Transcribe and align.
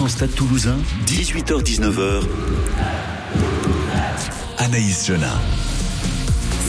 100% 0.00 0.08
Stade 0.08 0.34
Toulousain, 0.34 0.78
18h-19h. 1.06 2.22
Anaïs 4.56 5.06
Jeunin. 5.06 5.38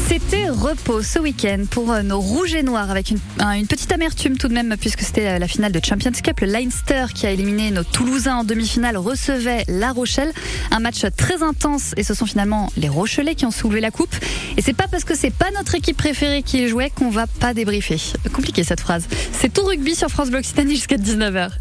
C'était 0.09 0.49
repos 0.49 1.01
ce 1.01 1.17
week-end 1.17 1.63
pour 1.69 1.93
euh, 1.93 2.01
nos 2.01 2.19
rouges 2.19 2.53
et 2.55 2.63
noirs 2.63 2.91
avec 2.91 3.09
une, 3.11 3.19
petite 3.67 3.89
amertume 3.93 4.37
tout 4.37 4.49
de 4.49 4.53
même 4.53 4.75
puisque 4.77 4.99
c'était 4.99 5.27
euh, 5.27 5.39
la 5.39 5.47
finale 5.47 5.71
de 5.71 5.79
Champions 5.81 6.11
Cup. 6.11 6.41
Le 6.41 6.47
Leinster 6.47 7.05
qui 7.15 7.25
a 7.25 7.31
éliminé 7.31 7.71
nos 7.71 7.85
Toulousains 7.85 8.35
en 8.35 8.43
demi-finale 8.43 8.97
recevait 8.97 9.63
La 9.69 9.93
Rochelle. 9.93 10.33
Un 10.71 10.81
match 10.81 11.05
très 11.15 11.41
intense 11.41 11.93
et 11.95 12.03
ce 12.03 12.13
sont 12.13 12.25
finalement 12.25 12.69
les 12.75 12.89
Rochelais 12.89 13.35
qui 13.35 13.45
ont 13.45 13.51
soulevé 13.51 13.79
la 13.79 13.91
coupe. 13.91 14.13
Et 14.57 14.61
c'est 14.61 14.73
pas 14.73 14.89
parce 14.89 15.05
que 15.05 15.15
c'est 15.15 15.33
pas 15.33 15.51
notre 15.51 15.75
équipe 15.75 15.95
préférée 15.95 16.43
qui 16.43 16.67
jouait 16.67 16.89
qu'on 16.89 17.09
va 17.09 17.27
pas 17.27 17.53
débriefer. 17.53 17.97
Compliqué 18.33 18.65
cette 18.65 18.81
phrase. 18.81 19.07
C'est 19.31 19.53
tout 19.53 19.63
rugby 19.63 19.95
sur 19.95 20.09
France 20.09 20.29
Bloc 20.29 20.41
Occitanie 20.41 20.75
jusqu'à 20.75 20.97
19h. 20.97 21.51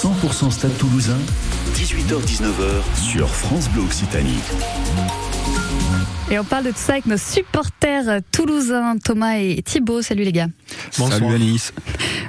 100% 0.00 0.50
Stade 0.50 0.78
Toulousain, 0.78 1.18
18h-19h 1.74 3.02
sur 3.02 3.28
France 3.28 3.68
Bleu 3.68 3.82
Occitanie. 3.82 4.38
Et 6.30 6.38
on 6.38 6.44
parle 6.44 6.64
de 6.64 6.70
tout 6.70 6.78
ça 6.78 6.92
avec 6.92 7.04
nos 7.04 7.18
supporters 7.18 8.22
toulousains, 8.32 8.96
Thomas 8.96 9.36
et 9.36 9.60
Thibaut. 9.62 10.00
Salut 10.00 10.24
les 10.24 10.32
gars. 10.32 10.46
Bonsoir. 10.96 11.18
Salut 11.18 11.34
Anis. 11.34 11.74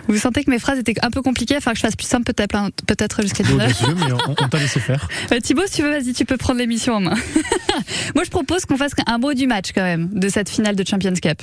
Vous 0.09 0.17
sentez 0.17 0.43
que 0.43 0.51
mes 0.51 0.59
phrases 0.59 0.79
étaient 0.79 0.95
un 1.01 1.11
peu 1.11 1.21
compliquées, 1.21 1.55
enfin 1.55 1.71
que 1.71 1.77
je 1.77 1.83
fasse 1.83 1.95
plus 1.95 2.07
simple 2.07 2.25
peut-être 2.33 2.55
hein, 2.55 2.71
peut-être 2.87 3.21
jusqu'à 3.21 3.45
19 3.45 3.83
mais 3.95 4.11
on, 4.11 4.17
on 4.37 4.47
t'a 4.49 4.57
laissé 4.57 4.81
faire. 4.81 5.07
Euh, 5.31 5.39
Thibaut, 5.39 5.61
si 5.65 5.75
tu 5.75 5.83
veux, 5.83 5.91
vas-y, 5.91 6.11
tu 6.11 6.25
peux 6.25 6.35
prendre 6.35 6.59
l'émission 6.59 6.95
en 6.95 6.99
main. 6.99 7.15
Moi, 8.15 8.25
je 8.25 8.29
propose 8.29 8.65
qu'on 8.65 8.75
fasse 8.75 8.91
un 9.05 9.17
mot 9.17 9.33
du 9.33 9.47
match 9.47 9.69
quand 9.73 9.83
même, 9.83 10.09
de 10.11 10.27
cette 10.27 10.49
finale 10.49 10.75
de 10.75 10.85
Champions 10.85 11.13
Cup. 11.13 11.41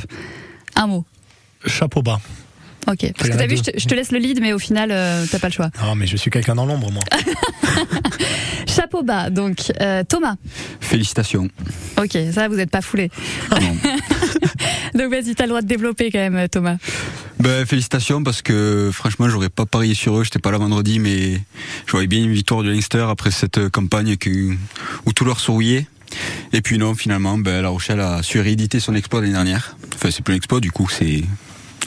Un 0.77 0.89
mot. 0.89 1.07
Chapeau 1.65 2.03
bas. 2.03 2.21
Ok. 2.89 3.13
Parce 3.19 3.29
que 3.31 3.37
t'as 3.37 3.47
vu, 3.47 3.59
je 3.59 3.63
te, 3.65 3.79
je 3.79 3.87
te, 3.87 3.95
laisse 3.95 4.13
le 4.13 4.19
lead, 4.19 4.41
mais 4.41 4.55
au 4.55 4.59
final, 4.59 4.89
euh, 4.91 5.27
t'as 5.31 5.39
pas 5.39 5.49
le 5.49 5.53
choix. 5.53 5.71
Non, 5.83 5.95
mais 5.95 6.07
je 6.07 6.17
suis 6.17 6.31
quelqu'un 6.31 6.55
dans 6.55 6.65
l'ombre, 6.65 6.91
moi. 6.91 7.03
Chapeau 8.67 9.03
bas, 9.03 9.29
donc. 9.29 9.71
Euh, 9.81 10.05
Thomas. 10.09 10.37
Félicitations. 10.81 11.49
Ok, 11.99 12.17
ça, 12.33 12.49
vous 12.49 12.57
n'êtes 12.57 12.71
pas 12.71 12.81
foulé. 12.81 13.11
Ah 13.51 13.59
non. 13.61 13.77
donc 14.95 15.11
vas-y, 15.11 15.35
t'as 15.35 15.45
le 15.45 15.51
droit 15.51 15.61
de 15.61 15.67
développer 15.67 16.11
quand 16.11 16.31
même, 16.31 16.49
Thomas. 16.49 16.77
Ben, 17.41 17.67
félicitations 17.67 18.23
parce 18.23 18.41
que 18.41 18.91
franchement, 18.93 19.29
j'aurais 19.29 19.51
pas 19.51 19.67
parié 19.67 19.95
sur 19.95 20.19
eux. 20.19 20.25
J'étais 20.25 20.39
pas 20.39 20.51
là 20.51 20.59
vendredi, 20.59 20.99
mais 20.99 21.35
je 21.87 21.93
voyais 21.93 22.07
bien 22.07 22.21
une 22.21 22.33
victoire 22.33 22.63
du 22.63 22.71
Leinster 22.71 23.07
après 23.11 23.31
cette 23.31 23.69
campagne 23.69 24.17
que, 24.17 24.55
où 25.05 25.13
tout 25.13 25.27
leur 25.27 25.41
souriait. 25.41 25.87
Et 26.55 26.63
puis 26.63 26.79
non, 26.79 26.95
finalement, 26.95 27.37
ben, 27.37 27.61
La 27.61 27.69
Rochelle 27.69 28.01
a 28.01 28.23
su 28.23 28.41
rééditer 28.41 28.81
son 28.81 28.95
exploit 28.95 29.21
l'année 29.21 29.35
dernière. 29.35 29.77
Enfin, 29.95 30.11
c'est 30.11 30.23
plus 30.23 30.33
un 30.33 30.37
exploit, 30.39 30.61
du 30.61 30.73
coup, 30.73 30.89
c'est 30.89 31.23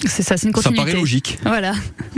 c'est 0.08 0.24
ça, 0.24 0.38
c'est 0.38 0.48
une 0.48 0.54
continuité. 0.54 0.82
Ça 0.82 0.86
paraît 0.86 1.00
logique. 1.00 1.40
Voilà. 1.44 1.74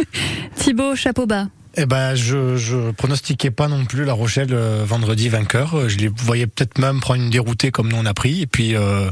Thibaut, 0.55 0.95
chapeau 0.95 1.25
bas. 1.25 1.47
Eh 1.75 1.85
ben, 1.87 2.13
je, 2.13 2.55
je 2.55 2.91
pronostiquais 2.91 3.49
pas 3.49 3.67
non 3.67 3.85
plus 3.85 4.05
La 4.05 4.13
Rochelle 4.13 4.53
euh, 4.53 4.83
vendredi 4.85 5.29
vainqueur. 5.29 5.89
Je 5.89 5.97
les 5.97 6.07
voyais 6.07 6.45
peut-être 6.45 6.77
même 6.77 6.99
prendre 6.99 7.21
une 7.21 7.29
déroutée 7.29 7.71
comme 7.71 7.89
nous 7.89 7.97
on 7.97 8.05
a 8.05 8.13
pris. 8.13 8.41
Et 8.41 8.47
puis, 8.47 8.75
euh, 8.75 9.09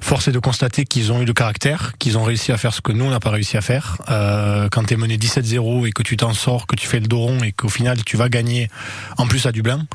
force 0.00 0.28
est 0.28 0.32
de 0.32 0.38
constater 0.38 0.84
qu'ils 0.84 1.10
ont 1.10 1.20
eu 1.20 1.24
le 1.24 1.32
caractère, 1.32 1.94
qu'ils 1.98 2.16
ont 2.16 2.22
réussi 2.22 2.52
à 2.52 2.56
faire 2.56 2.72
ce 2.72 2.80
que 2.80 2.92
nous 2.92 3.04
on 3.04 3.10
n'a 3.10 3.20
pas 3.20 3.30
réussi 3.30 3.56
à 3.56 3.62
faire. 3.62 3.98
Euh, 4.10 4.68
quand 4.70 4.84
tu 4.84 4.94
es 4.94 4.96
mené 4.96 5.16
17-0 5.16 5.86
et 5.88 5.92
que 5.92 6.02
tu 6.02 6.16
t'en 6.16 6.34
sors, 6.34 6.68
que 6.68 6.76
tu 6.76 6.86
fais 6.86 7.00
le 7.00 7.08
dos 7.08 7.18
rond 7.18 7.42
et 7.42 7.50
qu'au 7.50 7.68
final 7.68 8.04
tu 8.04 8.16
vas 8.16 8.28
gagner 8.28 8.68
en 9.16 9.26
plus 9.26 9.46
à 9.46 9.52
Dublin, 9.52 9.86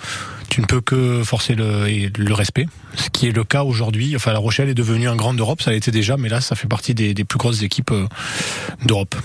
tu 0.50 0.62
ne 0.62 0.66
peux 0.66 0.82
que 0.82 1.24
forcer 1.24 1.56
le, 1.56 1.88
le 2.16 2.34
respect. 2.34 2.68
Ce 2.96 3.10
qui 3.10 3.28
est 3.28 3.32
le 3.32 3.44
cas 3.44 3.64
aujourd'hui. 3.64 4.16
Enfin, 4.16 4.34
La 4.34 4.40
Rochelle 4.40 4.70
est 4.70 4.76
devenue 4.76 5.08
un 5.08 5.16
grand 5.16 5.34
d'Europe, 5.34 5.62
ça 5.62 5.72
l'était 5.72 5.92
déjà, 5.92 6.18
mais 6.18 6.30
là, 6.30 6.42
ça 6.42 6.56
fait 6.56 6.68
partie 6.68 6.94
des, 6.94 7.14
plus 7.24 7.40
grosses 7.40 7.64
équipes 7.64 7.92
euh, 7.92 8.08
d'Europe. 8.86 9.16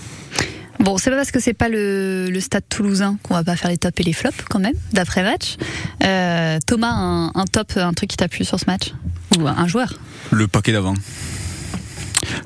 Bon, 0.79 0.97
c'est 0.97 1.09
pas 1.09 1.17
parce 1.17 1.31
que 1.31 1.39
c'est 1.39 1.53
pas 1.53 1.69
le, 1.69 2.29
le, 2.29 2.39
stade 2.39 2.63
toulousain 2.69 3.17
qu'on 3.23 3.33
va 3.33 3.43
pas 3.43 3.55
faire 3.55 3.69
les 3.69 3.77
tops 3.77 3.99
et 3.99 4.03
les 4.03 4.13
flops 4.13 4.43
quand 4.49 4.59
même, 4.59 4.75
d'après 4.93 5.23
match. 5.23 5.57
Euh, 6.03 6.57
Thomas, 6.65 6.93
un, 6.93 7.31
un, 7.35 7.45
top, 7.45 7.73
un 7.75 7.93
truc 7.93 8.09
qui 8.09 8.17
t'a 8.17 8.27
plu 8.27 8.45
sur 8.45 8.59
ce 8.59 8.65
match? 8.65 8.93
Ou 9.37 9.47
un 9.47 9.67
joueur? 9.67 9.93
Le 10.31 10.47
paquet 10.47 10.71
d'avant. 10.71 10.93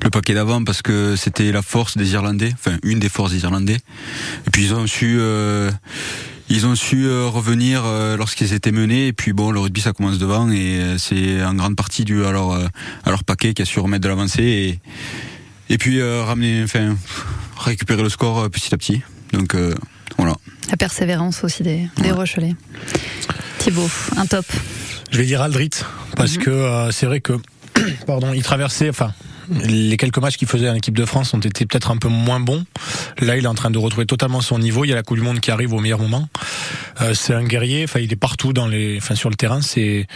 Le 0.02 0.10
paquet 0.10 0.34
d'avant 0.34 0.64
parce 0.64 0.82
que 0.82 1.14
c'était 1.16 1.52
la 1.52 1.62
force 1.62 1.96
des 1.96 2.12
Irlandais, 2.12 2.50
enfin 2.54 2.76
une 2.82 2.98
des 2.98 3.08
forces 3.08 3.32
des 3.32 3.42
Irlandais. 3.42 3.78
Et 4.46 4.50
puis 4.50 4.64
ils 4.64 4.74
ont 4.74 4.86
su... 4.86 5.16
Euh, 5.18 5.70
ils 6.50 6.66
ont 6.66 6.74
su 6.74 7.06
euh, 7.06 7.26
revenir 7.26 7.82
euh, 7.84 8.16
lorsqu'ils 8.16 8.52
étaient 8.52 8.72
menés 8.72 9.06
et 9.08 9.12
puis 9.12 9.32
bon 9.32 9.50
le 9.50 9.60
rugby 9.60 9.80
ça 9.80 9.92
commence 9.92 10.18
devant 10.18 10.50
et 10.50 10.78
euh, 10.78 10.98
c'est 10.98 11.42
en 11.42 11.54
grande 11.54 11.74
partie 11.74 12.04
dû 12.04 12.24
à 12.24 12.32
leur, 12.32 12.52
à 12.52 13.10
leur 13.10 13.24
paquet 13.24 13.54
qui 13.54 13.62
a 13.62 13.64
su 13.64 13.78
remettre 13.80 14.02
de 14.02 14.08
l'avancée 14.08 14.42
et, 14.42 14.78
et 15.68 15.78
puis 15.78 16.02
ramener 16.02 16.62
enfin 16.64 16.96
récupérer 17.58 18.02
le 18.02 18.08
score 18.08 18.50
petit 18.50 18.74
à 18.74 18.78
petit 18.78 19.02
donc 19.32 19.56
voilà 20.18 20.34
la 20.70 20.76
persévérance 20.76 21.44
aussi 21.44 21.62
des, 21.62 21.88
des 21.96 22.04
ouais. 22.04 22.10
Rochelais 22.12 22.54
Thibaut 23.58 23.90
un 24.16 24.26
top 24.26 24.46
je 25.10 25.18
vais 25.18 25.26
dire 25.26 25.42
Aldrit 25.42 25.70
parce 26.16 26.36
mm 26.36 26.40
-hmm. 26.40 26.44
que 26.44 26.88
c'est 26.92 27.06
vrai 27.06 27.20
que 27.20 27.34
pardon 28.06 28.32
il 28.34 28.42
traversait 28.42 28.90
enfin 28.90 29.12
les 29.50 29.96
quelques 29.96 30.18
matchs 30.18 30.36
qu'il 30.36 30.48
faisait 30.48 30.68
en 30.68 30.74
équipe 30.74 30.96
de 30.96 31.04
France 31.04 31.34
ont 31.34 31.40
été 31.40 31.66
peut-être 31.66 31.90
un 31.90 31.96
peu 31.96 32.08
moins 32.08 32.40
bons. 32.40 32.64
Là, 33.18 33.36
il 33.36 33.44
est 33.44 33.48
en 33.48 33.54
train 33.54 33.70
de 33.70 33.78
retrouver 33.78 34.06
totalement 34.06 34.40
son 34.40 34.58
niveau. 34.58 34.84
Il 34.84 34.88
y 34.88 34.92
a 34.92 34.96
la 34.96 35.02
Coupe 35.02 35.18
du 35.18 35.22
Monde 35.22 35.40
qui 35.40 35.50
arrive 35.50 35.72
au 35.72 35.80
meilleur 35.80 35.98
moment. 35.98 36.28
Euh, 37.00 37.14
c'est 37.14 37.34
un 37.34 37.44
guerrier. 37.44 37.84
Enfin, 37.84 38.00
il 38.00 38.12
est 38.12 38.16
partout 38.16 38.52
dans 38.52 38.66
les, 38.66 38.98
enfin, 38.98 39.14
sur 39.14 39.30
le 39.30 39.36
terrain. 39.36 39.60
C'est, 39.60 40.06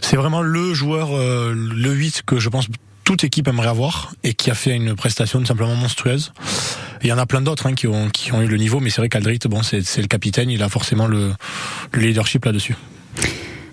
c'est 0.00 0.16
vraiment 0.16 0.42
le 0.42 0.74
joueur, 0.74 1.16
euh, 1.16 1.54
le 1.54 1.92
8 1.92 2.22
que 2.26 2.38
je 2.38 2.48
pense 2.48 2.68
toute 3.12 3.24
équipe 3.24 3.46
aimerait 3.46 3.68
avoir 3.68 4.14
et 4.24 4.32
qui 4.32 4.50
a 4.50 4.54
fait 4.54 4.74
une 4.74 4.94
prestation 4.94 5.44
simplement 5.44 5.74
monstrueuse. 5.74 6.32
Il 7.02 7.08
y 7.08 7.12
en 7.12 7.18
a 7.18 7.26
plein 7.26 7.42
d'autres 7.42 7.66
hein, 7.66 7.74
qui, 7.74 7.86
ont, 7.86 8.08
qui 8.08 8.32
ont 8.32 8.40
eu 8.40 8.46
le 8.46 8.56
niveau, 8.56 8.80
mais 8.80 8.88
c'est 8.88 9.02
vrai 9.02 9.10
qu'Aldrit, 9.10 9.38
bon, 9.50 9.62
c'est, 9.62 9.82
c'est 9.82 10.00
le 10.00 10.06
capitaine. 10.06 10.48
Il 10.48 10.62
a 10.62 10.68
forcément 10.70 11.06
le, 11.06 11.32
le 11.92 12.00
leadership 12.00 12.44
là-dessus. 12.44 12.74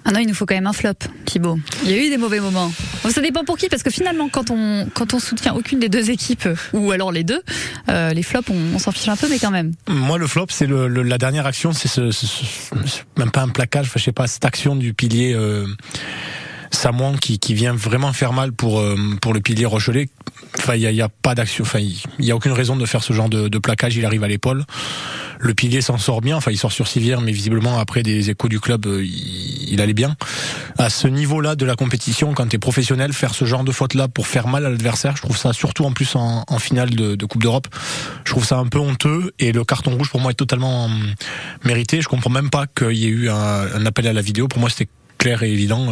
Ah 0.03 0.11
non, 0.11 0.19
il 0.19 0.27
nous 0.27 0.33
faut 0.33 0.45
quand 0.45 0.55
même 0.55 0.67
un 0.67 0.73
flop, 0.73 0.93
Thibaut. 1.25 1.57
Il 1.85 1.91
y 1.91 1.93
a 1.93 1.97
eu 1.97 2.09
des 2.09 2.17
mauvais 2.17 2.39
moments. 2.41 2.71
Ça 3.09 3.21
dépend 3.21 3.45
pour 3.45 3.57
qui, 3.57 3.69
parce 3.69 3.83
que 3.83 3.91
finalement, 3.91 4.27
quand 4.27 4.49
on 4.49 4.87
quand 4.93 5.13
on 5.13 5.19
soutient 5.19 5.53
aucune 5.53 5.79
des 5.79 5.89
deux 5.89 6.09
équipes, 6.09 6.49
ou 6.73 6.91
alors 6.91 7.11
les 7.11 7.23
deux, 7.23 7.41
euh, 7.89 8.11
les 8.11 8.23
flops, 8.23 8.49
on, 8.49 8.75
on 8.75 8.79
s'en 8.79 8.91
fiche 8.91 9.07
un 9.07 9.15
peu, 9.15 9.29
mais 9.29 9.39
quand 9.39 9.51
même. 9.51 9.73
Moi, 9.87 10.17
le 10.17 10.27
flop, 10.27 10.47
c'est 10.49 10.67
le, 10.67 10.87
le, 10.87 11.03
la 11.03 11.17
dernière 11.17 11.45
action, 11.45 11.71
c'est 11.71 11.87
ce, 11.87 12.11
ce, 12.11 12.25
ce, 12.25 13.01
même 13.17 13.31
pas 13.31 13.41
un 13.41 13.49
plaquage, 13.49 13.85
enfin, 13.85 13.99
je 13.99 14.03
sais 14.03 14.11
pas, 14.11 14.27
cette 14.27 14.45
action 14.45 14.75
du 14.75 14.93
pilier. 14.93 15.33
Euh, 15.33 15.65
Samoan 16.71 17.17
qui, 17.17 17.39
qui 17.39 17.53
vient 17.53 17.73
vraiment 17.73 18.13
faire 18.13 18.33
mal 18.33 18.51
pour 18.51 18.79
euh, 18.79 18.95
pour 19.21 19.33
le 19.33 19.39
pilier 19.39 19.65
Rochelet. 19.65 20.09
Enfin, 20.57 20.75
il 20.75 20.81
y 20.81 21.01
a, 21.01 21.05
a, 21.05 21.09
pas 21.09 21.35
d'action. 21.35 21.63
Enfin, 21.63 21.79
il 21.79 22.25
y 22.25 22.31
a 22.31 22.35
aucune 22.35 22.51
raison 22.51 22.75
de 22.75 22.85
faire 22.85 23.03
ce 23.03 23.13
genre 23.13 23.29
de, 23.29 23.47
de 23.47 23.57
plaquage. 23.57 23.95
Il 23.95 24.05
arrive 24.05 24.23
à 24.23 24.27
l'épaule. 24.27 24.65
Le 25.41 25.53
pilier 25.53 25.79
s'en 25.79 25.97
sort 25.97 26.19
bien. 26.19 26.35
Enfin, 26.35 26.51
il 26.51 26.57
sort 26.57 26.73
sur 26.73 26.87
civière, 26.87 27.21
mais 27.21 27.31
visiblement 27.31 27.79
après 27.79 28.03
des 28.03 28.29
échos 28.29 28.49
du 28.49 28.59
club, 28.59 28.85
euh, 28.85 29.05
il, 29.05 29.79
allait 29.81 29.93
bien. 29.93 30.17
À 30.77 30.89
ce 30.89 31.07
niveau-là 31.07 31.55
de 31.55 31.65
la 31.65 31.75
compétition, 31.77 32.33
quand 32.33 32.47
tu 32.47 32.57
es 32.57 32.59
professionnel, 32.59 33.13
faire 33.13 33.33
ce 33.33 33.45
genre 33.45 33.63
de 33.63 33.71
faute-là 33.71 34.09
pour 34.09 34.27
faire 34.27 34.47
mal 34.47 34.65
à 34.65 34.69
l'adversaire, 34.69 35.15
je 35.15 35.21
trouve 35.21 35.37
ça 35.37 35.53
surtout 35.53 35.85
en 35.85 35.93
plus 35.93 36.15
en, 36.15 36.43
finale 36.59 36.89
de, 36.89 37.25
Coupe 37.25 37.41
d'Europe. 37.41 37.67
Je 38.25 38.31
trouve 38.31 38.43
ça 38.43 38.57
un 38.57 38.65
peu 38.65 38.79
honteux 38.79 39.31
et 39.39 39.53
le 39.53 39.63
carton 39.63 39.95
rouge 39.95 40.09
pour 40.09 40.19
moi 40.19 40.31
est 40.31 40.35
totalement 40.35 40.85
euh, 40.85 40.89
mérité. 41.63 42.01
Je 42.01 42.09
comprends 42.09 42.29
même 42.29 42.49
pas 42.49 42.65
qu'il 42.67 42.97
y 42.97 43.05
ait 43.05 43.09
eu 43.09 43.29
un, 43.29 43.85
appel 43.85 44.07
à 44.07 44.13
la 44.13 44.21
vidéo. 44.21 44.49
Pour 44.49 44.59
moi, 44.59 44.69
c'était 44.69 44.89
clair 45.17 45.43
et 45.43 45.51
évident. 45.51 45.87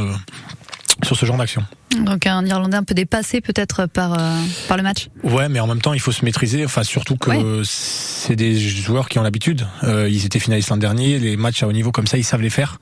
Sur 1.03 1.15
ce 1.15 1.25
genre 1.25 1.37
d'action. 1.37 1.63
Donc 1.99 2.27
un 2.27 2.45
Irlandais 2.45 2.77
un 2.77 2.83
peu 2.83 2.93
dépassé 2.93 3.41
peut-être 3.41 3.85
par 3.85 4.13
euh, 4.13 4.41
par 4.67 4.77
le 4.77 4.83
match. 4.83 5.07
Ouais, 5.23 5.49
mais 5.49 5.59
en 5.59 5.67
même 5.67 5.81
temps 5.81 5.93
il 5.93 5.99
faut 5.99 6.11
se 6.11 6.25
maîtriser. 6.25 6.65
Enfin 6.65 6.83
surtout 6.83 7.17
que 7.17 7.29
ouais. 7.29 7.61
c'est 7.63 8.35
des 8.35 8.57
joueurs 8.57 9.09
qui 9.09 9.19
ont 9.19 9.23
l'habitude. 9.23 9.65
Euh, 9.83 10.09
ils 10.09 10.25
étaient 10.25 10.39
finalistes 10.39 10.69
l'an 10.69 10.77
dernier. 10.77 11.19
Les 11.19 11.37
matchs 11.37 11.63
à 11.63 11.67
haut 11.67 11.71
niveau 11.71 11.91
comme 11.91 12.07
ça, 12.07 12.17
ils 12.17 12.23
savent 12.23 12.41
les 12.41 12.49
faire. 12.49 12.79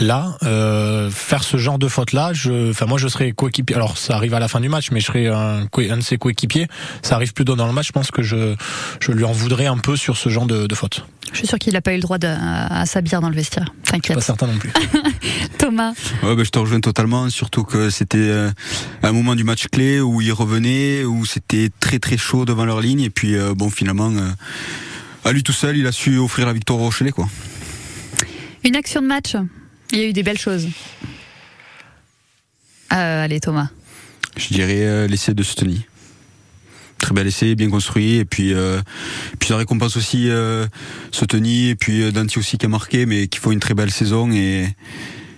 Là, 0.00 0.36
euh, 0.42 1.08
faire 1.10 1.44
ce 1.44 1.56
genre 1.56 1.78
de 1.78 1.86
faute 1.86 2.12
là, 2.12 2.32
je, 2.32 2.70
enfin 2.70 2.86
moi 2.86 2.98
je 2.98 3.06
serais 3.06 3.30
coéquipier. 3.32 3.76
Alors 3.76 3.96
ça 3.96 4.16
arrive 4.16 4.34
à 4.34 4.40
la 4.40 4.48
fin 4.48 4.60
du 4.60 4.68
match, 4.68 4.90
mais 4.90 4.98
je 5.00 5.06
serais 5.06 5.28
un, 5.28 5.66
un 5.72 5.96
de 5.96 6.02
ses 6.02 6.18
coéquipiers. 6.18 6.66
Ça 7.02 7.14
arrive 7.14 7.32
plus 7.32 7.44
tôt 7.44 7.54
dans 7.54 7.66
le 7.66 7.72
match. 7.72 7.88
Je 7.88 7.92
pense 7.92 8.10
que 8.10 8.22
je 8.22 8.56
je 9.00 9.12
lui 9.12 9.24
en 9.24 9.32
voudrais 9.32 9.66
un 9.66 9.78
peu 9.78 9.96
sur 9.96 10.16
ce 10.16 10.28
genre 10.28 10.46
de, 10.46 10.66
de 10.66 10.74
faute. 10.74 11.06
Je 11.32 11.38
suis 11.38 11.46
sûr 11.46 11.58
qu'il 11.58 11.72
n'a 11.72 11.80
pas 11.80 11.92
eu 11.92 11.96
le 11.96 12.02
droit 12.02 12.18
de, 12.18 12.26
à, 12.28 12.80
à 12.80 12.86
sa 12.86 13.00
bière 13.00 13.20
dans 13.20 13.28
le 13.28 13.34
vestiaire. 13.34 13.72
T'inquiète. 13.84 14.16
Pas 14.16 14.22
certain 14.22 14.46
non 14.46 14.58
plus. 14.58 14.72
Thomas. 15.58 15.92
Ouais, 16.22 16.36
bah, 16.36 16.44
je 16.44 16.50
te 16.50 16.58
rejoins 16.58 16.80
totalement, 16.80 17.28
surtout 17.30 17.64
que 17.64 17.90
c'était 17.90 18.18
euh, 18.18 18.50
un 19.02 19.12
moment 19.12 19.34
du 19.34 19.44
match 19.44 19.66
clé 19.68 20.00
où 20.00 20.20
ils 20.20 20.32
revenaient, 20.32 21.04
où 21.04 21.24
c'était 21.24 21.70
très 21.80 21.98
très 21.98 22.16
chaud 22.16 22.44
devant 22.44 22.64
leur 22.64 22.80
ligne, 22.80 23.00
et 23.00 23.10
puis 23.10 23.36
euh, 23.36 23.54
bon 23.54 23.70
finalement, 23.70 24.10
euh, 24.10 24.28
à 25.24 25.32
lui 25.32 25.42
tout 25.42 25.52
seul, 25.52 25.76
il 25.76 25.86
a 25.86 25.92
su 25.92 26.18
offrir 26.18 26.46
la 26.46 26.52
victoire 26.52 26.78
au 26.80 26.82
Rochelet, 26.84 27.12
quoi. 27.12 27.28
Une 28.64 28.76
action 28.76 29.00
de 29.02 29.06
match. 29.06 29.36
Il 29.92 29.98
y 29.98 30.02
a 30.02 30.06
eu 30.06 30.12
des 30.12 30.22
belles 30.22 30.38
choses. 30.38 30.68
Euh, 32.92 33.24
allez 33.24 33.40
Thomas. 33.40 33.68
Je 34.36 34.48
dirais 34.48 35.08
l'essai 35.08 35.34
de 35.34 35.42
Steny 35.42 35.86
très 37.04 37.14
bel 37.14 37.26
essai, 37.26 37.54
bien 37.54 37.68
construit. 37.68 38.16
Et 38.16 38.24
puis, 38.24 38.54
euh, 38.54 38.80
puis 39.38 39.48
ça 39.48 39.56
récompense 39.56 39.96
aussi 39.96 40.30
euh, 40.30 40.66
Soteni 41.12 41.68
et 41.68 41.74
puis 41.74 42.10
Danti 42.12 42.38
aussi 42.38 42.56
qui 42.56 42.64
a 42.64 42.68
marqué, 42.68 43.04
mais 43.04 43.28
qui 43.28 43.38
font 43.38 43.52
une 43.52 43.60
très 43.60 43.74
belle 43.74 43.90
saison 43.90 44.32
et, 44.32 44.68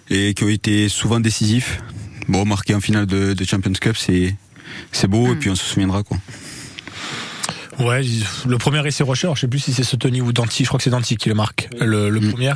et 0.08 0.34
qui 0.34 0.44
ont 0.44 0.48
été 0.48 0.88
souvent 0.88 1.18
décisifs. 1.18 1.82
Bon, 2.28 2.44
marqué 2.44 2.74
en 2.74 2.80
finale 2.80 3.06
de, 3.06 3.34
de 3.34 3.44
Champions 3.44 3.72
Cup, 3.72 3.96
c'est 3.96 4.34
c'est 4.92 5.08
beau 5.08 5.26
mm. 5.26 5.32
et 5.32 5.36
puis 5.36 5.50
on 5.50 5.54
se 5.54 5.64
souviendra 5.64 6.02
quoi. 6.02 6.18
Ouais, 7.78 8.02
le 8.46 8.58
premier 8.58 8.86
essai 8.86 9.04
Rocher, 9.04 9.30
je 9.34 9.40
sais 9.40 9.48
plus 9.48 9.58
si 9.58 9.72
c'est 9.72 9.84
Sotoni 9.84 10.20
ou 10.20 10.32
Danti, 10.32 10.64
je 10.64 10.68
crois 10.68 10.78
que 10.78 10.84
c'est 10.84 10.90
Danti 10.90 11.16
qui 11.16 11.28
le 11.28 11.34
marque, 11.34 11.68
le, 11.80 12.08
le 12.08 12.20
mm. 12.20 12.30
premier, 12.30 12.52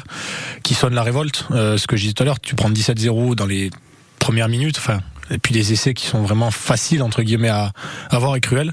qui 0.63 0.75
sonne 0.75 0.95
la 0.95 1.03
révolte. 1.03 1.47
Euh, 1.51 1.77
ce 1.77 1.87
que 1.87 1.97
je 1.97 2.03
disais 2.03 2.15
tout 2.15 2.23
à 2.23 2.27
l'heure, 2.27 2.41
tu 2.41 2.55
prends 2.55 2.71
17-0 2.71 3.35
dans 3.35 3.47
les 3.47 3.71
premières 4.19 4.49
minutes, 4.49 4.79
enfin, 4.79 5.01
et 5.31 5.39
puis 5.39 5.55
des 5.55 5.73
essais 5.73 5.95
qui 5.95 6.07
sont 6.07 6.23
vraiment 6.23 6.51
faciles 6.51 7.03
entre 7.03 7.23
guillemets 7.23 7.49
à, 7.49 7.73
avoir 8.11 8.21
voir 8.21 8.37
et 8.37 8.41
cruels. 8.41 8.73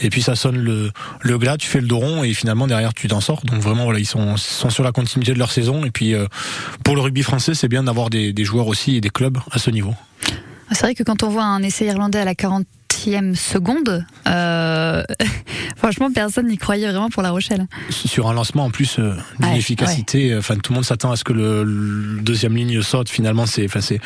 Et 0.00 0.10
puis 0.10 0.22
ça 0.22 0.34
sonne 0.34 0.56
le, 0.56 0.90
le 1.20 1.38
glas, 1.38 1.56
tu 1.56 1.68
fais 1.68 1.80
le 1.80 1.86
dos 1.86 1.98
rond 1.98 2.24
et 2.24 2.34
finalement 2.34 2.66
derrière 2.66 2.94
tu 2.94 3.08
t'en 3.08 3.20
sors. 3.20 3.42
Donc 3.44 3.60
vraiment 3.60 3.84
voilà, 3.84 3.98
ils 3.98 4.06
sont, 4.06 4.36
sont 4.36 4.70
sur 4.70 4.84
la 4.84 4.92
continuité 4.92 5.32
de 5.32 5.38
leur 5.38 5.52
saison. 5.52 5.84
Et 5.84 5.90
puis 5.90 6.14
euh, 6.14 6.26
pour 6.84 6.96
le 6.96 7.02
rugby 7.02 7.22
français, 7.22 7.54
c'est 7.54 7.68
bien 7.68 7.84
d'avoir 7.84 8.10
des, 8.10 8.32
des 8.32 8.44
joueurs 8.44 8.66
aussi 8.66 8.96
et 8.96 9.00
des 9.00 9.10
clubs 9.10 9.38
à 9.50 9.58
ce 9.58 9.70
niveau. 9.70 9.94
C'est 10.72 10.80
vrai 10.80 10.94
que 10.94 11.02
quand 11.02 11.22
on 11.22 11.28
voit 11.28 11.44
un 11.44 11.62
essai 11.62 11.86
irlandais 11.86 12.18
à 12.18 12.24
la 12.24 12.34
40 12.34 12.66
seconde. 13.34 14.04
Euh, 14.26 15.02
franchement, 15.76 16.10
personne 16.12 16.48
n'y 16.48 16.58
croyait 16.58 16.86
vraiment 16.86 17.10
pour 17.10 17.22
La 17.22 17.30
Rochelle. 17.30 17.66
Sur 17.90 18.28
un 18.28 18.34
lancement 18.34 18.64
en 18.64 18.70
plus 18.70 18.98
euh, 18.98 19.14
d'une 19.40 19.54
efficacité, 19.54 20.36
enfin 20.36 20.56
tout 20.56 20.72
le 20.72 20.76
monde 20.76 20.84
s'attend 20.84 21.10
à 21.10 21.16
ce 21.16 21.24
que 21.24 21.32
le, 21.32 22.20
deuxième 22.20 22.56
ligne 22.56 22.82
saute. 22.82 23.08
Finalement, 23.08 23.46
c'est, 23.46 23.64
enfin 23.64 23.80
c'est, 23.80 24.00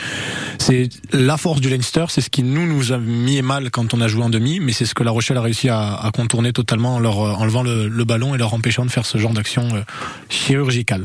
c'est 0.58 0.88
la 1.12 1.36
force 1.36 1.60
du 1.60 1.68
Leinster. 1.68 2.06
C'est 2.08 2.20
ce 2.20 2.30
qui 2.30 2.42
nous 2.42 2.66
nous 2.66 2.92
a 2.92 2.98
mis 2.98 3.40
mal 3.42 3.70
quand 3.70 3.94
on 3.94 4.00
a 4.00 4.08
joué 4.08 4.22
en 4.22 4.30
demi, 4.30 4.60
mais 4.60 4.72
c'est 4.72 4.86
ce 4.86 4.94
que 4.94 5.02
La 5.02 5.10
Rochelle 5.10 5.36
a 5.36 5.42
réussi 5.42 5.68
à, 5.68 6.10
contourner 6.14 6.52
totalement 6.52 6.96
en 6.96 6.98
leur 7.00 7.18
enlevant 7.18 7.62
le, 7.62 7.88
le, 7.88 8.04
ballon 8.04 8.34
et 8.34 8.38
leur 8.38 8.54
empêchant 8.54 8.84
de 8.84 8.90
faire 8.90 9.06
ce 9.06 9.18
genre 9.18 9.32
d'action 9.32 9.68
euh, 9.74 9.80
chirurgicale. 10.28 11.04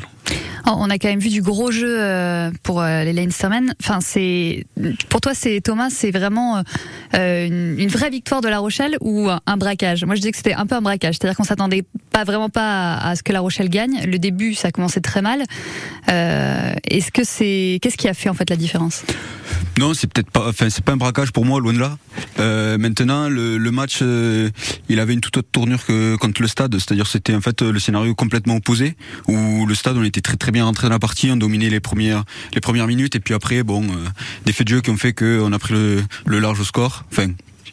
Oh, 0.67 0.73
on 0.77 0.89
a 0.89 0.97
quand 0.97 1.07
même 1.07 1.19
vu 1.19 1.29
du 1.29 1.41
gros 1.41 1.71
jeu 1.71 1.95
euh, 1.99 2.51
pour 2.63 2.81
euh, 2.81 3.03
les 3.03 3.13
Leinstermen. 3.13 3.73
Enfin, 3.81 3.99
c'est 4.01 4.65
pour 5.09 5.21
toi, 5.21 5.33
c'est 5.33 5.59
Thomas, 5.61 5.89
c'est 5.89 6.11
vraiment 6.11 6.61
euh, 7.15 7.47
une, 7.47 7.87
vraie 7.87 8.09
victoire 8.09 8.41
de 8.41 8.47
La 8.47 8.59
Rochelle 8.59 8.97
ou 9.01 9.29
un 9.29 9.57
braquage? 9.57 10.05
Moi, 10.05 10.15
je 10.15 10.21
dis 10.21 10.31
que 10.31 10.37
c'était 10.37 10.53
un 10.53 10.65
peu 10.65 10.75
un 10.75 10.81
braquage, 10.81 11.15
c'est-à-dire 11.15 11.35
qu'on 11.35 11.43
s'attendait 11.43 11.83
pas 12.11 12.23
vraiment 12.23 12.49
pas 12.49 12.95
à, 12.95 13.15
ce 13.15 13.23
que 13.23 13.33
La 13.33 13.39
Rochelle 13.39 13.69
gagne. 13.69 14.03
Le 14.05 14.19
début, 14.19 14.53
ça 14.53 14.67
a 14.67 14.71
commencé 14.71 15.01
très 15.01 15.21
mal. 15.21 15.43
Est-ce 16.07 17.11
que 17.11 17.23
c'est 17.23 17.79
qu'est-ce 17.81 17.97
qui 17.97 18.07
a 18.07 18.13
fait 18.13 18.29
en 18.29 18.33
fait 18.33 18.49
la 18.49 18.55
différence? 18.55 19.03
Non, 19.79 19.93
c'est 19.93 20.11
peut-être 20.11 20.29
pas. 20.29 20.47
Enfin, 20.47 20.69
c'est 20.69 20.83
pas 20.83 20.91
un 20.91 20.97
braquage 20.97 21.31
pour 21.31 21.45
moi, 21.45 21.59
loin 21.59 21.73
de 21.73 21.79
là. 21.79 21.97
maintenant, 22.77 23.29
le, 23.29 23.71
match, 23.71 24.03
il 24.89 24.99
avait 24.99 25.13
une 25.13 25.21
toute 25.21 25.37
autre 25.37 25.49
tournure 25.51 25.85
que 25.85 26.15
contre 26.17 26.41
le 26.41 26.47
Stade, 26.47 26.73
c'est-à-dire 26.73 27.07
c'était 27.07 27.33
en 27.33 27.41
fait 27.41 27.61
le 27.61 27.79
scénario 27.79 28.13
complètement 28.13 28.57
opposé 28.57 28.95
où 29.27 29.65
le 29.65 29.75
Stade 29.75 29.97
on 29.97 30.03
était 30.03 30.21
très 30.21 30.37
très 30.37 30.50
bien 30.51 30.65
rentré 30.65 30.87
dans 30.87 30.93
la 30.93 30.99
partie, 30.99 31.29
on 31.31 31.37
dominé 31.37 31.69
les 31.69 31.79
premières 31.79 32.23
les 32.53 32.61
premières 32.61 32.87
minutes 32.87 33.15
et 33.15 33.19
puis 33.19 33.33
après 33.33 33.63
bon 33.63 33.83
euh, 33.83 34.07
des 34.45 34.53
faits 34.53 34.67
de 34.67 34.75
jeu 34.75 34.81
qui 34.81 34.89
ont 34.89 34.97
fait 34.97 35.13
qu'on 35.13 35.51
a 35.51 35.59
pris 35.59 35.73
le, 35.73 36.03
le 36.25 36.39
large 36.39 36.63
score. 36.63 37.05
Enfin, 37.11 37.27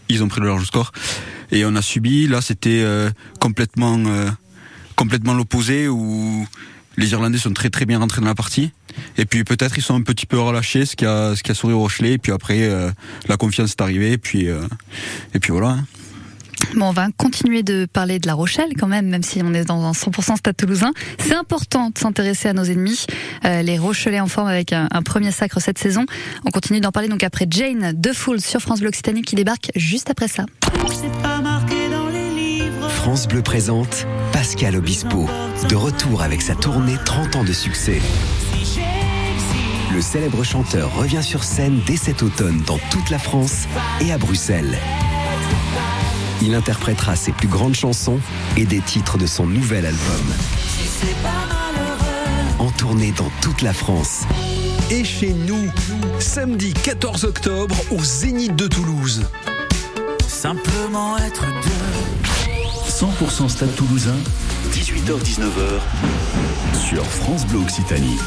ils 0.08 0.22
ont 0.22 0.28
pris 0.28 0.40
le 0.40 0.48
large 0.48 0.64
score 0.64 0.92
et 1.50 1.64
on 1.64 1.75
a 1.75 1.82
subi. 1.82 2.26
Là, 2.26 2.40
c'était 2.40 2.82
euh, 2.82 3.10
complètement 3.40 3.98
euh, 4.06 4.30
complètement 4.96 5.34
l'opposé 5.34 5.88
où 5.88 6.46
les 6.96 7.12
Irlandais 7.12 7.38
sont 7.38 7.52
très 7.52 7.70
très 7.70 7.86
bien 7.86 7.98
rentrés 7.98 8.20
dans 8.20 8.26
la 8.26 8.34
partie. 8.34 8.72
Et 9.16 9.26
puis 9.26 9.44
peut-être 9.44 9.76
ils 9.76 9.82
sont 9.82 9.94
un 9.94 10.02
petit 10.02 10.26
peu 10.26 10.38
relâchés, 10.38 10.86
ce 10.86 10.96
qui 10.96 11.06
a 11.06 11.36
ce 11.36 11.42
qui 11.42 11.50
a 11.50 11.54
souri 11.54 11.72
au 11.72 11.80
Rochelet. 11.80 12.12
Et 12.12 12.19
puis 12.19 12.32
après 12.32 12.69
la 13.28 13.36
confiance 13.36 13.70
est 13.70 13.80
arrivée. 13.80 14.12
Et 14.12 14.19
puis 14.19 14.46
et 14.46 15.38
puis 15.38 15.52
voilà. 15.52 15.69
Hein. 15.69 15.84
Bon, 16.75 16.87
on 16.87 16.93
va 16.93 17.08
continuer 17.16 17.62
de 17.62 17.87
parler 17.87 18.19
de 18.19 18.26
La 18.26 18.34
Rochelle 18.34 18.70
quand 18.78 18.87
même, 18.87 19.06
même 19.06 19.22
si 19.22 19.40
on 19.44 19.55
est 19.55 19.64
dans 19.64 19.84
un 19.84 19.93
100% 19.93 20.37
stade 20.37 20.56
toulousain. 20.56 20.93
C'est 21.19 21.34
important 21.34 21.90
de 21.90 21.99
s'intéresser 21.99 22.49
à 22.49 22.52
nos 22.52 22.64
ennemis. 22.64 23.06
Euh, 23.44 23.62
les 23.62 23.78
Rochelais 23.78 24.20
en 24.20 24.26
forme 24.26 24.49
avec 24.49 24.72
un, 24.72 24.88
premier 25.05 25.31
sacre 25.31 25.60
cette 25.60 25.78
saison. 25.78 26.05
On 26.44 26.50
continue 26.50 26.81
d'en 26.81 26.93
parler 26.93 27.08
donc 27.08 27.22
après 27.22 27.46
Jane 27.49 27.93
de 27.94 28.12
Foul 28.12 28.40
sur 28.40 28.60
France 28.60 28.81
Bleu 28.81 28.88
Occitanie 28.88 29.22
qui 29.22 29.37
débarque 29.37 29.70
juste 29.75 30.10
après 30.10 30.28
ça. 30.28 30.44
France 32.88 33.28
Bleu 33.28 33.43
présente 33.43 34.06
Pascal 34.32 34.76
Obispo, 34.76 35.26
de 35.69 35.75
retour 35.75 36.22
avec 36.22 36.43
sa 36.43 36.54
tournée 36.54 36.96
30 37.04 37.37
ans 37.37 37.44
de 37.44 37.52
succès. 37.52 38.00
Le 39.94 40.00
célèbre 40.02 40.44
chanteur 40.44 40.94
revient 40.94 41.22
sur 41.22 41.43
scène 41.43 41.81
dès 41.87 41.96
cet 41.96 42.22
automne 42.22 42.61
dans 42.66 42.78
toute 42.90 43.11
la 43.11 43.19
France 43.19 43.66
et 44.00 44.12
à 44.12 44.19
Bruxelles. 44.19 44.78
Il 46.43 46.55
interprétera 46.55 47.17
ses 47.17 47.32
plus 47.32 47.49
grandes 47.49 47.75
chansons 47.75 48.20
et 48.56 48.64
des 48.64 48.81
titres 48.81 49.19
de 49.19 49.26
son 49.26 49.46
nouvel 49.46 49.87
album. 49.87 50.26
En 52.58 52.70
tournée 52.70 53.12
dans 53.12 53.31
toute 53.40 53.62
la 53.62 53.73
France. 53.73 54.23
Et 54.90 55.05
chez 55.05 55.32
nous, 55.32 55.70
samedi 56.19 56.73
14 56.73 57.25
octobre 57.25 57.76
au 57.90 58.02
Zénith 58.02 58.56
de 58.56 58.67
Toulouse. 58.67 59.23
Simplement 60.26 61.19
être 61.19 61.44
deux. 61.62 62.88
100% 62.88 63.49
Stade 63.49 63.75
Toulousain, 63.76 64.17
18h-19h 64.73 65.81
sur 66.88 67.05
France 67.05 67.46
Bleu 67.46 67.61
Occitanie. 67.61 68.19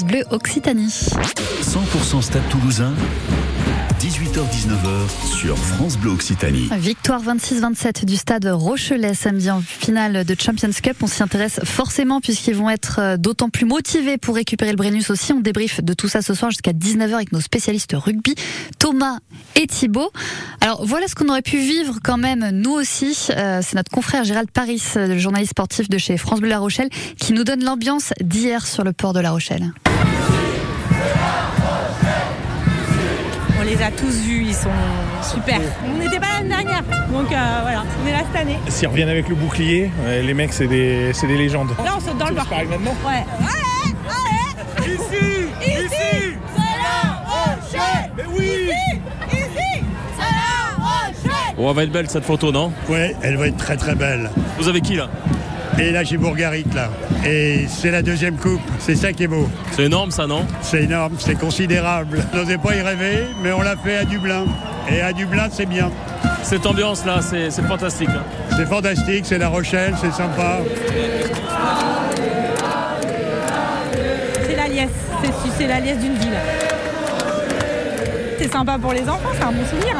Bleu 0.00 0.24
Occitanie. 0.30 0.88
100% 0.88 2.22
Stade 2.22 2.42
Toulousain. 2.48 2.94
18h-19h 4.02 5.32
sur 5.32 5.56
France 5.56 5.96
Bleu 5.96 6.10
Occitanie. 6.10 6.68
Victoire 6.76 7.22
26-27 7.22 8.04
du 8.04 8.16
stade 8.16 8.46
Rochelet 8.46 9.14
samedi 9.14 9.48
en 9.48 9.60
finale 9.60 10.24
de 10.24 10.36
Champions 10.36 10.72
Cup. 10.82 10.96
On 11.02 11.06
s'y 11.06 11.22
intéresse 11.22 11.60
forcément 11.62 12.20
puisqu'ils 12.20 12.56
vont 12.56 12.68
être 12.68 12.98
euh, 12.98 13.16
d'autant 13.16 13.48
plus 13.48 13.64
motivés 13.64 14.18
pour 14.18 14.34
récupérer 14.34 14.72
le 14.72 14.76
Brennus 14.76 15.08
aussi. 15.10 15.32
On 15.32 15.38
débrief 15.38 15.84
de 15.84 15.94
tout 15.94 16.08
ça 16.08 16.20
ce 16.20 16.34
soir 16.34 16.50
jusqu'à 16.50 16.72
19h 16.72 17.14
avec 17.14 17.30
nos 17.30 17.40
spécialistes 17.40 17.94
rugby, 17.94 18.34
Thomas 18.80 19.18
et 19.54 19.68
Thibaut. 19.68 20.10
Alors 20.60 20.84
voilà 20.84 21.06
ce 21.06 21.14
qu'on 21.14 21.28
aurait 21.28 21.40
pu 21.40 21.58
vivre 21.58 22.00
quand 22.02 22.18
même 22.18 22.50
nous 22.50 22.72
aussi. 22.72 23.28
Euh, 23.30 23.60
C'est 23.62 23.76
notre 23.76 23.92
confrère 23.92 24.24
Gérald 24.24 24.50
Paris, 24.50 24.82
euh, 24.96 25.06
le 25.06 25.16
journaliste 25.16 25.52
sportif 25.52 25.88
de 25.88 25.98
chez 25.98 26.16
France 26.16 26.40
Bleu 26.40 26.48
La 26.48 26.58
Rochelle, 26.58 26.88
qui 27.20 27.32
nous 27.32 27.44
donne 27.44 27.62
l'ambiance 27.62 28.12
d'hier 28.20 28.66
sur 28.66 28.82
le 28.82 28.92
port 28.92 29.12
de 29.12 29.20
La 29.20 29.30
Rochelle. 29.30 29.72
On 33.72 33.78
les 33.78 33.82
a 33.84 33.90
tous 33.90 34.20
vus, 34.20 34.44
ils 34.48 34.54
sont 34.54 34.68
super. 35.22 35.58
On 35.86 35.96
n'était 35.96 36.18
pas 36.20 36.26
l'année 36.36 36.48
dernière, 36.50 36.82
donc 37.10 37.32
euh, 37.32 37.58
voilà, 37.62 37.84
on 38.02 38.06
est 38.06 38.12
là 38.12 38.18
cette 38.30 38.42
année. 38.42 38.58
S'ils 38.68 38.86
reviennent 38.88 39.08
avec 39.08 39.30
le 39.30 39.34
bouclier, 39.34 39.90
euh, 40.04 40.20
les 40.20 40.34
mecs, 40.34 40.52
c'est 40.52 40.66
des, 40.66 41.12
c'est 41.14 41.26
des 41.26 41.38
légendes. 41.38 41.70
Là, 41.82 41.92
on 41.96 42.00
saute 42.00 42.18
dans 42.18 42.28
le 42.28 42.34
bar. 42.34 42.46
Pareil 42.46 42.68
maintenant 42.68 42.94
Ouais. 43.06 43.24
Allez, 43.40 43.94
allez 44.78 44.92
Ici 44.92 45.46
Ici 45.62 46.36
C'est 46.54 46.60
la 46.82 47.22
Rochelle 47.24 48.10
Mais 48.14 48.24
oui 48.36 48.44
Ici 49.30 49.38
Ici 49.38 49.84
C'est 50.18 51.30
la 51.30 51.54
Bon, 51.56 51.70
elle 51.70 51.76
va 51.76 51.82
être 51.84 51.92
belle 51.92 52.10
cette 52.10 52.24
photo, 52.24 52.52
non? 52.52 52.72
Ouais, 52.90 53.16
elle 53.22 53.36
va 53.38 53.46
être 53.46 53.56
très 53.56 53.76
très 53.78 53.94
belle. 53.94 54.30
Vous 54.58 54.68
avez 54.68 54.82
qui 54.82 54.96
là? 54.96 55.08
Et 55.78 55.92
là, 55.92 56.04
j'ai 56.04 56.18
Bourgarit, 56.18 56.66
là. 56.74 56.90
Et 57.24 57.66
c'est 57.68 57.90
la 57.90 58.02
deuxième 58.02 58.36
coupe. 58.36 58.60
C'est 58.78 58.96
ça 58.96 59.12
qui 59.12 59.24
est 59.24 59.28
beau. 59.28 59.48
C'est 59.72 59.84
énorme 59.84 60.10
ça, 60.10 60.26
non? 60.26 60.46
C'est 60.60 60.82
énorme, 60.82 61.14
c'est 61.18 61.38
considérable. 61.38 62.18
On 62.32 62.38
n'osait 62.38 62.58
pas 62.58 62.74
y 62.74 62.80
rêver, 62.82 63.26
mais 63.42 63.52
on 63.52 63.62
l'a 63.62 63.76
fait 63.76 63.96
à 63.98 64.04
Dublin. 64.04 64.44
Et 64.90 65.00
à 65.00 65.12
Dublin, 65.12 65.46
c'est 65.50 65.66
bien. 65.66 65.90
Cette 66.42 66.66
ambiance 66.66 67.04
là, 67.06 67.20
c'est 67.22 67.50
c'est 67.50 67.62
fantastique. 67.62 68.08
hein. 68.10 68.24
C'est 68.56 68.66
fantastique, 68.66 69.24
c'est 69.24 69.38
La 69.38 69.48
Rochelle, 69.48 69.94
c'est 70.00 70.12
sympa. 70.12 70.58
C'est 74.46 74.56
la 74.56 74.68
liesse, 74.68 74.90
c'est 75.22 75.30
c'est 75.58 75.66
la 75.68 75.78
liesse 75.80 75.98
d'une 75.98 76.14
ville. 76.14 76.38
C'est 78.38 78.50
sympa 78.52 78.76
pour 78.80 78.92
les 78.92 79.02
enfants, 79.02 79.30
c'est 79.38 79.44
un 79.44 79.52
bon 79.52 79.64
souvenir. 79.64 79.96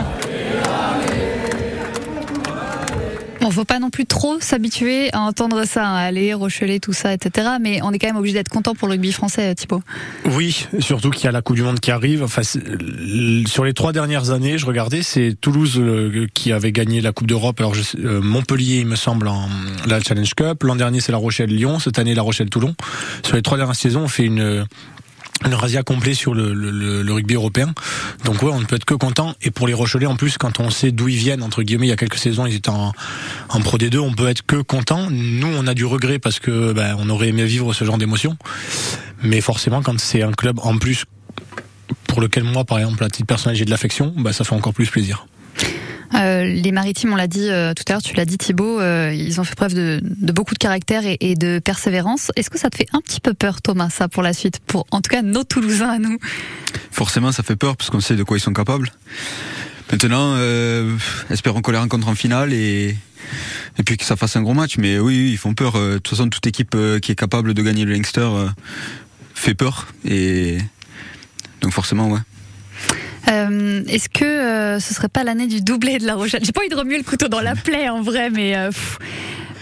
Bon, 3.42 3.50
faut 3.50 3.64
pas 3.64 3.80
non 3.80 3.90
plus 3.90 4.06
trop 4.06 4.38
s'habituer 4.38 5.12
à 5.12 5.18
entendre 5.18 5.64
ça, 5.64 5.84
hein, 5.84 5.96
aller, 5.96 6.32
Rochelet, 6.32 6.78
tout 6.78 6.92
ça, 6.92 7.12
etc. 7.12 7.48
Mais 7.60 7.80
on 7.82 7.90
est 7.90 7.98
quand 7.98 8.06
même 8.06 8.16
obligé 8.16 8.34
d'être 8.34 8.48
content 8.48 8.76
pour 8.76 8.86
le 8.86 8.92
rugby 8.92 9.10
français, 9.10 9.52
Thibaut. 9.56 9.82
Oui, 10.26 10.68
surtout 10.78 11.10
qu'il 11.10 11.24
y 11.24 11.26
a 11.26 11.32
la 11.32 11.42
Coupe 11.42 11.56
du 11.56 11.62
Monde 11.62 11.80
qui 11.80 11.90
arrive. 11.90 12.22
Enfin, 12.22 12.42
sur 12.44 13.64
les 13.64 13.74
trois 13.74 13.92
dernières 13.92 14.30
années, 14.30 14.58
je 14.58 14.66
regardais, 14.66 15.02
c'est 15.02 15.34
Toulouse 15.40 15.74
euh, 15.78 16.28
qui 16.34 16.52
avait 16.52 16.70
gagné 16.70 17.00
la 17.00 17.10
Coupe 17.10 17.26
d'Europe. 17.26 17.58
Alors 17.58 17.74
euh, 17.98 18.20
Montpellier, 18.22 18.78
il 18.78 18.86
me 18.86 18.94
semble, 18.94 19.26
en 19.26 19.48
la 19.88 19.98
Challenge 19.98 20.34
Cup. 20.34 20.62
L'an 20.62 20.76
dernier, 20.76 21.00
c'est 21.00 21.10
La 21.10 21.18
Rochelle-Lyon. 21.18 21.80
Cette 21.80 21.98
année, 21.98 22.14
La 22.14 22.22
Rochelle-Toulon. 22.22 22.76
Sur 23.24 23.34
les 23.34 23.42
trois 23.42 23.58
dernières 23.58 23.74
saisons, 23.74 24.02
on 24.02 24.08
fait 24.08 24.24
une 24.24 24.64
une 25.46 25.54
razzia 25.54 25.82
complet 25.82 26.14
sur 26.14 26.34
le, 26.34 26.52
le- 26.54 26.70
le- 26.70 27.02
le 27.02 27.12
rugby 27.12 27.34
européen. 27.34 27.72
Donc 28.24 28.42
ouais, 28.42 28.50
on 28.52 28.60
ne 28.60 28.64
peut 28.64 28.76
être 28.76 28.84
que 28.84 28.94
content. 28.94 29.34
Et 29.42 29.50
pour 29.50 29.66
les 29.66 29.74
Rochelais, 29.74 30.06
en 30.06 30.16
plus, 30.16 30.38
quand 30.38 30.60
on 30.60 30.70
sait 30.70 30.92
d'où 30.92 31.08
ils 31.08 31.16
viennent, 31.16 31.42
entre 31.42 31.62
guillemets, 31.62 31.86
il 31.86 31.90
y 31.90 31.92
a 31.92 31.96
quelques 31.96 32.16
saisons, 32.18 32.46
ils 32.46 32.54
étaient 32.54 32.70
en, 32.70 32.92
en 33.48 33.60
Pro 33.60 33.78
D2, 33.78 33.98
on 33.98 34.12
peut 34.12 34.28
être 34.28 34.42
que 34.46 34.56
content. 34.56 35.08
Nous, 35.10 35.48
on 35.48 35.66
a 35.66 35.74
du 35.74 35.84
regret 35.84 36.18
parce 36.18 36.38
que 36.38 36.72
ben, 36.72 36.96
on 36.98 37.08
aurait 37.10 37.28
aimé 37.28 37.44
vivre 37.44 37.72
ce 37.74 37.84
genre 37.84 37.98
d'émotion. 37.98 38.36
Mais 39.22 39.40
forcément, 39.40 39.82
quand 39.82 39.98
c'est 40.00 40.22
un 40.22 40.32
club 40.32 40.58
en 40.62 40.78
plus 40.78 41.04
pour 42.06 42.20
lequel 42.20 42.44
moi, 42.44 42.64
par 42.64 42.78
exemple, 42.78 43.02
à 43.04 43.08
titre 43.08 43.26
personnel, 43.26 43.56
j'ai 43.56 43.64
de 43.64 43.70
l'affection, 43.70 44.12
bah, 44.16 44.32
ça 44.32 44.44
fait 44.44 44.54
encore 44.54 44.74
plus 44.74 44.90
plaisir. 44.90 45.26
Euh, 46.14 46.44
les 46.44 46.72
maritimes, 46.72 47.12
on 47.12 47.16
l'a 47.16 47.26
dit 47.26 47.48
euh, 47.48 47.74
tout 47.74 47.84
à 47.88 47.92
l'heure, 47.92 48.02
tu 48.02 48.14
l'as 48.14 48.24
dit 48.24 48.38
Thibaut, 48.38 48.80
euh, 48.80 49.12
ils 49.14 49.40
ont 49.40 49.44
fait 49.44 49.54
preuve 49.54 49.74
de, 49.74 50.00
beaucoup 50.32 50.54
de 50.54 50.58
caractère 50.58 51.02
et, 51.04 51.34
de 51.34 51.58
persévérance. 51.58 52.30
Est-ce 52.36 52.50
que 52.50 52.58
ça 52.58 52.70
te 52.70 52.76
fait 52.76 52.86
un 52.92 53.00
petit 53.00 53.20
peu 53.20 53.34
peur, 53.34 53.62
Thomas, 53.62 53.90
ça, 53.90 54.08
pour 54.08 54.22
la 54.22 54.32
suite? 54.32 54.60
Pour, 54.66 54.86
en 54.90 55.00
tout 55.00 55.10
cas, 55.10 55.22
nos 55.22 55.44
Toulousains 55.44 55.90
à 55.90 55.98
nous 55.98 56.18
Forcément, 56.90 57.32
ça 57.32 57.42
fait 57.42 57.56
peur 57.56 57.76
parce 57.76 57.90
qu'on 57.90 58.00
sait 58.00 58.16
de 58.16 58.22
quoi 58.22 58.36
ils 58.36 58.40
sont 58.40 58.52
capables. 58.52 58.92
Maintenant, 59.90 60.38
espérons 61.28 61.60
qu'on 61.60 61.72
les 61.72 61.78
rencontre 61.78 62.08
en 62.08 62.14
finale 62.14 62.52
et, 62.52 62.96
puis 63.84 63.96
que 63.96 64.04
ça 64.04 64.16
fasse 64.16 64.36
un 64.36 64.42
gros 64.42 64.54
match. 64.54 64.78
Mais 64.78 64.98
oui, 64.98 65.30
ils 65.32 65.38
font 65.38 65.54
peur. 65.54 65.74
De 65.74 65.94
toute 65.94 66.08
façon, 66.08 66.28
toute 66.28 66.46
équipe 66.46 66.76
qui 67.02 67.12
est 67.12 67.14
capable 67.14 67.52
de 67.52 67.62
gagner 67.62 67.84
le 67.84 67.92
Leinster 67.92 68.28
fait 69.34 69.54
peur. 69.54 69.88
Et 70.04 70.58
donc 71.60 71.72
forcément, 71.72 72.08
ouais. 72.08 72.20
Euh, 73.28 73.82
Est-ce 73.88 74.08
que 74.08 74.24
euh, 74.24 74.80
ce 74.80 74.94
serait 74.94 75.08
pas 75.08 75.24
l'année 75.24 75.46
du 75.46 75.60
doublé 75.60 75.98
de 75.98 76.06
La 76.06 76.14
Rochelle? 76.14 76.40
J'ai 76.44 76.52
pas 76.52 76.60
envie 76.60 76.68
de 76.70 76.76
remuer 76.76 76.98
le 76.98 77.04
couteau 77.04 77.28
dans 77.28 77.40
la 77.40 77.54
plaie, 77.54 77.88
en 77.88 78.02
vrai, 78.02 78.30
mais... 78.30 78.56
euh. 78.56 78.70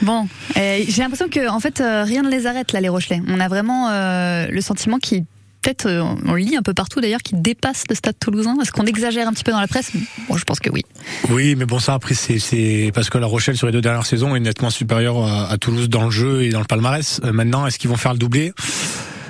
Bon, 0.02 0.26
j'ai 0.56 0.86
l'impression 1.02 1.28
que 1.28 1.46
en 1.50 1.60
fait 1.60 1.82
euh, 1.82 2.04
rien 2.04 2.22
ne 2.22 2.30
les 2.30 2.46
arrête 2.46 2.72
là 2.72 2.80
les 2.80 2.88
Rochelais. 2.88 3.20
On 3.28 3.38
a 3.38 3.48
vraiment 3.48 3.90
le 3.90 4.60
sentiment 4.62 4.96
qui 4.98 5.24
peut-être 5.60 5.90
on 6.24 6.32
le 6.32 6.38
lit 6.40 6.56
un 6.56 6.62
peu 6.62 6.72
partout 6.72 7.02
d'ailleurs 7.02 7.20
qui 7.20 7.34
dépasse 7.34 7.84
le 7.86 7.94
stade 7.94 8.14
toulousain. 8.18 8.56
Est-ce 8.62 8.72
qu'on 8.72 8.86
exagère 8.86 9.28
un 9.28 9.32
petit 9.34 9.44
peu 9.44 9.52
dans 9.52 9.60
la 9.60 9.66
presse? 9.66 9.92
Bon, 10.26 10.38
je 10.38 10.44
pense 10.44 10.58
que 10.58 10.70
oui. 10.70 10.86
Oui, 11.28 11.54
mais 11.54 11.66
bon, 11.66 11.78
ça 11.80 11.92
après, 11.92 12.14
c'est- 12.14 12.90
parce 12.94 13.10
que 13.10 13.18
La 13.18 13.26
Rochelle 13.26 13.58
sur 13.58 13.66
les 13.66 13.74
deux 13.74 13.82
dernières 13.82 14.06
saisons 14.06 14.34
est 14.34 14.40
nettement 14.40 14.70
supérieure 14.70 15.22
à, 15.26 15.58
Toulouse 15.58 15.90
dans 15.90 16.04
le 16.04 16.10
jeu 16.10 16.44
et 16.44 16.48
dans 16.48 16.60
le 16.60 16.64
palmarès. 16.64 17.20
Maintenant, 17.22 17.66
est-ce 17.66 17.78
qu'ils 17.78 17.90
vont 17.90 17.96
faire 17.98 18.14
le 18.14 18.18
doublé? 18.18 18.54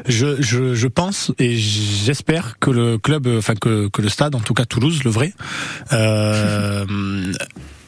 Je, 0.07 0.41
je, 0.41 0.75
je 0.75 0.87
pense 0.87 1.33
et 1.39 1.57
j'espère 1.57 2.59
que 2.59 2.71
le 2.71 2.99
club, 2.99 3.27
enfin 3.39 3.55
que, 3.55 3.89
que 3.89 4.03
le 4.03 4.09
stade, 4.09 4.35
en 4.35 4.41
tout 4.41 4.55
cas 4.55 4.65
Toulouse, 4.65 5.05
le 5.05 5.11
vrai, 5.11 5.33
euh, 5.93 6.85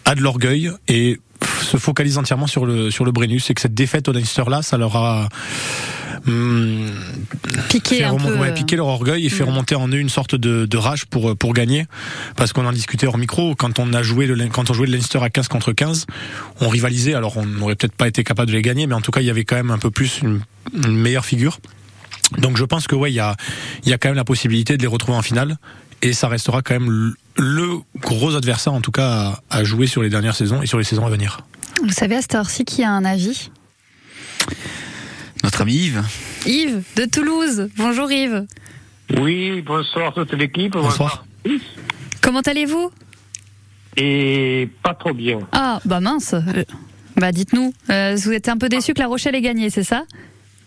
a 0.05 0.15
de 0.15 0.21
l'orgueil 0.21 0.71
et 0.89 1.19
se 1.63 1.77
focalise 1.77 2.19
entièrement 2.19 2.47
sur 2.47 2.67
le 2.67 2.91
sur 2.91 3.05
le 3.05 3.13
Brennus 3.13 3.51
et 3.51 3.55
que 3.55 3.61
cette 3.61 3.75
défaite 3.75 4.09
au 4.09 4.13
Leinster 4.13 4.45
là, 4.49 4.63
ça 4.63 4.79
leur 4.79 4.97
a 4.97 5.29
hum, 6.27 6.91
Piqué 7.69 8.05
un 8.05 8.17
peu. 8.17 8.37
ouais, 8.37 8.55
piquer 8.55 8.77
leur 8.77 8.87
orgueil 8.87 9.27
et 9.27 9.29
fait 9.29 9.43
remonter 9.43 9.75
en 9.75 9.89
eux 9.89 9.99
une 9.99 10.09
sorte 10.09 10.35
de, 10.35 10.67
de 10.67 10.77
rage 10.77 11.07
pour 11.07 11.37
pour 11.37 11.53
gagner. 11.53 11.87
Parce 12.37 12.53
qu'on 12.53 12.67
en 12.67 12.73
discutait 12.73 13.07
hors 13.07 13.19
micro 13.19 13.55
quand 13.55 13.79
on 13.79 13.93
a 13.93 14.03
joué 14.03 14.27
le 14.27 14.37
quand 14.49 14.71
on 14.71 14.75
jouait 14.75 14.87
le 14.87 14.93
Leinster 14.93 15.19
à 15.23 15.31
15 15.31 15.49
contre 15.49 15.73
15 15.73 16.07
on 16.61 16.69
rivalisait. 16.69 17.15
Alors 17.15 17.37
on 17.37 17.47
n'aurait 17.47 17.75
peut-être 17.75 17.95
pas 17.97 18.09
été 18.09 18.23
capable 18.25 18.49
de 18.49 18.57
les 18.57 18.63
gagner 18.63 18.87
mais 18.87 18.95
en 18.95 19.01
tout 19.01 19.11
cas 19.11 19.21
il 19.21 19.27
y 19.27 19.31
avait 19.31 19.45
quand 19.45 19.57
même 19.57 19.71
un 19.71 19.79
peu 19.79 19.91
plus 19.91 20.21
une, 20.23 20.41
une 20.75 20.97
meilleure 20.97 21.25
figure 21.25 21.59
donc 22.39 22.57
je 22.57 22.65
pense 22.65 22.87
que 22.87 22.95
ouais 22.95 23.11
il 23.11 23.15
y 23.15 23.21
a 23.21 23.37
il 23.85 23.91
y 23.91 23.93
a 23.93 23.99
quand 23.99 24.09
même 24.09 24.17
la 24.17 24.25
possibilité 24.25 24.77
de 24.77 24.83
les 24.83 24.89
retrouver 24.89 25.17
en 25.17 25.23
finale 25.23 25.57
et 26.03 26.13
ça 26.13 26.29
restera 26.29 26.63
quand 26.63 26.75
même 26.75 27.15
le, 27.37 27.69
gros 28.01 28.35
adversaire 28.35 28.73
en 28.73 28.81
tout 28.81 28.91
cas 28.91 29.09
à, 29.51 29.59
à 29.59 29.65
jouer 29.65 29.87
sur 29.87 30.03
les 30.03 30.11
dernières 30.11 30.35
saisons 30.35 30.61
et 30.63 30.67
sur 30.67 30.79
les 30.79 30.85
saisons 30.85 31.07
à 31.07 31.11
venir 31.11 31.41
Vous 31.83 31.93
savez 31.93 32.17
à 32.17 32.23
cette 32.23 32.35
heure-ci 32.35 32.65
qui 32.65 32.83
a 32.85 32.91
un 32.91 33.05
avis? 33.05 33.51
Notre 35.45 35.63
ami 35.63 35.75
Yves. 35.75 36.03
Yves 36.47 36.83
de 36.97 37.05
Toulouse. 37.05 37.69
Bonjour 37.77 38.11
Yves. 38.11 38.47
Oui, 39.19 39.61
bonsoir 39.63 40.15
toute 40.15 40.33
l'équipe. 40.33 40.73
bonsoir 40.73 41.25
Comment 42.21 42.41
allez-vous? 42.41 42.91
Et 43.97 44.71
pas 44.83 44.95
trop 44.95 45.13
bien. 45.13 45.41
Ah 45.53 45.81
bah 45.85 46.01
mince. 46.01 46.35
Euh, 46.35 46.65
Bah 47.17 47.31
dites-nous, 47.31 47.75
euh, 47.91 48.17
vous 48.17 48.33
êtes 48.33 48.49
un 48.49 48.57
peu 48.57 48.69
déçu 48.71 48.95
que 48.95 49.01
La 49.01 49.07
Rochelle 49.07 49.35
ait 49.35 49.43
gagné, 49.43 49.69
c'est 49.69 49.83
ça? 49.83 50.05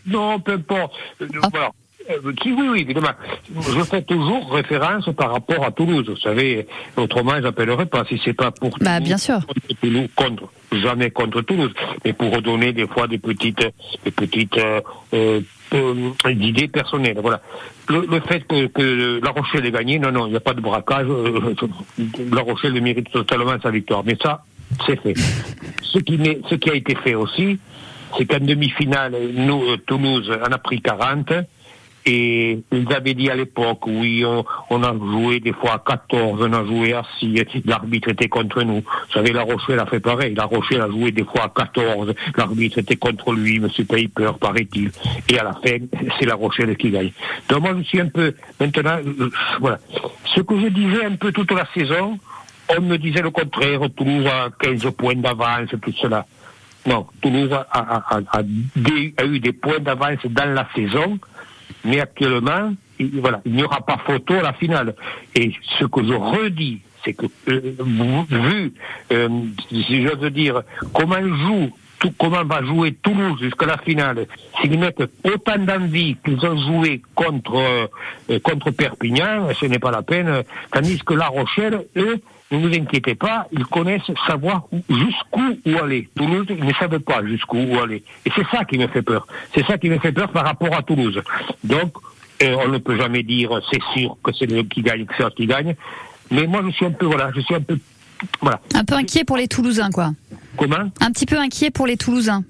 Non, 0.07 0.39
peu 0.39 0.53
importe. 0.53 0.93
Euh, 1.21 1.27
Ah. 1.41 1.47
Voilà. 1.51 1.71
Euh, 2.12 2.31
si, 2.43 2.51
oui, 2.51 2.67
oui, 2.69 2.81
évidemment. 2.81 3.09
Je 3.51 3.81
fais 3.81 4.03
toujours 4.03 4.51
référence 4.53 5.09
par 5.17 5.31
rapport 5.31 5.65
à 5.65 5.71
Toulouse. 5.71 6.05
Vous 6.07 6.17
savez, 6.17 6.67
autrement, 6.97 7.33
j'appellerai 7.41 7.88
pas. 7.88 8.05
Si 8.07 8.21
c'est 8.24 8.33
pas 8.33 8.51
pour 8.51 8.77
Bah 8.79 8.97
Toulouse, 8.97 9.07
bien 9.07 9.17
sûr. 9.17 9.39
contre 9.47 9.79
Toulouse, 9.81 10.07
contre, 10.15 10.43
jamais 10.71 11.09
contre 11.09 11.41
Toulouse, 11.41 11.74
mais 12.03 12.13
pour 12.13 12.31
redonner 12.31 12.74
des 12.74 12.85
fois 12.85 13.07
des 13.07 13.17
petites, 13.17 13.67
des 14.03 14.12
petites 14.12 14.55
euh, 14.59 14.81
euh, 15.15 15.41
euh, 15.74 16.12
idées 16.31 16.67
personnelles. 16.67 17.17
Voilà. 17.19 17.41
Le, 17.89 18.05
le 18.07 18.19
fait 18.19 18.41
que, 18.47 18.67
que 18.67 19.19
La 19.24 19.31
Rochelle 19.31 19.65
ait 19.65 19.71
gagné, 19.71 19.97
non, 19.97 20.12
non, 20.12 20.27
il 20.27 20.31
n'y 20.31 20.38
a 20.38 20.41
pas 20.41 20.53
de 20.53 20.62
braquage. 20.62 21.07
la 22.31 22.41
Rochelle 22.41 22.79
mérite 22.81 23.09
totalement 23.12 23.55
sa 23.63 23.71
victoire. 23.71 24.03
Mais 24.05 24.15
ça, 24.21 24.43
c'est 24.85 25.01
fait. 25.01 25.15
Ce 25.81 25.97
qui, 26.00 26.17
n'est- 26.19 26.41
ce 26.50 26.55
qui 26.55 26.69
a 26.69 26.75
été 26.75 26.93
fait 26.95 27.15
aussi, 27.15 27.57
c'est 28.17 28.25
qu'en 28.25 28.43
demi-finale, 28.43 29.15
nous, 29.34 29.63
euh, 29.63 29.77
Toulouse 29.77 30.31
en 30.31 30.51
a 30.51 30.57
pris 30.57 30.81
40. 30.81 31.34
Et 32.07 32.60
ils 32.72 32.93
avaient 32.93 33.15
dit 33.15 33.31
à 33.31 33.36
l'époque, 33.36 33.88
oui, 33.88 34.24
on, 34.24 34.45
on 34.69 34.84
a 34.84 34.93
joué 34.93 35.39
des 35.39 35.53
fois 35.53 35.74
à 35.74 35.79
14, 35.79 36.39
on 36.39 36.53
a 36.53 36.63
joué 36.63 36.93
à 36.93 37.01
6, 37.19 37.34
l'arbitre 37.65 38.10
était 38.10 38.27
contre 38.27 38.62
nous. 38.62 38.81
Vous 38.81 39.12
savez, 39.12 39.34
La 39.34 39.41
Rochelle 39.41 39.79
a 39.79 39.88
fait 39.88 40.00
pareil. 40.00 40.36
La 40.36 40.45
Rochelle 40.45 40.81
a 40.81 40.88
joué 40.88 41.12
des 41.12 41.24
fois 41.24 41.45
à 41.45 41.50
14, 41.50 42.13
l'arbitre 42.38 42.77
était 42.77 42.95
contre 42.95 43.34
lui, 43.34 43.55
M. 43.55 43.69
Paper, 43.88 44.38
paraît-il. 44.39 44.91
Et 45.29 45.39
à 45.39 45.45
la 45.45 45.53
fin, 45.53 45.77
c'est 46.19 46.27
La 46.27 46.36
Rochelle 46.36 46.77
qui 46.77 46.91
gagne. 46.91 47.12
Donc 47.50 47.62
moi, 47.62 47.74
je 47.75 47.84
suis 47.84 48.00
un 48.00 48.10
peu, 48.10 48.36
maintenant, 48.60 49.00
voilà. 49.60 49.79
Ce 50.25 50.41
que 50.41 50.60
je 50.60 50.67
disais 50.67 51.05
un 51.05 51.15
peu 51.15 51.31
toute 51.31 51.51
la 51.53 51.67
saison, 51.74 52.19
on 52.69 52.81
me 52.81 52.98
disait 52.98 53.24
le 53.24 53.31
contraire, 53.31 53.79
Toulouse 53.95 54.27
a 54.27 54.50
15 54.60 54.91
points 54.91 55.15
d'avance, 55.15 55.69
tout 55.81 55.93
cela. 56.00 56.24
Non, 56.86 57.08
Toulouse 57.22 57.51
a, 57.51 57.65
a- 57.72 58.18
a- 58.18 58.39
a 58.39 59.25
eu 59.25 59.39
des 59.39 59.54
points 59.54 59.80
d'avance 59.80 60.25
dans 60.30 60.54
la 60.54 60.68
saison, 60.75 61.18
mais 61.84 62.00
actuellement, 62.00 62.74
il, 63.00 63.20
voilà, 63.22 63.42
il 63.46 63.54
n'y 63.54 63.63
aura 63.63 63.82
pas 63.86 63.98
photo 64.06 64.36
à 64.36 64.42
la 64.42 64.54
finale. 64.54 64.96
Et 65.36 65.51
ce 65.80 65.86
que 65.86 66.04
je 66.04 66.13
redis, 66.13 66.82
c'est 67.04 67.13
que 67.13 67.25
euh, 67.50 67.75
vu, 68.30 68.74
euh, 69.12 69.30
si 69.70 70.04
j'ose 70.06 70.32
dire, 70.32 70.62
comment 70.94 71.22
joue 71.22 71.70
tout, 72.00 72.12
comment 72.20 72.44
va 72.44 72.62
jouer 72.63 72.94
Toulouse 73.01 73.39
jusqu'à 73.42 73.65
la 73.68 73.77
finale, 73.77 74.27
s'ils 74.62 74.77
mettent 74.77 75.04
autant 75.24 75.58
d'envie 75.58 76.18
qu'ils 76.25 76.46
ont 76.46 76.58
joué 76.58 77.01
contre, 77.15 77.56
euh, 78.30 78.39
contre 78.44 78.72
Perpignan, 78.72 79.48
ce 79.60 79.65
n'est 79.65 79.80
pas 79.80 79.92
la 79.92 80.01
peine. 80.01 80.44
Tandis 80.72 81.00
que 81.00 81.13
La 81.13 81.27
Rochelle, 81.27 81.86
eux, 81.96 82.20
ne 82.51 82.57
vous 82.59 82.73
inquiétez 82.73 83.15
pas, 83.15 83.47
ils 83.51 83.65
connaissent 83.65 84.01
savoir 84.27 84.65
où- 84.71 84.81
jusqu'où 84.89 85.57
où 85.65 85.77
aller. 85.83 86.07
Toulouse, 86.15 86.45
ils 86.49 86.63
ne 86.63 86.73
savent 86.73 86.99
pas 86.99 87.23
jusqu'où 87.25 87.57
où 87.57 87.79
aller. 87.79 88.03
Et 88.25 88.31
c'est 88.35 88.45
ça 88.51 88.63
qui 88.65 88.77
me 88.77 88.87
fait 88.87 89.01
peur. 89.01 89.27
C'est 89.53 89.65
ça 89.65 89.77
qui 89.77 89.89
me 89.89 89.97
fait 89.99 90.11
peur 90.11 90.31
par 90.31 90.45
rapport 90.45 90.73
à 90.75 90.81
Toulouse. 90.83 91.21
Donc, 91.63 91.93
euh, 92.43 92.55
on 92.65 92.69
ne 92.69 92.77
peut 92.77 92.97
jamais 92.97 93.23
dire 93.23 93.49
c'est 93.71 93.81
sûr 93.97 94.15
que 94.23 94.31
c'est 94.33 94.45
le 94.45 94.63
qui 94.63 94.81
gagne, 94.81 95.05
que 95.05 95.13
c'est 95.17 95.33
qui 95.33 95.47
gagne. 95.47 95.75
Mais 96.31 96.45
moi, 96.47 96.61
je 96.65 96.71
suis 96.71 96.85
un 96.85 96.91
peu, 96.91 97.05
voilà, 97.05 97.31
je 97.35 97.41
suis 97.41 97.55
un 97.55 97.61
peu, 97.61 97.77
voilà. 98.41 98.59
Un 98.73 98.83
peu 98.83 98.95
inquiet 98.95 99.23
pour 99.23 99.37
les 99.37 99.47
Toulousains, 99.47 99.89
quoi. 99.91 100.11
Comment? 100.57 100.89
Un 101.01 101.11
petit 101.11 101.25
peu 101.25 101.37
inquiet 101.37 101.71
pour 101.71 101.87
les 101.87 101.97
Toulousains. 101.97 102.43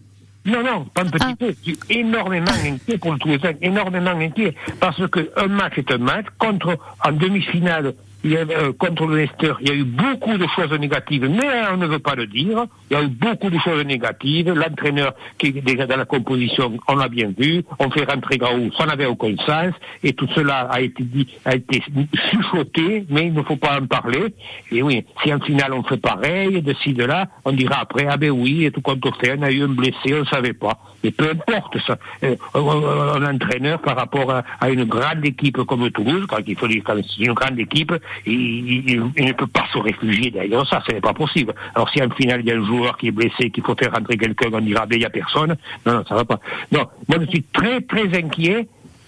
Non, 0.46 0.62
non, 0.62 0.86
pas 0.94 1.02
un 1.02 1.06
petit 1.10 1.36
peu. 1.36 1.56
Je 1.66 1.72
suis 1.72 1.80
énormément 1.90 2.52
inquiet 2.64 2.98
pour 3.00 3.14
le 3.14 3.18
Toulousain, 3.20 3.54
énormément 3.62 4.12
inquiet. 4.12 4.54
Parce 4.80 5.02
qu'un 5.10 5.48
match 5.48 5.78
est 5.78 5.92
un 5.92 5.98
match. 5.98 6.26
Contre, 6.38 6.78
en 7.04 7.12
demi-finale, 7.12 7.96
il 8.26 8.32
y 8.32 8.38
a, 8.38 8.40
euh, 8.40 8.74
contre 8.74 9.06
le 9.06 9.18
Leicester, 9.18 9.54
il 9.62 9.68
y 9.70 9.72
a 9.72 9.76
eu 9.76 9.84
beaucoup 9.84 10.36
de 10.36 10.48
choses 10.56 10.72
négatives, 10.80 11.30
mais 11.30 11.68
on 11.72 11.78
ne 11.78 11.86
veut 11.86 12.00
pas 12.00 12.16
le 12.16 12.26
dire. 12.26 12.66
Il 12.90 12.98
y 12.98 13.00
a 13.00 13.04
eu 13.04 13.08
beaucoup 13.08 13.52
de 13.52 13.60
choses 13.60 13.86
négatives. 13.86 14.52
L'entraîneur 14.52 15.14
qui 15.38 15.48
est 15.48 15.62
déjà 15.62 15.86
dans 15.86 15.98
la 15.98 16.06
composition, 16.06 16.76
on 16.88 16.96
l'a 16.96 17.08
bien 17.08 17.32
vu. 17.38 17.64
On 17.78 17.92
fait 17.92 18.04
rentrer 18.04 18.40
Gaou, 18.40 18.72
ça 18.76 18.88
n'avait 18.88 19.06
aucun 19.06 19.36
sens. 19.46 19.76
Et 20.04 20.14
tout 20.14 20.28
cela 20.34 20.62
a 20.72 20.82
été 20.82 21.04
dit, 21.04 21.28
a 21.46 21.56
été 21.56 21.84
chuchoté, 22.32 23.06
mais 23.10 23.28
il 23.28 23.34
ne 23.34 23.44
faut 23.44 23.58
pas 23.58 23.80
en 23.80 23.86
parler. 23.86 24.34
Et 24.72 24.82
oui, 24.82 25.06
si 25.24 25.32
en 25.32 25.40
finale 25.40 25.74
on 25.74 25.84
fait 25.84 25.98
pareil, 25.98 26.64
de 26.64 26.74
ci, 26.84 26.94
de 26.94 27.04
là, 27.04 27.28
on 27.46 27.52
dira 27.52 27.82
après, 27.82 28.08
ah 28.10 28.18
ben 28.18 28.32
oui, 28.32 28.66
et 28.66 28.72
tout 28.72 28.82
compte 28.82 29.06
fait, 29.22 29.36
on 29.38 29.44
a 29.44 29.52
eu 29.52 29.62
un 29.64 29.68
blessé, 29.68 30.16
on 30.16 30.22
ne 30.22 30.26
savait 30.26 30.54
pas. 30.54 30.80
Mais 31.04 31.12
peu 31.12 31.30
importe 31.30 31.78
ça. 31.86 32.00
Euh, 32.24 32.36
un, 32.56 33.36
entraîneur 33.36 33.80
par 33.82 33.96
rapport 33.96 34.32
à, 34.32 34.44
à 34.60 34.70
une 34.72 34.86
grande 34.86 35.24
équipe 35.24 35.58
comme 35.58 35.92
Toulouse, 35.92 36.26
quand 36.28 36.40
il 36.48 36.56
faut 36.56 36.68
dire 36.68 36.82
quand 36.84 36.96
c'est 36.96 37.24
une 37.24 37.34
grande 37.34 37.60
équipe, 37.60 37.94
il, 38.26 38.90
il- 38.90 39.04
il 39.18 39.26
ne 39.26 39.34
peut 39.34 39.48
pas 39.48 39.66
se 39.72 39.78
réfugier 39.78 40.32
derrière 40.32 40.66
ça, 40.68 40.82
ce 40.88 40.94
n'est 40.94 41.02
pas 41.02 41.14
possible. 41.14 41.54
Alors 41.76 41.90
si 41.90 42.02
en 42.02 42.10
finale 42.10 42.42
il 42.42 42.48
y 42.48 42.52
a 42.52 42.56
un 42.58 42.66
joueur 42.66 42.98
qui 42.98 43.08
est 43.08 43.12
blessé, 43.12 43.50
qu'il 43.50 43.64
faut 43.64 43.76
faire 43.76 43.92
rentrer 43.94 44.18
quelqu'un, 44.18 44.50
on 44.54 44.62
dira, 44.62 44.86
ben 44.86 44.96
il 44.96 45.00
n'y 45.00 45.06
a 45.06 45.10
personne. 45.10 45.56
Non, 45.86 45.94
non, 45.94 46.04
ça 46.08 46.16
va 46.16 46.26
pas. 46.26 46.40
Non, 46.72 46.86
moi 47.08 47.18
je 47.22 47.26
suis 47.30 47.44
très 47.44 47.82
très 47.82 48.06
inquiet. 48.18 48.68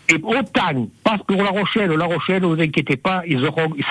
Et 0.09 0.15
autant, 0.23 0.87
pas 1.03 1.17
pour 1.27 1.43
La 1.43 1.49
Rochelle. 1.49 1.91
La 1.91 2.05
Rochelle, 2.05 2.41
ne 2.41 2.47
vous 2.47 2.61
inquiétez 2.61 2.95
pas, 2.95 3.23
ils 3.27 3.41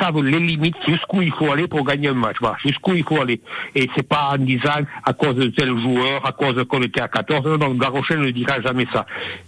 savent 0.01 0.23
les 0.25 0.41
limites 0.41 0.77
jusqu'où 0.89 1.21
il 1.21 1.31
faut 1.31 1.53
aller 1.53 1.69
pour 1.69 1.85
gagner 1.85 2.09
un 2.09 2.15
match. 2.15 2.37
Voilà, 2.41 2.57
jusqu'où 2.65 2.95
il 2.95 3.05
faut 3.05 3.21
aller. 3.21 3.39
Et 3.75 3.87
c'est 3.95 4.09
pas 4.09 4.31
en 4.33 4.39
disant 4.39 4.81
à 5.05 5.13
cause 5.13 5.35
de 5.35 5.49
tel 5.49 5.79
joueur, 5.79 6.25
à 6.27 6.33
cause 6.33 6.65
qu'on 6.71 6.81
était 6.81 7.03
à 7.03 7.09
14. 7.09 7.45
Non, 7.45 7.59
non, 7.59 7.77
La 7.79 7.91
Rochelle 7.91 8.21
ne 8.21 8.31
dira 8.31 8.63
jamais 8.63 8.87
ça. 8.95 9.05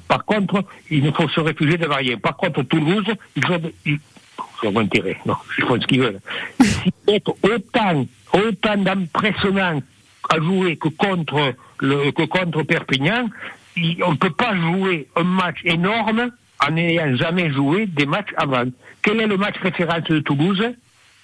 Par 0.09 0.27
contre, 0.27 0.63
il 0.91 1.03
ne 1.05 1.11
faut 1.11 1.27
se 1.31 1.41
réfugier 1.41 1.79
devant 1.79 1.97
rien. 1.97 2.19
Par 2.19 2.37
contre, 2.37 2.63
Toulouse, 2.65 3.07
ils 3.37 3.47
ont, 3.51 3.63
ils, 3.87 3.99
ils 4.63 4.69
ont 4.69 4.79
intérêt. 4.79 5.19
Non, 5.27 5.35
ils 5.57 5.65
font 5.65 5.81
ce 5.81 5.87
qu'ils 5.87 6.01
veulent. 6.01 6.21
S'ils 6.61 6.93
mettent 7.07 7.29
autant, 7.29 8.07
autant 8.33 8.77
d'empressement 8.77 9.81
à 10.31 10.37
jouer 10.39 10.77
que 10.77 10.89
contre 10.89 11.55
le, 11.81 12.11
que 12.11 12.25
contre 12.25 12.63
Perpignan, 12.63 13.29
on 14.05 14.13
ne 14.13 14.17
peut 14.17 14.31
pas 14.31 14.55
jouer 14.57 15.09
un 15.17 15.25
match 15.25 15.59
énorme 15.65 16.31
en 16.67 16.71
n'ayant 16.73 17.17
jamais 17.17 17.53
joué 17.53 17.87
des 17.87 18.07
matchs 18.07 18.33
avant. 18.37 18.65
Quel 19.03 19.21
est 19.21 19.27
le 19.27 19.37
match 19.37 19.55
référence 19.63 20.05
de 20.05 20.19
Toulouse? 20.19 20.63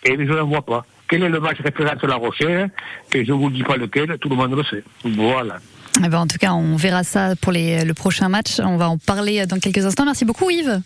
Eh 0.04 0.16
bien, 0.16 0.26
je 0.26 0.32
ne 0.32 0.36
le 0.36 0.42
vois 0.42 0.62
pas. 0.62 0.84
Quel 1.08 1.22
est 1.24 1.28
le 1.28 1.40
match 1.40 1.58
référence 1.60 2.00
de 2.00 2.06
La 2.06 2.16
Rochelle? 2.16 2.70
Et 3.12 3.24
je 3.24 3.32
ne 3.32 3.36
vous 3.36 3.50
dis 3.50 3.62
pas 3.62 3.76
lequel, 3.76 4.16
tout 4.18 4.28
le 4.28 4.36
monde 4.36 4.56
le 4.56 4.62
sait. 4.64 4.84
Voilà. 5.04 5.56
Eh 6.04 6.08
ben, 6.08 6.18
en 6.20 6.26
tout 6.26 6.38
cas, 6.38 6.52
on 6.52 6.76
verra 6.76 7.04
ça 7.04 7.34
pour 7.36 7.52
le 7.52 7.92
prochain 7.92 8.28
match. 8.28 8.60
On 8.60 8.76
va 8.76 8.88
en 8.88 8.98
parler 8.98 9.44
dans 9.46 9.58
quelques 9.58 9.84
instants. 9.84 10.04
Merci 10.04 10.24
beaucoup, 10.24 10.50
Yves. 10.50 10.80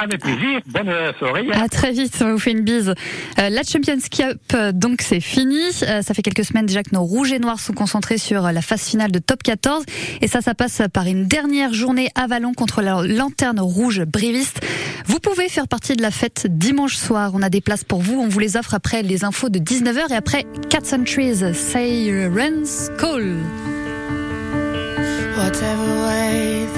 Avec 0.00 0.20
plaisir. 0.20 0.60
Bonne 0.66 0.92
soirée. 1.18 1.48
À 1.52 1.68
très 1.68 1.90
vite, 1.90 2.16
on 2.20 2.32
vous 2.32 2.38
fait 2.38 2.52
une 2.52 2.62
bise. 2.62 2.94
Euh, 3.38 3.48
la 3.48 3.62
Champions 3.64 3.98
Cup, 4.10 4.38
euh, 4.54 4.70
donc 4.70 5.02
c'est 5.02 5.20
fini. 5.20 5.58
Euh, 5.82 6.02
ça 6.02 6.14
fait 6.14 6.22
quelques 6.22 6.44
semaines 6.44 6.66
déjà 6.66 6.84
que 6.84 6.90
nos 6.92 7.02
rouges 7.02 7.32
et 7.32 7.40
noirs 7.40 7.58
sont 7.58 7.72
concentrés 7.72 8.18
sur 8.18 8.42
la 8.42 8.62
phase 8.62 8.82
finale 8.82 9.10
de 9.10 9.18
Top 9.18 9.42
14. 9.42 9.84
Et 10.20 10.28
ça, 10.28 10.40
ça 10.40 10.54
passe 10.54 10.82
par 10.92 11.06
une 11.06 11.26
dernière 11.26 11.72
journée 11.72 12.10
à 12.14 12.28
Vallon 12.28 12.54
contre 12.54 12.80
la 12.80 13.02
lanterne 13.02 13.58
rouge 13.58 14.02
briviste. 14.04 14.60
Vous 15.06 15.18
pouvez 15.18 15.48
faire 15.48 15.66
partie 15.66 15.96
de 15.96 16.02
la 16.02 16.12
fête 16.12 16.46
dimanche 16.48 16.96
soir. 16.96 17.32
On 17.34 17.42
a 17.42 17.50
des 17.50 17.60
places 17.60 17.84
pour 17.84 18.00
vous. 18.00 18.20
On 18.20 18.28
vous 18.28 18.38
les 18.38 18.56
offre 18.56 18.74
après 18.74 19.02
les 19.02 19.24
infos 19.24 19.48
de 19.48 19.58
19h 19.58 20.12
et 20.12 20.16
après 20.16 20.44
Cats 20.70 20.94
and 20.96 21.04
Trees, 21.04 21.54
Sirens 21.54 22.90
Call. 22.98 23.36
Whatever 25.36 26.06
way 26.06 26.77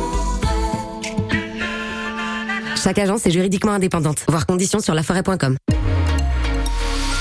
Chaque 2.81 2.97
agence 2.97 3.27
est 3.27 3.31
juridiquement 3.31 3.73
indépendante. 3.73 4.25
Voir 4.27 4.47
conditions 4.47 4.79
sur 4.79 4.95
laforêt.com. 4.95 5.55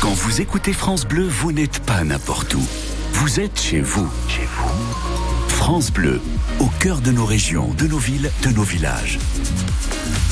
Quand 0.00 0.12
vous 0.12 0.40
écoutez 0.40 0.72
France 0.72 1.04
Bleu, 1.04 1.26
vous 1.28 1.52
n'êtes 1.52 1.80
pas 1.80 2.02
n'importe 2.02 2.54
où. 2.54 2.62
Vous 3.12 3.40
êtes 3.40 3.60
chez 3.60 3.82
vous. 3.82 4.08
Chez 4.26 4.46
vous. 4.56 4.70
France 5.48 5.92
Bleu, 5.92 6.22
au 6.60 6.68
cœur 6.80 7.02
de 7.02 7.12
nos 7.12 7.26
régions, 7.26 7.74
de 7.76 7.86
nos 7.86 7.98
villes, 7.98 8.30
de 8.42 8.48
nos 8.48 8.62
villages. 8.62 9.18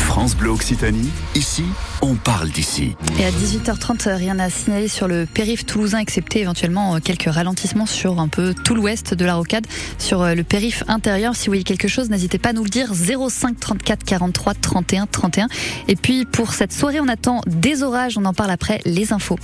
France 0.09 0.35
Bleu 0.35 0.49
Occitanie, 0.51 1.11
ici, 1.35 1.65
on 2.01 2.15
parle 2.15 2.49
d'ici. 2.49 2.97
Et 3.21 3.27
à 3.27 3.31
18h30, 3.31 4.09
rien 4.15 4.39
à 4.39 4.49
signaler 4.49 4.89
sur 4.89 5.07
le 5.07 5.27
périph' 5.27 5.67
toulousain, 5.67 5.99
excepté 5.99 6.41
éventuellement 6.41 6.97
euh, 6.97 6.99
quelques 6.99 7.31
ralentissements 7.31 7.85
sur 7.85 8.19
un 8.19 8.27
peu 8.27 8.55
tout 8.55 8.75
l'ouest 8.75 9.13
de 9.13 9.25
la 9.27 9.35
rocade. 9.35 9.67
Sur 9.99 10.23
euh, 10.23 10.35
le 10.35 10.45
périph' 10.45 10.83
intérieur, 10.89 11.37
si 11.37 11.47
vous 11.47 11.51
voyez 11.51 11.63
quelque 11.63 11.89
chose, 11.89 12.09
n'hésitez 12.09 12.39
pas 12.39 12.49
à 12.49 12.53
nous 12.55 12.65
le 12.65 12.71
dire. 12.71 12.89
05 12.95 13.61
34 13.61 14.03
43 14.03 14.55
31 14.55 15.07
31. 15.07 15.47
Et 15.89 15.95
puis 15.95 16.25
pour 16.25 16.55
cette 16.55 16.73
soirée, 16.73 17.01
on 17.01 17.09
attend 17.09 17.43
des 17.47 17.83
orages. 17.83 18.17
On 18.17 18.25
en 18.25 18.35
parle 18.35 18.51
après 18.51 18.81
les 18.87 19.13
infos. 19.13 19.39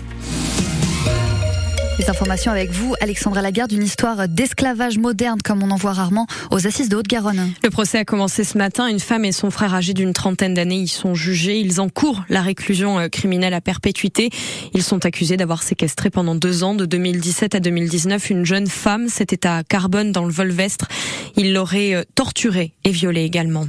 Les 1.98 2.10
informations 2.10 2.50
avec 2.50 2.70
vous, 2.70 2.94
Alexandra 3.00 3.40
Lagarde, 3.40 3.70
une 3.70 3.84
histoire 3.84 4.26
d'esclavage 4.28 4.98
moderne 4.98 5.40
comme 5.42 5.62
on 5.62 5.70
en 5.70 5.76
voit 5.76 5.92
rarement 5.92 6.26
aux 6.50 6.66
assises 6.66 6.88
de 6.88 6.96
Haute-Garonne. 6.96 7.52
Le 7.62 7.70
procès 7.70 7.98
a 7.98 8.04
commencé 8.04 8.42
ce 8.42 8.58
matin. 8.58 8.88
Une 8.88 8.98
femme 8.98 9.24
et 9.24 9.30
son 9.30 9.50
frère 9.52 9.74
âgés 9.74 9.94
d'une 9.94 10.12
trentaine 10.12 10.54
d'années 10.54 10.80
y 10.80 10.88
sont 10.88 11.14
jugés. 11.14 11.60
Ils 11.60 11.80
encourent 11.80 12.24
la 12.28 12.42
réclusion 12.42 12.98
euh, 12.98 13.08
criminelle 13.08 13.54
à 13.54 13.60
perpétuité. 13.60 14.30
Ils 14.72 14.82
sont 14.82 15.06
accusés 15.06 15.36
d'avoir 15.36 15.62
séquestré 15.62 16.10
pendant 16.10 16.34
deux 16.34 16.64
ans, 16.64 16.74
de 16.74 16.84
2017 16.84 17.54
à 17.54 17.60
2019, 17.60 18.30
une 18.30 18.44
jeune 18.44 18.66
femme. 18.66 19.08
C'était 19.08 19.46
à 19.46 19.62
Carbone, 19.62 20.10
dans 20.10 20.24
le 20.24 20.32
Volvestre. 20.32 20.88
Ils 21.36 21.52
l'auraient 21.52 21.94
euh, 21.94 22.02
torturée 22.16 22.72
et 22.82 22.90
violée 22.90 23.22
également. 23.22 23.66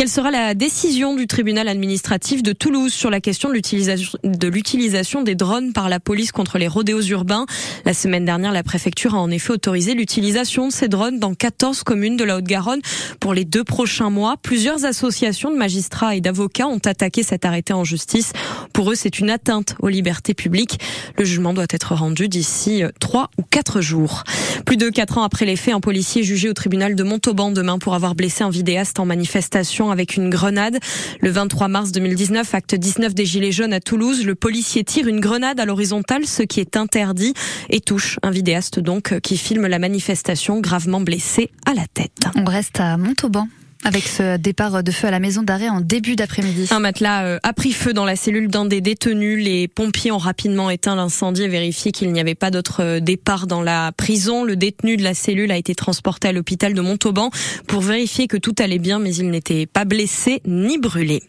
Quelle 0.00 0.08
sera 0.08 0.30
la 0.30 0.54
décision 0.54 1.14
du 1.14 1.26
tribunal 1.26 1.68
administratif 1.68 2.42
de 2.42 2.54
Toulouse 2.54 2.90
sur 2.90 3.10
la 3.10 3.20
question 3.20 3.50
de 3.50 3.54
l'utilisation 3.54 4.18
de 4.24 4.48
l'utilisation 4.48 5.20
des 5.20 5.34
drones 5.34 5.74
par 5.74 5.90
la 5.90 6.00
police 6.00 6.32
contre 6.32 6.56
les 6.56 6.68
rodéos 6.68 7.02
urbains? 7.02 7.44
La 7.84 7.92
semaine 7.92 8.24
dernière, 8.24 8.50
la 8.50 8.62
préfecture 8.62 9.14
a 9.14 9.18
en 9.18 9.30
effet 9.30 9.52
autorisé 9.52 9.92
l'utilisation 9.92 10.68
de 10.68 10.72
ces 10.72 10.88
drones 10.88 11.18
dans 11.18 11.34
14 11.34 11.82
communes 11.82 12.16
de 12.16 12.24
la 12.24 12.38
Haute-Garonne 12.38 12.80
pour 13.20 13.34
les 13.34 13.44
deux 13.44 13.62
prochains 13.62 14.08
mois. 14.08 14.38
Plusieurs 14.38 14.86
associations 14.86 15.50
de 15.50 15.58
magistrats 15.58 16.16
et 16.16 16.22
d'avocats 16.22 16.68
ont 16.68 16.80
attaqué 16.82 17.22
cet 17.22 17.44
arrêté 17.44 17.74
en 17.74 17.84
justice. 17.84 18.32
Pour 18.72 18.90
eux, 18.90 18.94
c'est 18.94 19.18
une 19.18 19.28
atteinte 19.28 19.74
aux 19.80 19.88
libertés 19.88 20.32
publiques. 20.32 20.80
Le 21.18 21.26
jugement 21.26 21.52
doit 21.52 21.66
être 21.68 21.94
rendu 21.94 22.26
d'ici 22.26 22.84
trois 23.00 23.28
ou 23.36 23.42
quatre 23.42 23.82
jours. 23.82 24.24
Plus 24.64 24.78
de 24.78 24.88
quatre 24.88 25.18
ans 25.18 25.24
après 25.24 25.44
les 25.44 25.56
faits, 25.56 25.74
un 25.74 25.80
policier 25.80 26.22
jugé 26.22 26.48
au 26.48 26.54
tribunal 26.54 26.94
de 26.94 27.02
Montauban 27.02 27.50
demain 27.50 27.78
pour 27.78 27.94
avoir 27.94 28.14
blessé 28.14 28.44
un 28.44 28.50
vidéaste 28.50 28.98
en 28.98 29.04
manifestation 29.04 29.89
avec 29.90 30.16
une 30.16 30.30
grenade. 30.30 30.78
Le 31.20 31.30
23 31.30 31.68
mars 31.68 31.92
2019, 31.92 32.54
acte 32.54 32.74
19 32.74 33.14
des 33.14 33.24
Gilets 33.24 33.52
jaunes 33.52 33.72
à 33.72 33.80
Toulouse, 33.80 34.24
le 34.24 34.34
policier 34.34 34.84
tire 34.84 35.06
une 35.06 35.20
grenade 35.20 35.60
à 35.60 35.64
l'horizontale, 35.64 36.26
ce 36.26 36.42
qui 36.42 36.60
est 36.60 36.76
interdit, 36.76 37.34
et 37.68 37.80
touche 37.80 38.18
un 38.22 38.30
vidéaste 38.30 38.80
donc 38.80 39.18
qui 39.20 39.36
filme 39.36 39.66
la 39.66 39.78
manifestation 39.78 40.60
gravement 40.60 41.00
blessé 41.00 41.50
à 41.66 41.74
la 41.74 41.86
tête. 41.92 42.24
On 42.36 42.44
reste 42.44 42.80
à 42.80 42.96
Montauban. 42.96 43.48
Avec 43.82 44.06
ce 44.06 44.36
départ 44.36 44.82
de 44.82 44.90
feu 44.90 45.08
à 45.08 45.10
la 45.10 45.20
maison 45.20 45.42
d'arrêt 45.42 45.70
en 45.70 45.80
début 45.80 46.14
d'après-midi. 46.14 46.68
Un 46.70 46.80
matelas 46.80 47.24
euh, 47.24 47.38
a 47.42 47.54
pris 47.54 47.72
feu 47.72 47.94
dans 47.94 48.04
la 48.04 48.14
cellule 48.14 48.48
d'un 48.48 48.66
des 48.66 48.82
détenus. 48.82 49.42
Les 49.42 49.68
pompiers 49.68 50.12
ont 50.12 50.18
rapidement 50.18 50.68
éteint 50.68 50.94
l'incendie 50.94 51.44
et 51.44 51.48
vérifié 51.48 51.90
qu'il 51.90 52.12
n'y 52.12 52.20
avait 52.20 52.34
pas 52.34 52.50
d'autre 52.50 52.82
euh, 52.82 53.00
départ 53.00 53.46
dans 53.46 53.62
la 53.62 53.92
prison. 53.92 54.44
Le 54.44 54.54
détenu 54.54 54.98
de 54.98 55.02
la 55.02 55.14
cellule 55.14 55.50
a 55.50 55.56
été 55.56 55.74
transporté 55.74 56.28
à 56.28 56.32
l'hôpital 56.32 56.74
de 56.74 56.80
Montauban 56.82 57.30
pour 57.66 57.80
vérifier 57.80 58.26
que 58.26 58.36
tout 58.36 58.54
allait 58.58 58.78
bien, 58.78 58.98
mais 58.98 59.14
il 59.14 59.30
n'était 59.30 59.64
pas 59.64 59.86
blessé 59.86 60.42
ni 60.44 60.76
brûlé. 60.76 61.22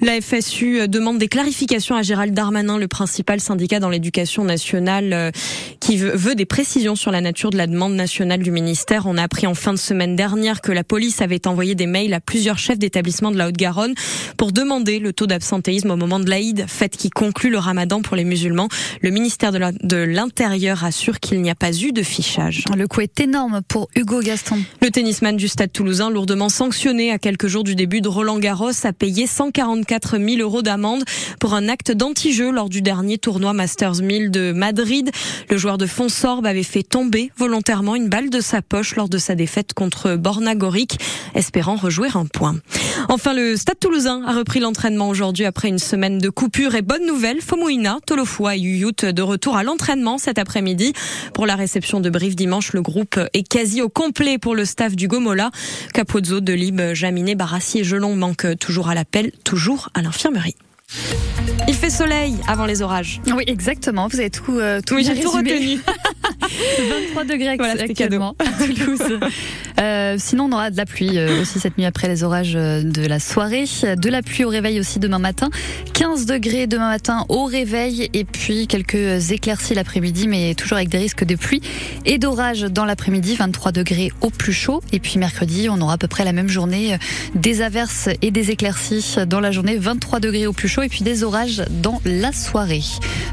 La 0.00 0.20
FSU 0.20 0.88
demande 0.88 1.18
des 1.18 1.28
clarifications 1.28 1.94
à 1.94 2.02
Gérald 2.02 2.34
Darmanin, 2.34 2.78
le 2.78 2.88
principal 2.88 3.40
syndicat 3.40 3.80
dans 3.80 3.88
l'éducation 3.88 4.44
nationale, 4.44 5.12
euh, 5.12 5.30
qui 5.80 5.96
veut 5.96 6.34
des 6.34 6.44
précisions 6.44 6.96
sur 6.96 7.10
la 7.10 7.20
nature 7.20 7.50
de 7.50 7.56
la 7.56 7.66
demande 7.66 7.94
nationale 7.94 8.42
du 8.42 8.50
ministère. 8.50 9.06
On 9.06 9.16
a 9.16 9.22
appris 9.22 9.46
en 9.46 9.54
fin 9.54 9.72
de 9.72 9.78
semaine 9.78 10.16
dernière 10.16 10.60
que 10.60 10.72
la 10.72 10.84
police 10.84 11.22
avait 11.22 11.46
envoyé 11.46 11.74
des 11.74 11.83
mails 11.86 12.14
à 12.14 12.20
plusieurs 12.20 12.58
chefs 12.58 12.78
d'établissement 12.78 13.30
de 13.30 13.36
la 13.36 13.48
Haute-Garonne 13.48 13.94
pour 14.36 14.52
demander 14.52 14.98
le 14.98 15.12
taux 15.12 15.26
d'absentéisme 15.26 15.90
au 15.90 15.96
moment 15.96 16.20
de 16.20 16.28
l'Aïd, 16.28 16.64
fête 16.68 16.96
qui 16.96 17.10
conclut 17.10 17.50
le 17.50 17.58
ramadan 17.58 18.02
pour 18.02 18.16
les 18.16 18.24
musulmans. 18.24 18.68
Le 19.02 19.10
ministère 19.10 19.52
de 19.52 19.96
l'Intérieur 19.96 20.84
assure 20.84 21.20
qu'il 21.20 21.40
n'y 21.42 21.50
a 21.50 21.54
pas 21.54 21.72
eu 21.72 21.92
de 21.92 22.02
fichage. 22.02 22.64
Le 22.76 22.86
coup 22.86 23.00
est 23.00 23.20
énorme 23.20 23.62
pour 23.66 23.88
Hugo 23.96 24.20
Gaston. 24.20 24.58
Le 24.82 24.90
tennisman 24.90 25.36
du 25.36 25.48
stade 25.48 25.72
toulousain, 25.72 26.10
lourdement 26.10 26.48
sanctionné 26.48 27.10
à 27.10 27.18
quelques 27.18 27.46
jours 27.46 27.64
du 27.64 27.74
début 27.74 28.00
de 28.00 28.08
Roland 28.08 28.38
Garros, 28.38 28.70
a 28.84 28.92
payé 28.92 29.26
144 29.26 30.18
000 30.18 30.40
euros 30.40 30.62
d'amende 30.62 31.04
pour 31.40 31.54
un 31.54 31.68
acte 31.68 31.92
d'anti-jeu 31.92 32.50
lors 32.50 32.68
du 32.68 32.82
dernier 32.82 33.18
tournoi 33.18 33.52
Masters 33.52 34.02
1000 34.02 34.30
de 34.30 34.52
Madrid. 34.52 35.10
Le 35.50 35.56
joueur 35.56 35.78
de 35.78 35.86
Fonsorbe 35.86 36.46
avait 36.46 36.62
fait 36.62 36.82
tomber 36.82 37.30
volontairement 37.36 37.94
une 37.94 38.08
balle 38.08 38.30
de 38.30 38.40
sa 38.40 38.62
poche 38.62 38.96
lors 38.96 39.08
de 39.08 39.18
sa 39.18 39.34
défaite 39.34 39.74
contre 39.74 40.16
Borna 40.16 40.54
Goric, 40.54 40.98
espérant 41.34 41.73
rejouer 41.76 42.08
un 42.14 42.26
point. 42.26 42.56
Enfin, 43.08 43.34
le 43.34 43.56
Stade 43.56 43.78
toulousain 43.80 44.22
a 44.26 44.32
repris 44.32 44.60
l'entraînement 44.60 45.08
aujourd'hui 45.08 45.44
après 45.44 45.68
une 45.68 45.78
semaine 45.78 46.18
de 46.18 46.28
coupure 46.28 46.74
et 46.74 46.82
bonne 46.82 47.06
nouvelle, 47.06 47.40
Fomouina, 47.40 47.98
Tolofoa 48.06 48.56
et 48.56 48.60
Yuyut 48.60 49.12
de 49.12 49.22
retour 49.22 49.56
à 49.56 49.62
l'entraînement 49.62 50.18
cet 50.18 50.38
après-midi. 50.38 50.92
Pour 51.32 51.46
la 51.46 51.56
réception 51.56 52.00
de 52.00 52.10
Brive 52.10 52.34
dimanche, 52.34 52.72
le 52.72 52.82
groupe 52.82 53.18
est 53.32 53.48
quasi 53.48 53.82
au 53.82 53.88
complet 53.88 54.38
pour 54.38 54.54
le 54.54 54.64
staff 54.64 54.96
du 54.96 55.08
Gomola. 55.08 55.50
Capozzo, 55.92 56.40
Delib, 56.40 56.80
Jaminet, 56.94 57.34
Barassi 57.34 57.80
et 57.80 57.84
Gelon 57.84 58.16
manquent 58.16 58.58
toujours 58.58 58.88
à 58.88 58.94
l'appel, 58.94 59.32
toujours 59.44 59.90
à 59.94 60.02
l'infirmerie. 60.02 60.56
Il 61.66 61.74
fait 61.74 61.90
soleil 61.90 62.36
avant 62.46 62.66
les 62.66 62.82
orages. 62.82 63.20
Oui, 63.26 63.44
exactement. 63.46 64.08
Vous 64.08 64.20
avez 64.20 64.30
tout, 64.30 64.58
euh, 64.58 64.80
tout 64.86 64.96
oui, 64.96 65.04
j'ai 65.04 65.20
tout 65.20 65.30
retenu. 65.30 65.80
23 66.90 67.24
degrés 67.24 67.56
Voilà, 67.56 67.82
actuellement 67.82 68.34
à 68.38 68.64
Toulouse. 68.64 69.18
Euh, 69.80 70.16
sinon, 70.18 70.44
on 70.44 70.52
aura 70.52 70.70
de 70.70 70.76
la 70.76 70.84
pluie 70.84 71.18
euh, 71.18 71.40
aussi 71.42 71.58
cette 71.58 71.78
nuit 71.78 71.86
après 71.86 72.06
les 72.06 72.22
orages 72.22 72.52
de 72.52 73.06
la 73.06 73.18
soirée. 73.18 73.64
De 73.82 74.08
la 74.08 74.22
pluie 74.22 74.44
au 74.44 74.48
réveil 74.48 74.78
aussi 74.78 74.98
demain 74.98 75.18
matin. 75.18 75.48
15 75.94 76.26
degrés 76.26 76.66
demain 76.66 76.88
matin 76.88 77.24
au 77.28 77.44
réveil 77.44 78.10
et 78.12 78.24
puis 78.24 78.66
quelques 78.66 79.32
éclaircies 79.32 79.74
l'après-midi, 79.74 80.28
mais 80.28 80.54
toujours 80.54 80.76
avec 80.76 80.90
des 80.90 80.98
risques 80.98 81.24
de 81.24 81.34
pluie 81.34 81.62
et 82.04 82.18
d'orage 82.18 82.62
dans 82.62 82.84
l'après-midi. 82.84 83.36
23 83.36 83.72
degrés 83.72 84.12
au 84.20 84.30
plus 84.30 84.52
chaud. 84.52 84.82
Et 84.92 85.00
puis 85.00 85.18
mercredi, 85.18 85.68
on 85.70 85.80
aura 85.80 85.94
à 85.94 85.98
peu 85.98 86.08
près 86.08 86.24
la 86.24 86.32
même 86.32 86.48
journée. 86.48 86.98
Des 87.34 87.62
averses 87.62 88.08
et 88.20 88.30
des 88.30 88.50
éclaircies 88.50 89.16
dans 89.26 89.40
la 89.40 89.50
journée. 89.50 89.76
23 89.76 90.20
degrés 90.20 90.46
au 90.46 90.52
plus 90.52 90.68
chaud 90.68 90.73
et 90.82 90.88
puis 90.88 91.02
des 91.04 91.22
orages 91.24 91.62
dans 91.70 92.00
la 92.04 92.32
soirée. 92.32 92.82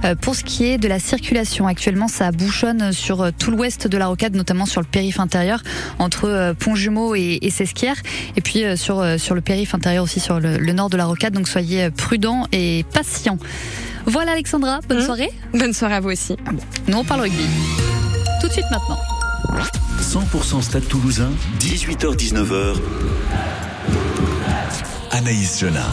Euh, 0.03 0.15
pour 0.15 0.35
ce 0.35 0.43
qui 0.43 0.65
est 0.65 0.77
de 0.77 0.87
la 0.87 0.99
circulation, 0.99 1.67
actuellement, 1.67 2.07
ça 2.07 2.31
bouchonne 2.31 2.91
sur 2.93 3.21
euh, 3.21 3.31
tout 3.37 3.51
l'ouest 3.51 3.87
de 3.87 3.97
la 3.97 4.07
rocade, 4.07 4.35
notamment 4.35 4.65
sur 4.65 4.81
le 4.81 4.87
périph' 4.87 5.19
intérieur, 5.19 5.61
entre 5.99 6.25
euh, 6.27 6.53
Pont-Jumeau 6.53 7.15
et, 7.15 7.39
et 7.41 7.49
Sesquières. 7.49 7.97
Et 8.35 8.41
puis 8.41 8.63
sur, 8.77 9.03
sur 9.19 9.35
le 9.35 9.41
périph' 9.41 9.73
intérieur 9.73 10.03
aussi, 10.03 10.19
sur 10.19 10.39
le, 10.39 10.57
le 10.57 10.73
nord 10.73 10.89
de 10.89 10.97
la 10.97 11.05
rocade. 11.05 11.33
Donc 11.33 11.47
soyez 11.47 11.89
prudents 11.91 12.47
et 12.51 12.85
patients. 12.93 13.37
Voilà 14.05 14.31
Alexandra, 14.33 14.79
bonne 14.87 14.99
Mmh. 14.99 15.05
soirée. 15.05 15.29
Bonne 15.53 15.73
soirée 15.73 15.95
à 15.95 15.99
vous 15.99 16.09
aussi. 16.09 16.35
Nous 16.87 16.97
on 16.97 17.03
parle 17.03 17.21
rugby. 17.21 17.43
Tout 18.41 18.47
de 18.47 18.53
suite 18.53 18.65
maintenant. 18.71 18.97
100% 20.01 20.61
Stade 20.61 20.87
Toulousain, 20.87 21.29
18h-19h. 21.59 22.75
Anaïs 25.11 25.59
Jeunin. 25.59 25.85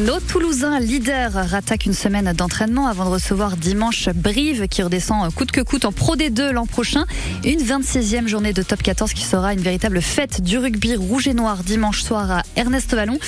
Nos 0.00 0.20
Toulousains 0.20 0.80
leaders 0.80 1.32
rattaquent 1.34 1.84
une 1.84 1.92
semaine 1.92 2.32
d'entraînement 2.32 2.86
avant 2.86 3.04
de 3.04 3.10
recevoir 3.10 3.58
dimanche 3.58 4.08
Brive 4.08 4.66
qui 4.66 4.82
redescend 4.82 5.32
coûte 5.34 5.52
que 5.52 5.60
coûte 5.60 5.84
en 5.84 5.92
Pro 5.92 6.16
D2 6.16 6.50
l'an 6.50 6.64
prochain. 6.64 7.04
Une 7.44 7.60
26e 7.60 8.26
journée 8.26 8.54
de 8.54 8.62
top 8.62 8.82
14 8.82 9.12
qui 9.12 9.22
sera 9.22 9.52
une 9.52 9.60
véritable 9.60 10.00
fête 10.00 10.40
du 10.40 10.56
rugby 10.56 10.96
rouge 10.96 11.28
et 11.28 11.34
noir 11.34 11.62
dimanche 11.62 12.02
soir 12.02 12.30
à 12.30 12.42
Ernest 12.56 12.94
Vallon. 12.94 13.18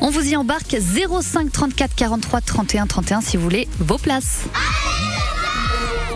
On 0.00 0.10
vous 0.10 0.24
y 0.30 0.36
embarque 0.36 0.76
05 0.80 1.50
34 1.50 1.94
43 1.96 2.40
31 2.40 2.86
31 2.86 3.20
si 3.20 3.36
vous 3.36 3.42
voulez 3.42 3.66
vos 3.80 3.98
places. 3.98 4.42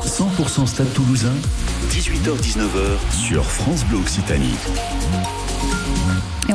100% 0.03 0.66
Stade 0.69 0.92
Toulousain, 0.95 1.35
18h-19h 1.90 3.27
sur 3.27 3.45
France 3.45 3.85
Bleu 3.85 3.99
Occitanie. 3.99 4.55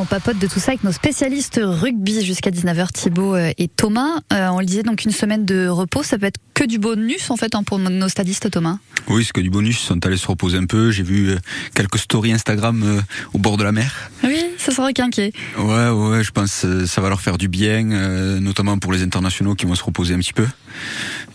On 0.01 0.05
papote 0.05 0.39
de 0.39 0.47
tout 0.47 0.59
ça 0.59 0.71
avec 0.71 0.83
nos 0.83 0.91
spécialistes 0.91 1.59
rugby 1.61 2.25
jusqu'à 2.25 2.49
19h, 2.49 2.91
Thibaut 2.91 3.35
euh, 3.35 3.51
et 3.59 3.67
Thomas. 3.67 4.21
Euh, 4.33 4.47
on 4.47 4.59
le 4.59 4.65
disait 4.65 4.81
donc 4.81 5.05
une 5.05 5.11
semaine 5.11 5.45
de 5.45 5.67
repos, 5.67 6.01
ça 6.01 6.17
peut 6.17 6.25
être 6.25 6.39
que 6.55 6.63
du 6.63 6.79
bonus 6.79 7.29
en 7.29 7.37
fait 7.37 7.53
hein, 7.53 7.61
pour 7.61 7.77
nos 7.77 8.09
stadistes, 8.09 8.49
Thomas? 8.49 8.79
Oui, 9.09 9.23
c'est 9.23 9.31
que 9.31 9.41
du 9.41 9.51
bonus. 9.51 9.79
Ils 9.83 9.85
sont 9.85 10.03
allés 10.03 10.17
se 10.17 10.25
reposer 10.25 10.57
un 10.57 10.65
peu. 10.65 10.89
J'ai 10.89 11.03
vu 11.03 11.29
euh, 11.29 11.37
quelques 11.75 11.99
stories 11.99 12.33
Instagram 12.33 12.81
euh, 12.83 13.01
au 13.35 13.37
bord 13.37 13.57
de 13.57 13.63
la 13.63 13.71
mer. 13.71 14.09
Oui, 14.23 14.43
ça 14.57 14.71
sera 14.71 14.87
requinqué. 14.87 15.33
Ouais, 15.59 15.89
ouais, 15.89 16.23
je 16.23 16.31
pense 16.31 16.61
que 16.61 16.87
ça 16.87 16.99
va 17.01 17.09
leur 17.09 17.21
faire 17.21 17.37
du 17.37 17.47
bien, 17.47 17.91
euh, 17.91 18.39
notamment 18.39 18.79
pour 18.79 18.93
les 18.93 19.03
internationaux 19.03 19.53
qui 19.53 19.67
vont 19.67 19.75
se 19.75 19.83
reposer 19.83 20.15
un 20.15 20.19
petit 20.19 20.33
peu. 20.33 20.47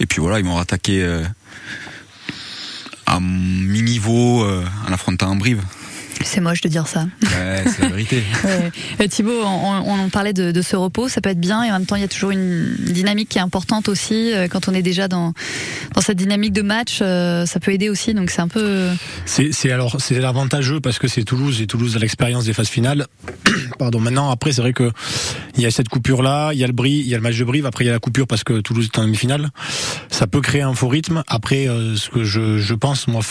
Et 0.00 0.06
puis 0.06 0.20
voilà, 0.20 0.40
ils 0.40 0.44
vont 0.44 0.56
rattaquer 0.56 1.04
euh, 1.04 1.22
à 3.06 3.20
mi-niveau 3.20 4.44
en 4.44 4.92
affrontant 4.92 5.36
Brive. 5.36 5.62
C'est 6.24 6.40
moche 6.40 6.60
de 6.60 6.68
dire 6.68 6.86
ça. 6.86 7.06
Ouais, 7.22 7.64
c'est 7.66 7.82
la 7.82 7.88
vérité. 7.88 8.22
Ouais. 8.44 8.70
Euh, 9.00 9.08
Thibaut, 9.08 9.42
on, 9.44 10.08
parlait 10.08 10.32
de, 10.32 10.52
de 10.52 10.62
ce 10.62 10.76
repos, 10.76 11.08
ça 11.08 11.20
peut 11.20 11.30
être 11.30 11.40
bien 11.40 11.64
et 11.64 11.70
en 11.70 11.74
même 11.74 11.86
temps 11.86 11.96
il 11.96 12.02
y 12.02 12.04
a 12.04 12.08
toujours 12.08 12.30
une 12.30 12.76
dynamique 12.78 13.28
qui 13.28 13.38
est 13.38 13.40
importante 13.40 13.88
aussi 13.88 14.32
euh, 14.32 14.46
quand 14.46 14.68
on 14.68 14.74
est 14.74 14.82
déjà 14.82 15.08
dans 15.08 15.32
dans 15.94 16.00
cette 16.00 16.16
dynamique 16.16 16.52
de 16.52 16.62
match, 16.62 16.98
euh, 17.00 17.46
ça 17.46 17.58
peut 17.58 17.72
aider 17.72 17.88
aussi 17.88 18.14
donc 18.14 18.30
c'est 18.30 18.42
un 18.42 18.48
peu. 18.48 18.88
C'est 19.24 19.70
alors 19.70 19.96
c'est 20.00 20.20
l'avantageux 20.20 20.80
parce 20.80 20.98
que 20.98 21.08
c'est 21.08 21.24
Toulouse 21.24 21.60
et 21.60 21.66
Toulouse 21.66 21.96
a 21.96 21.98
l'expérience 21.98 22.44
des 22.44 22.52
phases 22.52 22.68
finales. 22.68 23.06
Pardon. 23.78 24.00
Maintenant 24.00 24.30
après 24.30 24.52
c'est 24.52 24.60
vrai 24.60 24.72
que 24.72 24.92
il 25.56 25.62
y 25.62 25.66
a 25.66 25.70
cette 25.70 25.88
coupure 25.88 26.22
là, 26.22 26.52
il 26.52 26.58
y 26.58 26.64
a 26.64 26.66
le 26.66 26.72
Brie, 26.72 26.98
il 26.98 27.08
y 27.08 27.14
a 27.14 27.16
le 27.16 27.22
match 27.22 27.38
de 27.38 27.44
Brive, 27.44 27.66
après 27.66 27.84
il 27.84 27.88
y 27.88 27.90
a 27.90 27.94
la 27.94 27.98
coupure 27.98 28.26
parce 28.26 28.44
que 28.44 28.60
Toulouse 28.60 28.88
est 28.92 28.98
en 28.98 29.04
demi-finale. 29.04 29.50
Ça 30.10 30.26
peut 30.26 30.40
créer 30.40 30.62
un 30.62 30.74
faux 30.74 30.88
rythme. 30.88 31.22
Après 31.26 31.66
ce 31.66 32.10
que 32.10 32.22
je 32.22 32.58
je 32.58 32.74
pense 32.74 33.08
moi 33.08 33.22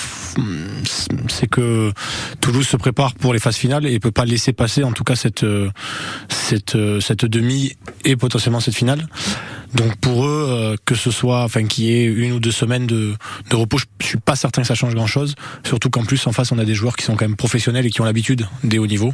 c'est 1.30 1.48
que 1.48 1.92
Toulouse 2.42 2.68
se 2.76 2.78
prépare 2.78 3.14
pour 3.14 3.34
les 3.34 3.40
phases 3.40 3.56
finales 3.56 3.86
et 3.86 4.00
peut 4.00 4.12
pas 4.12 4.26
laisser 4.26 4.52
passer 4.52 4.84
en 4.84 4.92
tout 4.92 5.06
cas 5.06 5.16
cette 5.16 5.44
euh, 5.44 5.70
cette 6.28 6.76
euh, 6.76 7.00
cette 7.00 7.26
demi 7.26 7.74
et 8.04 8.18
potentiellement 8.18 8.60
cette 8.60 8.76
finale. 8.76 9.08
Donc 9.74 9.96
pour 9.98 10.26
eux, 10.26 10.48
euh, 10.50 10.76
que 10.86 10.96
ce 10.96 11.12
soit, 11.12 11.44
enfin 11.44 11.66
qu'il 11.66 11.86
y 11.86 11.92
ait 11.92 12.06
une 12.06 12.34
ou 12.34 12.40
deux 12.40 12.52
semaines 12.52 12.86
de, 12.86 13.16
de 13.50 13.56
repos, 13.56 13.78
je, 13.78 13.86
je 14.00 14.08
suis 14.08 14.18
pas 14.18 14.36
certain 14.36 14.62
que 14.62 14.68
ça 14.68 14.76
change 14.76 14.94
grand 14.94 15.08
chose. 15.08 15.36
Surtout 15.66 15.90
qu'en 15.90 16.04
plus 16.04 16.26
en 16.28 16.34
face 16.34 16.52
on 16.52 16.60
a 16.60 16.66
des 16.66 16.74
joueurs 16.74 16.96
qui 16.96 17.06
sont 17.06 17.16
quand 17.16 17.26
même 17.26 17.38
professionnels 17.38 17.86
et 17.86 17.90
qui 17.90 18.02
ont 18.02 18.06
l'habitude 18.06 18.46
des 18.64 18.78
hauts 18.78 18.88
niveaux. 18.88 19.14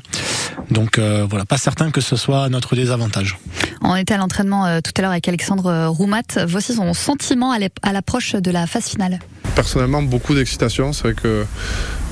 Donc 0.72 0.98
euh, 0.98 1.26
voilà, 1.30 1.46
pas 1.46 1.58
certain 1.58 1.92
que 1.92 2.02
ce 2.02 2.16
soit 2.16 2.50
notre 2.50 2.76
désavantage. 2.76 3.38
On 3.82 3.96
était 3.96 4.16
à 4.16 4.18
l'entraînement 4.18 4.66
euh, 4.66 4.80
tout 4.84 4.92
à 4.98 5.02
l'heure 5.02 5.12
avec 5.12 5.28
Alexandre 5.28 5.88
Roumat. 5.88 6.46
Voici 6.48 6.74
son 6.74 6.94
sentiment 6.94 7.52
à 7.52 7.92
l'approche 7.94 8.34
de 8.34 8.52
la 8.52 8.66
phase 8.66 8.86
finale. 8.86 9.20
Personnellement, 9.56 10.02
beaucoup 10.02 10.34
d'excitation. 10.34 10.94
C'est 10.94 11.04
vrai 11.04 11.14
que 11.14 11.46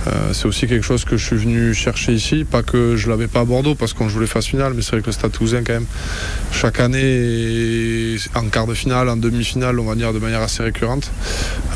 euh, 0.08 0.34
c'est 0.34 0.46
aussi 0.46 0.68
quelque 0.68 0.86
chose 0.86 1.04
que 1.04 1.18
je 1.18 1.26
suis 1.26 1.36
venu 1.36 1.74
chercher 1.74 2.14
ici. 2.14 2.46
Pas 2.50 2.64
que 2.64 2.96
je 2.96 3.10
l'avais 3.10 3.28
pas 3.28 3.42
à 3.42 3.46
Bordeaux 3.46 3.76
parce 3.76 3.94
qu'on 3.94 4.10
joue 4.10 4.20
les 4.20 4.28
phases 4.28 4.46
finales, 4.46 4.74
mais 4.76 4.82
c'est 4.82 4.92
vrai 4.92 5.02
que 5.02 5.08
le 5.08 5.12
Stade 5.12 5.32
Toulousain, 5.32 5.64
quand 5.66 5.74
même, 5.74 5.86
chaque 6.52 6.80
année, 6.80 8.16
en 8.36 8.46
quart 8.46 8.68
de 8.68 8.74
finale, 8.74 9.10
en 9.10 9.18
demi-finale, 9.18 9.80
on 9.80 9.86
va 9.86 9.96
dire 9.96 10.14
de 10.14 10.20
manière 10.20 10.42
assez 10.42 10.64
récurrente. 10.64 11.12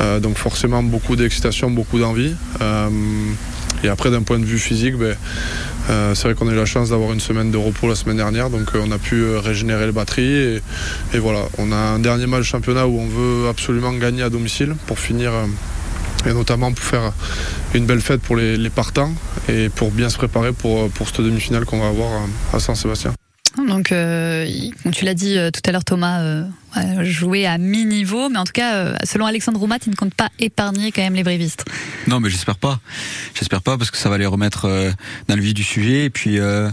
Euh, 0.00 0.20
donc 0.20 0.38
forcément, 0.38 0.82
beaucoup 0.82 1.16
d'excitation, 1.16 1.70
beaucoup 1.70 1.98
d'envie. 1.98 2.34
Euh, 2.60 2.88
et 3.82 3.88
après, 3.88 4.10
d'un 4.10 4.22
point 4.22 4.38
de 4.38 4.46
vue 4.46 4.58
physique, 4.58 4.96
ben, 4.96 5.14
c'est 6.14 6.22
vrai 6.24 6.34
qu'on 6.34 6.48
a 6.48 6.52
eu 6.52 6.56
la 6.56 6.64
chance 6.64 6.90
d'avoir 6.90 7.12
une 7.12 7.20
semaine 7.20 7.50
de 7.50 7.58
repos 7.58 7.86
la 7.86 7.94
semaine 7.94 8.16
dernière, 8.16 8.48
donc 8.48 8.70
on 8.74 8.90
a 8.90 8.96
pu 8.96 9.36
régénérer 9.36 9.84
les 9.84 9.92
batteries. 9.92 10.32
Et, 10.32 10.62
et 11.12 11.18
voilà, 11.18 11.40
on 11.58 11.70
a 11.70 11.76
un 11.76 11.98
dernier 11.98 12.26
match 12.26 12.44
championnat 12.44 12.86
où 12.86 12.98
on 12.98 13.06
veut 13.06 13.48
absolument 13.48 13.92
gagner 13.92 14.22
à 14.22 14.30
domicile 14.30 14.74
pour 14.86 14.98
finir, 14.98 15.32
et 16.26 16.32
notamment 16.32 16.72
pour 16.72 16.84
faire 16.84 17.12
une 17.74 17.86
belle 17.86 18.00
fête 18.00 18.20
pour 18.20 18.36
les, 18.36 18.56
les 18.56 18.70
partants 18.70 19.12
et 19.48 19.68
pour 19.68 19.90
bien 19.90 20.08
se 20.08 20.16
préparer 20.16 20.52
pour, 20.52 20.90
pour 20.90 21.08
cette 21.08 21.20
demi-finale 21.20 21.64
qu'on 21.64 21.80
va 21.80 21.88
avoir 21.88 22.22
à 22.52 22.60
Saint-Sébastien. 22.60 23.12
Donc, 23.68 23.92
euh, 23.92 24.48
tu 24.90 25.04
l'as 25.04 25.14
dit 25.14 25.38
euh, 25.38 25.50
tout 25.52 25.60
à 25.66 25.70
l'heure, 25.70 25.84
Thomas, 25.84 26.22
euh, 26.22 26.44
jouer 27.02 27.46
à 27.46 27.56
mi-niveau, 27.56 28.28
mais 28.28 28.38
en 28.38 28.44
tout 28.44 28.52
cas, 28.52 28.74
euh, 28.74 28.96
selon 29.04 29.26
Alexandre 29.26 29.60
Roumat, 29.60 29.78
il 29.86 29.90
ne 29.90 29.94
compte 29.94 30.12
pas 30.14 30.28
épargner 30.40 30.90
quand 30.90 31.02
même 31.02 31.14
les 31.14 31.22
brévistes. 31.22 31.64
Non, 32.08 32.18
mais 32.18 32.30
j'espère 32.30 32.56
pas. 32.56 32.80
J'espère 33.32 33.62
pas 33.62 33.78
parce 33.78 33.92
que 33.92 33.96
ça 33.96 34.08
va 34.08 34.18
les 34.18 34.26
remettre 34.26 34.64
euh, 34.64 34.90
dans 35.28 35.36
le 35.36 35.42
vif 35.42 35.54
du 35.54 35.62
sujet. 35.62 36.04
Et 36.04 36.10
puis, 36.10 36.40
euh, 36.40 36.68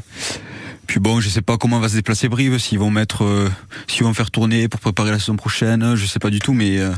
puis 0.92 1.00
bon, 1.00 1.22
je 1.22 1.30
sais 1.30 1.42
pas 1.42 1.58
comment 1.58 1.80
va 1.80 1.88
se 1.88 1.96
déplacer 1.96 2.28
Brive, 2.28 2.58
s'ils 2.58 2.78
vont 2.78 2.92
mettre, 2.92 3.24
euh, 3.24 3.50
s'ils 3.88 4.04
vont 4.04 4.14
faire 4.14 4.30
tourner 4.30 4.68
pour 4.68 4.82
préparer 4.82 5.10
la 5.12 5.20
saison 5.20 5.38
prochaine. 5.38 5.96
Je 5.96 6.06
sais 6.06 6.20
pas 6.20 6.30
du 6.30 6.40
tout, 6.40 6.52
mais, 6.52 6.80
euh, 6.80 6.92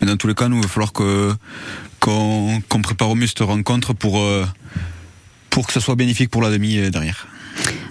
dans 0.00 0.16
tous 0.16 0.26
les 0.26 0.34
cas, 0.34 0.48
nous, 0.48 0.56
il 0.56 0.62
va 0.62 0.68
falloir 0.68 0.92
qu'on 0.92 2.82
prépare 2.82 3.08
au 3.08 3.14
mieux 3.14 3.28
cette 3.28 3.38
rencontre 3.38 3.92
pour 3.92 4.18
euh, 4.18 4.44
pour 5.48 5.68
que 5.68 5.72
ça 5.72 5.78
soit 5.78 5.94
bénéfique 5.94 6.28
pour 6.28 6.42
la 6.42 6.50
demi 6.50 6.76
euh, 6.76 6.90
derrière. 6.90 7.28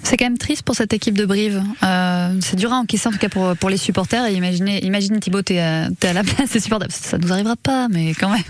C'est 0.03 0.17
quand 0.17 0.25
même 0.25 0.37
triste 0.37 0.63
pour 0.63 0.75
cette 0.75 0.91
équipe 0.91 1.17
de 1.17 1.25
Brive. 1.25 1.63
Euh, 1.83 2.37
c'est 2.41 2.57
dur 2.57 2.73
à 2.73 2.75
encaisser 2.75 3.07
en 3.07 3.13
tout 3.13 3.17
cas 3.17 3.29
pour, 3.29 3.69
les 3.69 3.77
supporters. 3.77 4.25
Et 4.25 4.33
imaginez, 4.33 4.83
imagine 4.83 5.21
Thibaut, 5.21 5.41
t'es 5.41 5.59
à, 5.59 5.87
à 6.03 6.13
la 6.13 6.23
place 6.25 6.51
des 6.51 6.59
supporters. 6.59 6.91
Ça 6.91 7.17
nous 7.17 7.31
arrivera 7.31 7.55
pas, 7.55 7.87
mais 7.87 8.13
quand 8.13 8.29
même. 8.29 8.43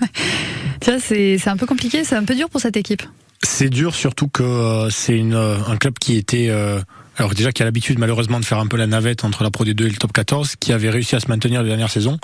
c'est 1.01 1.47
un 1.47 1.55
peu 1.55 1.67
compliqué, 1.67 2.03
c'est 2.03 2.15
un 2.15 2.23
peu 2.23 2.33
dur 2.33 2.49
pour 2.49 2.61
cette 2.61 2.77
équipe. 2.77 3.03
C'est 3.45 3.69
dur 3.69 3.93
surtout 3.93 4.27
que 4.27 4.41
euh, 4.41 4.89
c'est 4.89 5.21
euh, 5.21 5.57
un 5.67 5.77
club 5.77 5.99
qui 5.99 6.17
était 6.17 6.47
euh, 6.49 6.81
alors 7.17 7.33
déjà 7.33 7.51
qui 7.51 7.61
a 7.61 7.65
l'habitude 7.65 7.99
malheureusement 7.99 8.39
de 8.39 8.45
faire 8.45 8.59
un 8.59 8.67
peu 8.67 8.75
la 8.75 8.87
navette 8.87 9.23
entre 9.23 9.43
la 9.43 9.51
Pro 9.51 9.63
D2 9.63 9.85
et 9.85 9.89
le 9.89 9.95
Top 9.95 10.11
14, 10.11 10.55
qui 10.57 10.73
avait 10.73 10.89
réussi 10.89 11.15
à 11.15 11.19
se 11.19 11.27
maintenir 11.27 11.61
la 11.61 11.67
dernière 11.67 11.89
saison, 11.89 12.19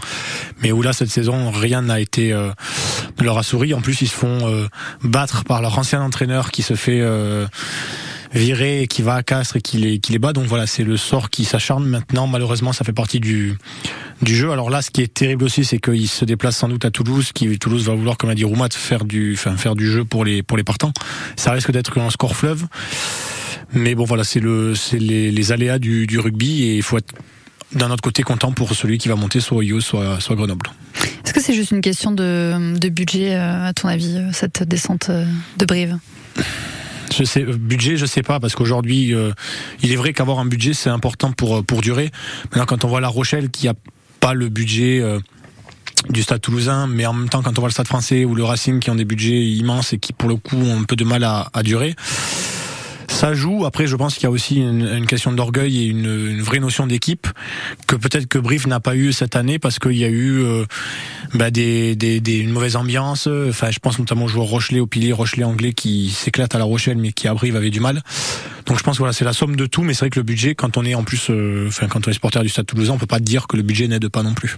mais 0.62 0.72
où 0.72 0.82
là 0.82 0.94
cette 0.94 1.10
saison 1.10 1.52
rien 1.52 1.84
n'a 1.84 2.00
été 2.00 2.34
euh, 2.34 2.52
leur 3.20 3.38
a. 3.38 3.42
En 3.42 3.82
plus 3.82 4.02
ils 4.02 4.08
se 4.08 4.16
font 4.16 4.50
euh, 4.50 4.68
battre 5.04 5.44
par 5.46 5.62
leur 5.62 5.78
ancien 5.78 6.02
entraîneur 6.02 6.52
qui 6.52 6.64
se 6.64 6.74
fait 6.74 7.00
euh, 7.02 7.48
et 8.34 8.88
qui 8.88 9.02
va 9.02 9.16
à 9.16 9.24
Castres 9.24 9.58
et 9.58 9.62
qui 9.62 9.78
les 9.78 10.00
qui 10.00 10.18
bat. 10.18 10.34
Donc 10.34 10.46
voilà 10.46 10.68
c'est 10.68 10.84
le 10.84 10.98
sort 10.98 11.30
qui 11.30 11.46
s'acharne 11.46 11.86
maintenant. 11.86 12.28
Malheureusement 12.28 12.74
ça 12.74 12.84
fait 12.84 12.94
partie 12.94 13.20
du 13.20 13.58
du 14.22 14.36
jeu. 14.36 14.52
Alors 14.52 14.70
là, 14.70 14.82
ce 14.82 14.92
qui 14.92 15.02
est 15.02 15.14
terrible 15.14 15.44
aussi, 15.44 15.66
c'est 15.66 15.80
qu'il 15.80 16.08
se 16.08 16.26
déplace 16.26 16.58
sans 16.58 16.70
doute 16.70 16.86
à 16.86 16.92
Toulouse, 16.92 17.32
qui 17.34 17.58
Toulouse 17.58 17.86
va 17.86 17.96
vouloir, 17.96 18.18
comme 18.18 18.30
a 18.30 18.36
dit 18.36 18.44
Roumat, 18.44 18.70
faire 18.70 19.04
du, 19.04 19.34
enfin, 19.34 19.58
faire 19.58 19.76
du 19.76 19.90
jeu 19.90 20.06
pour 20.06 20.26
les 20.26 20.44
pour 20.44 20.58
les 20.58 20.64
partants. 20.64 20.94
Ça 21.36 21.52
risque 21.52 21.72
d'être 21.72 22.00
un 22.00 22.10
score 22.10 22.36
fleuve. 22.36 22.68
Mais 23.74 23.96
bon, 23.96 24.04
voilà, 24.04 24.24
c'est 24.24 24.40
le, 24.40 24.76
c'est 24.76 25.00
les, 25.00 25.52
aléas 25.52 25.80
du, 25.80 26.20
rugby 26.20 26.64
et 26.64 26.76
il 26.76 26.84
faut 26.84 26.98
être 26.98 27.14
d'un 27.74 27.90
autre 27.90 28.02
côté 28.02 28.22
content 28.22 28.52
pour 28.52 28.74
celui 28.76 28.98
qui 28.98 29.08
va 29.08 29.16
monter 29.16 29.40
soit 29.40 29.58
Oyo, 29.58 29.80
soit, 29.80 30.20
soit 30.20 30.36
Grenoble. 30.36 30.70
Est-ce 31.24 31.34
que 31.34 31.42
c'est 31.42 31.54
juste 31.54 31.72
une 31.72 31.80
question 31.80 32.12
de, 32.12 32.78
de 32.78 32.90
budget, 32.90 33.36
euh, 33.36 33.68
à 33.68 33.74
ton 33.74 33.88
avis, 33.88 34.18
euh, 34.18 34.30
cette 34.34 34.64
descente 34.64 35.08
euh, 35.10 35.26
de 35.58 35.66
Brive? 35.66 35.98
Je 37.12 37.24
sais, 37.24 37.44
budget, 37.44 37.98
je 37.98 38.06
sais 38.06 38.24
pas, 38.24 38.40
parce 38.40 38.56
qu'aujourd'hui, 38.56 39.14
euh, 39.14 39.32
il 39.84 39.92
est 39.92 39.96
vrai 39.96 40.14
qu'avoir 40.14 40.40
un 40.40 40.46
budget, 40.46 40.74
c'est 40.74 40.90
important 40.90 41.32
pour, 41.32 41.58
euh, 41.58 41.62
pour 41.62 41.82
durer. 41.82 42.12
Maintenant, 42.46 42.66
quand 42.66 42.86
on 42.86 42.88
voit 42.88 43.02
La 43.02 43.10
Rochelle 43.10 43.50
qui 43.50 43.68
a 43.68 43.74
pas 44.20 44.34
le 44.34 44.50
budget 44.50 45.00
euh, 45.02 45.20
du 46.10 46.22
Stade 46.22 46.42
Toulousain, 46.42 46.88
mais 46.88 47.06
en 47.06 47.14
même 47.14 47.30
temps, 47.30 47.42
quand 47.42 47.58
on 47.58 47.62
voit 47.62 47.70
le 47.70 47.74
Stade 47.74 47.88
Français 47.88 48.24
ou 48.24 48.36
le 48.36 48.44
Racing 48.44 48.80
qui 48.80 48.90
ont 48.90 48.96
des 48.96 49.06
budgets 49.06 49.42
immenses 49.42 49.94
et 49.94 49.98
qui, 49.98 50.14
pour 50.14 50.30
le 50.30 50.36
coup, 50.36 50.58
ont 50.58 50.80
un 50.80 50.84
peu 50.84 50.96
de 50.96 51.04
mal 51.04 51.24
à, 51.24 51.50
à 51.54 51.64
durer, 51.64 51.96
ça 53.12 53.34
joue. 53.34 53.66
Après, 53.66 53.88
je 53.88 53.96
pense 53.96 54.16
qu'il 54.16 54.24
y 54.24 54.28
a 54.28 54.32
aussi 54.32 54.58
une, 54.58 54.82
une 54.88 55.06
question 55.06 55.32
d'orgueil 55.32 55.78
et 55.84 55.86
une, 55.86 56.06
une 56.30 56.42
vraie 56.42 56.60
notion 56.60 56.88
d'équipe 56.88 57.28
que 57.88 57.96
peut-être 57.96 58.28
que 58.28 58.38
Brive 58.40 58.68
n'a 58.68 58.80
pas 58.80 58.96
eu 58.96 59.14
cette 59.14 59.36
année 59.36 59.60
parce 59.60 59.80
qu'il 59.80 59.98
y 59.98 60.04
a 60.06 60.10
eu 60.10 60.42
euh, 60.44 60.66
bah, 61.34 61.52
des, 61.52 61.96
des, 61.96 62.20
des- 62.20 62.38
une 62.40 62.52
mauvaise 62.52 62.76
ambiance. 62.76 63.28
Enfin, 63.50 63.70
je 63.72 63.80
pense 63.80 64.00
notamment 64.00 64.26
aux 64.26 64.30
joueurs 64.30 64.48
Rochelet, 64.48 64.80
au 64.80 64.88
pilier 64.88 65.12
Rochelet 65.14 65.44
anglais 65.44 65.74
qui 65.74 66.10
s'éclate 66.10 66.56
à 66.56 66.58
La 66.58 66.66
Rochelle, 66.66 66.98
mais 66.98 67.12
qui 67.12 67.28
à 67.28 67.34
Brive 67.34 67.56
avait 67.56 67.70
du 67.70 67.80
mal. 67.80 68.02
Donc 68.66 68.78
je 68.78 68.84
pense 68.84 68.96
que 68.96 69.00
voilà, 69.00 69.14
c'est 69.14 69.26
la 69.26 69.34
somme 69.34 69.56
de 69.56 69.66
tout, 69.66 69.84
mais 69.84 69.94
c'est 69.94 70.02
vrai 70.02 70.10
que 70.10 70.20
le 70.20 70.24
budget, 70.24 70.56
quand 70.56 70.78
on 70.78 70.86
est 70.86 70.96
en 70.96 71.04
plus, 71.04 71.28
euh, 71.30 71.68
enfin 71.68 71.88
quand 71.88 72.08
on 72.08 72.12
est 72.12 72.14
supporter 72.14 72.42
du 72.42 72.50
Stade 72.50 72.66
Toulousain, 72.66 72.94
on 72.94 72.98
peut 72.98 73.06
pas 73.06 73.20
dire 73.20 73.48
que 73.48 73.58
le 73.58 73.64
budget 73.64 73.88
n'aide 73.88 74.08
pas 74.10 74.24
non 74.24 74.34
plus. 74.34 74.58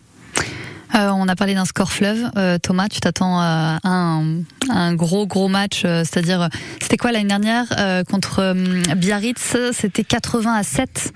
Euh, 0.95 1.09
on 1.09 1.27
a 1.27 1.35
parlé 1.35 1.55
d'un 1.55 1.65
score 1.65 1.91
fleuve. 1.91 2.29
Euh, 2.37 2.57
Thomas, 2.59 2.87
tu 2.87 2.99
t'attends 2.99 3.39
à 3.39 3.79
un, 3.83 4.41
à 4.69 4.77
un 4.79 4.93
gros 4.93 5.25
gros 5.25 5.47
match, 5.47 5.81
euh, 5.85 6.03
c'est-à-dire 6.05 6.41
euh, 6.43 6.47
c'était 6.81 6.97
quoi 6.97 7.11
l'année 7.11 7.27
dernière 7.27 7.65
euh, 7.79 8.03
contre 8.03 8.39
euh, 8.39 8.53
Biarritz? 8.95 9.55
C'était 9.71 10.03
80 10.03 10.53
à 10.53 10.63
7. 10.63 11.13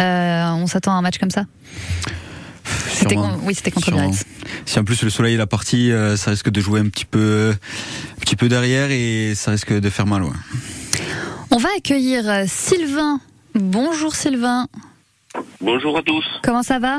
Euh, 0.00 0.50
on 0.52 0.66
s'attend 0.66 0.92
à 0.92 0.94
un 0.96 1.02
match 1.02 1.18
comme 1.18 1.30
ça? 1.30 1.44
C'était 2.88 3.14
Sûrement. 3.14 3.30
con- 3.34 3.40
oui, 3.44 3.54
c'était 3.54 3.70
contre 3.70 3.86
Sûrement. 3.86 4.00
Biarritz. 4.02 4.24
Si 4.66 4.78
en 4.78 4.84
plus 4.84 5.02
le 5.02 5.10
soleil 5.10 5.34
est 5.34 5.38
la 5.38 5.46
partie, 5.46 5.92
euh, 5.92 6.16
ça 6.16 6.30
risque 6.32 6.50
de 6.50 6.60
jouer 6.60 6.80
un 6.80 6.88
petit 6.88 7.04
peu, 7.04 7.52
un 8.16 8.20
petit 8.20 8.36
peu 8.36 8.48
derrière 8.48 8.90
et 8.90 9.34
ça 9.36 9.52
risque 9.52 9.72
de 9.72 9.90
faire 9.90 10.06
mal. 10.06 10.22
Ouais. 10.24 10.30
On 11.50 11.58
va 11.58 11.68
accueillir 11.76 12.28
euh, 12.28 12.44
Sylvain. 12.48 13.20
Bonjour 13.54 14.14
Sylvain. 14.16 14.66
Bonjour 15.60 15.96
à 15.98 16.02
tous. 16.02 16.24
Comment 16.42 16.62
ça 16.62 16.78
va? 16.78 16.98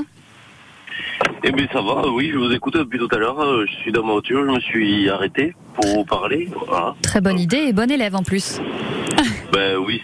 Eh 1.43 1.51
bien 1.51 1.67
ça 1.73 1.81
va, 1.81 2.07
oui, 2.09 2.29
je 2.33 2.37
vous 2.37 2.51
écoute 2.51 2.75
depuis 2.77 2.99
tout 2.99 3.07
à 3.11 3.17
l'heure. 3.17 3.39
Euh, 3.39 3.65
Je 3.67 3.73
suis 3.81 3.91
dans 3.91 4.03
ma 4.03 4.13
voiture, 4.13 4.43
je 4.45 4.51
me 4.51 4.59
suis 4.59 5.09
arrêté 5.09 5.55
pour 5.75 5.85
vous 5.87 6.05
parler. 6.05 6.49
Voilà. 6.67 6.95
Très 7.01 7.21
bonne 7.21 7.39
idée 7.39 7.57
et 7.67 7.73
bon 7.73 7.89
élève 7.91 8.15
en 8.15 8.23
plus. 8.23 8.59
Ben 9.53 9.77
oui. 9.77 10.01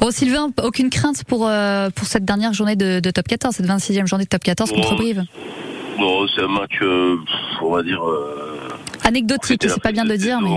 Bon 0.00 0.10
Sylvain, 0.10 0.48
aucune 0.64 0.90
crainte 0.90 1.22
pour, 1.24 1.46
euh, 1.46 1.90
pour 1.94 2.06
cette 2.06 2.24
dernière 2.24 2.52
journée 2.52 2.74
de, 2.74 2.98
de 2.98 3.10
top 3.12 3.28
14, 3.28 3.54
cette 3.54 3.66
26e 3.66 4.06
journée 4.06 4.24
de 4.24 4.28
top 4.28 4.42
14 4.42 4.72
contre 4.72 4.88
Oh. 4.94 4.96
Brive. 4.96 5.22
non, 6.00 6.26
c'est 6.34 6.42
un 6.42 6.48
match, 6.48 6.72
euh, 6.82 7.16
on 7.62 7.70
va 7.70 7.84
dire. 7.84 8.02
euh, 8.02 8.58
Anecdotique, 9.04 9.62
c'est 9.68 9.80
pas 9.80 9.92
bien 9.92 10.04
de 10.04 10.16
dire, 10.16 10.40
mais... 10.40 10.56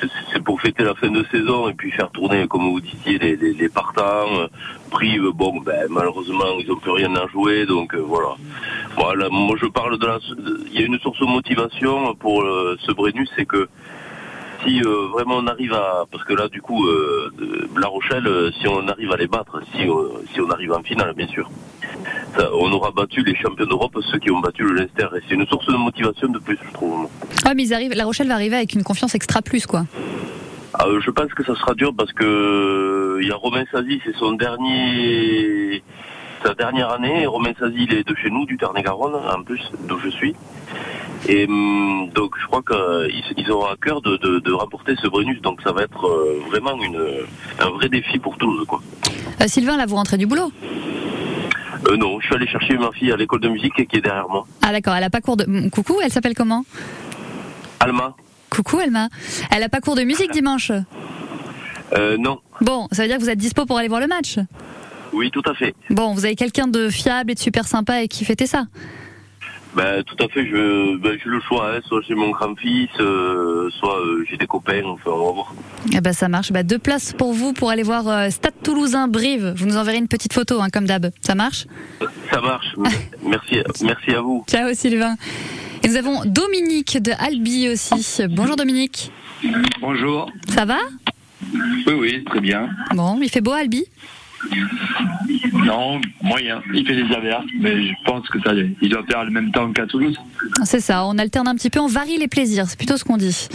c'est- 0.00 0.42
pour 0.44 0.60
fêter 0.60 0.82
la 0.84 0.94
fin 0.94 1.10
de 1.10 1.24
saison 1.30 1.68
et 1.68 1.74
puis 1.74 1.90
faire 1.92 2.10
tourner, 2.10 2.46
comme 2.48 2.70
vous 2.70 2.80
disiez, 2.80 3.18
les, 3.18 3.36
les, 3.36 3.52
les 3.54 3.68
partants. 3.68 4.48
Brive, 4.90 5.30
bon, 5.34 5.60
ben, 5.60 5.86
malheureusement, 5.90 6.58
ils 6.60 6.68
n'ont 6.68 6.76
plus 6.76 6.90
rien 6.92 7.14
à 7.16 7.26
jouer, 7.28 7.66
donc 7.66 7.94
euh, 7.94 7.98
voilà. 8.06 8.34
Voilà, 8.96 9.28
moi 9.30 9.56
je 9.60 9.66
parle 9.66 9.98
de 9.98 10.06
la... 10.06 10.18
Il 10.72 10.80
y 10.80 10.82
a 10.82 10.86
une 10.86 10.98
source 11.00 11.18
de 11.18 11.26
motivation 11.26 12.14
pour 12.14 12.42
euh, 12.42 12.76
ce 12.80 12.92
Brennus, 12.92 13.28
c'est 13.36 13.46
que 13.46 13.68
si 14.64 14.80
euh, 14.82 15.08
vraiment 15.12 15.36
on 15.36 15.46
arrive 15.46 15.72
à... 15.72 16.04
Parce 16.10 16.24
que 16.24 16.34
là, 16.34 16.48
du 16.48 16.60
coup, 16.60 16.86
euh, 16.86 17.32
La 17.80 17.88
Rochelle, 17.88 18.26
euh, 18.26 18.50
si 18.60 18.68
on 18.68 18.86
arrive 18.88 19.12
à 19.12 19.16
les 19.16 19.26
battre, 19.26 19.60
si, 19.72 19.88
euh, 19.88 20.08
si 20.32 20.40
on 20.40 20.50
arrive 20.50 20.72
en 20.72 20.82
finale, 20.82 21.14
bien 21.14 21.28
sûr, 21.28 21.50
ça, 22.36 22.50
on 22.54 22.72
aura 22.72 22.90
battu 22.90 23.22
les 23.22 23.34
champions 23.34 23.66
d'Europe, 23.66 23.96
ceux 24.10 24.18
qui 24.18 24.30
ont 24.30 24.40
battu 24.40 24.64
le 24.64 24.74
Leinster. 24.74 25.08
Et 25.16 25.20
c'est 25.28 25.34
une 25.34 25.46
source 25.46 25.66
de 25.66 25.76
motivation 25.76 26.28
de 26.28 26.38
plus, 26.38 26.58
je 26.66 26.72
trouve. 26.72 27.08
Ouais, 27.44 27.54
mais 27.54 27.64
ils 27.64 27.74
arrivent, 27.74 27.94
La 27.94 28.04
Rochelle 28.04 28.28
va 28.28 28.34
arriver 28.34 28.56
avec 28.56 28.74
une 28.74 28.82
confiance 28.82 29.14
extra 29.14 29.42
plus, 29.42 29.66
quoi. 29.66 29.84
Ah, 30.76 30.86
je 31.00 31.10
pense 31.10 31.32
que 31.34 31.44
ça 31.44 31.54
sera 31.54 31.74
dur 31.74 31.92
parce 31.96 32.12
que 32.12 33.18
il 33.20 33.28
y 33.28 33.30
a 33.30 33.36
Romain 33.36 33.64
Sazi, 33.70 34.00
c'est 34.04 34.16
son 34.16 34.32
dernier, 34.32 35.84
sa 36.44 36.54
dernière 36.54 36.90
année. 36.90 37.26
Romain 37.26 37.52
Sazi, 37.58 37.86
il 37.88 37.94
est 37.94 38.06
de 38.06 38.14
chez 38.14 38.30
nous, 38.30 38.44
du 38.46 38.56
Tarn-et-Garonne, 38.56 39.14
en 39.14 39.42
plus, 39.42 39.62
d'où 39.88 39.98
je 39.98 40.10
suis. 40.10 40.34
Et 41.28 41.46
hum, 41.46 42.10
donc, 42.14 42.34
je 42.40 42.46
crois 42.46 42.62
qu'ils 42.62 43.24
ils 43.38 43.50
auront 43.50 43.66
à 43.66 43.76
cœur 43.76 44.02
de, 44.02 44.16
de, 44.18 44.40
de 44.40 44.52
remporter 44.52 44.94
ce 45.02 45.08
Brennus. 45.08 45.40
Donc, 45.40 45.62
ça 45.62 45.72
va 45.72 45.82
être 45.82 46.06
euh, 46.06 46.42
vraiment 46.50 46.80
une, 46.82 47.02
un 47.60 47.70
vrai 47.70 47.88
défi 47.88 48.18
pour 48.18 48.36
Toulouse, 48.36 48.66
quoi. 48.68 48.80
Euh, 49.40 49.46
Sylvain, 49.46 49.76
là, 49.76 49.86
vous 49.86 49.96
rentrez 49.96 50.18
du 50.18 50.26
boulot? 50.26 50.52
Euh, 51.88 51.96
non, 51.96 52.20
je 52.20 52.26
suis 52.26 52.34
allé 52.34 52.46
chercher 52.46 52.76
ma 52.76 52.92
fille 52.92 53.12
à 53.12 53.16
l'école 53.16 53.40
de 53.40 53.48
musique 53.48 53.74
qui 53.74 53.96
est 53.96 54.00
derrière 54.00 54.28
moi. 54.28 54.46
Ah, 54.62 54.72
d'accord, 54.72 54.94
elle 54.94 55.04
a 55.04 55.10
pas 55.10 55.20
cours 55.20 55.36
de. 55.36 55.44
Hum, 55.44 55.70
Coucou, 55.70 55.96
elle 56.02 56.12
s'appelle 56.12 56.34
comment? 56.34 56.64
Alma. 57.80 58.14
Coucou, 58.50 58.80
Elma. 58.80 59.08
Elle 59.50 59.62
a 59.62 59.68
pas 59.68 59.80
cours 59.80 59.96
de 59.96 60.02
musique 60.02 60.30
dimanche? 60.30 60.72
Euh, 61.92 62.16
non. 62.18 62.40
Bon, 62.60 62.86
ça 62.92 63.02
veut 63.02 63.08
dire 63.08 63.18
que 63.18 63.22
vous 63.22 63.30
êtes 63.30 63.38
dispo 63.38 63.66
pour 63.66 63.78
aller 63.78 63.88
voir 63.88 64.00
le 64.00 64.06
match? 64.06 64.38
Oui, 65.14 65.30
tout 65.30 65.42
à 65.46 65.54
fait. 65.54 65.74
Bon, 65.90 66.12
vous 66.12 66.24
avez 66.24 66.34
quelqu'un 66.34 66.66
de 66.66 66.88
fiable 66.88 67.30
et 67.30 67.34
de 67.34 67.38
super 67.38 67.66
sympa 67.66 68.02
et 68.02 68.08
qui 68.08 68.24
fêtait 68.24 68.46
ça 68.46 68.64
Ben, 69.76 70.02
tout 70.02 70.16
à 70.22 70.28
fait, 70.28 70.44
je, 70.46 70.96
ben, 70.98 71.16
j'ai 71.22 71.30
le 71.30 71.40
choix, 71.40 71.70
hein. 71.76 71.80
soit 71.86 72.00
j'ai 72.06 72.14
mon 72.14 72.30
grand-fils, 72.30 72.88
euh, 73.00 73.70
soit 73.78 73.98
euh, 74.00 74.24
j'ai 74.28 74.36
des 74.36 74.46
copains, 74.46 74.82
enfin, 74.84 75.10
on 75.12 75.26
va 75.26 75.32
voir. 75.32 75.54
Eh 75.92 76.00
ben 76.00 76.12
ça 76.12 76.28
marche. 76.28 76.50
Bah, 76.52 76.62
deux 76.64 76.78
places 76.78 77.12
pour 77.12 77.32
vous 77.32 77.52
pour 77.52 77.70
aller 77.70 77.84
voir 77.84 78.08
euh, 78.08 78.30
Stade 78.30 78.54
Toulousain 78.62 79.06
Brive. 79.08 79.54
Vous 79.56 79.66
nous 79.66 79.76
enverrez 79.76 79.98
une 79.98 80.08
petite 80.08 80.32
photo, 80.32 80.60
hein, 80.60 80.68
comme 80.72 80.86
d'hab. 80.86 81.10
Ça 81.20 81.34
marche 81.36 81.66
Ça 82.32 82.40
marche, 82.40 82.74
merci, 83.24 83.58
merci 83.84 84.10
à 84.14 84.20
vous. 84.20 84.44
Ciao 84.48 84.74
Sylvain. 84.74 85.14
Et 85.84 85.88
nous 85.88 85.96
avons 85.96 86.24
Dominique 86.24 87.00
de 87.00 87.12
Albi 87.18 87.68
aussi. 87.68 88.22
Bonjour 88.30 88.56
Dominique. 88.56 89.12
Bonjour. 89.80 90.30
Ça 90.48 90.64
va 90.64 90.78
Oui, 91.86 91.92
oui, 91.92 92.24
très 92.24 92.40
bien. 92.40 92.68
Bon, 92.94 93.18
il 93.22 93.28
fait 93.28 93.42
beau 93.42 93.52
à 93.52 93.58
Albi? 93.58 93.84
Non, 95.52 96.00
moyen. 96.22 96.62
Il 96.72 96.86
fait 96.86 96.96
des 96.96 97.14
averses, 97.14 97.44
mais 97.58 97.82
je 97.88 97.92
pense 98.04 98.28
que 98.28 98.40
ça, 98.40 98.52
il 98.54 98.88
doit 98.88 99.04
faire 99.04 99.24
le 99.24 99.30
même 99.30 99.50
temps 99.50 99.72
qu'à 99.72 99.86
Toulouse. 99.86 100.16
C'est 100.64 100.80
ça, 100.80 101.06
on 101.06 101.18
alterne 101.18 101.48
un 101.48 101.54
petit 101.54 101.70
peu, 101.70 101.80
on 101.80 101.86
varie 101.86 102.18
les 102.18 102.28
plaisirs, 102.28 102.66
c'est 102.68 102.76
plutôt 102.76 102.96
ce 102.96 103.04
qu'on 103.04 103.16
dit. 103.16 103.48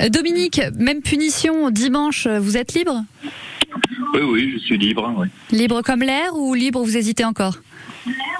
Euh, 0.00 0.08
Dominique, 0.08 0.60
même 0.76 1.02
punition 1.02 1.70
dimanche, 1.70 2.26
vous 2.26 2.56
êtes 2.56 2.74
libre? 2.74 3.04
Oui, 4.14 4.20
oui, 4.22 4.50
je 4.54 4.58
suis 4.58 4.78
libre. 4.78 5.14
Oui. 5.18 5.28
Libre 5.56 5.82
comme 5.82 6.00
l'air 6.00 6.34
ou 6.34 6.54
libre 6.54 6.82
vous 6.82 6.96
hésitez 6.96 7.24
encore? 7.24 7.58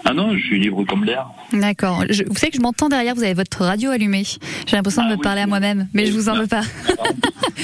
Ah 0.04 0.14
non, 0.14 0.36
je 0.36 0.42
suis 0.42 0.58
libre 0.58 0.84
comme 0.84 1.04
l'air. 1.04 1.26
D'accord. 1.52 2.04
Vous 2.08 2.36
savez 2.36 2.50
que 2.50 2.56
je 2.56 2.62
m'entends 2.62 2.88
derrière, 2.88 3.14
vous 3.14 3.22
avez 3.22 3.34
votre 3.34 3.62
radio 3.62 3.90
allumée. 3.90 4.24
J'ai 4.66 4.76
l'impression 4.76 5.04
de 5.04 5.16
me 5.16 5.20
parler 5.20 5.42
à 5.42 5.46
moi-même, 5.46 5.88
mais 5.92 6.06
je 6.06 6.12
vous 6.12 6.28
en 6.28 6.36
veux 6.36 6.46
pas. 6.46 6.62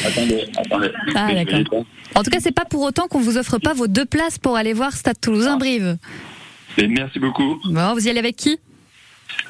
Attendez, 0.04 0.44
attendez. 0.56 0.90
Ah, 1.14 1.32
d'accord. 1.34 1.84
En 2.14 2.22
tout 2.22 2.30
cas, 2.30 2.38
c'est 2.40 2.54
pas 2.54 2.64
pour 2.64 2.82
autant 2.82 3.08
qu'on 3.08 3.20
vous 3.20 3.38
offre 3.38 3.58
pas 3.58 3.74
vos 3.74 3.86
deux 3.88 4.04
places 4.04 4.38
pour 4.38 4.56
aller 4.56 4.72
voir 4.72 4.92
Stade 4.92 5.20
Toulousain 5.20 5.56
Brive. 5.56 5.96
Mais 6.78 6.88
merci 6.88 7.18
beaucoup. 7.18 7.58
Bon, 7.64 7.94
vous 7.94 8.06
y 8.06 8.10
allez 8.10 8.20
avec 8.20 8.36
qui? 8.36 8.58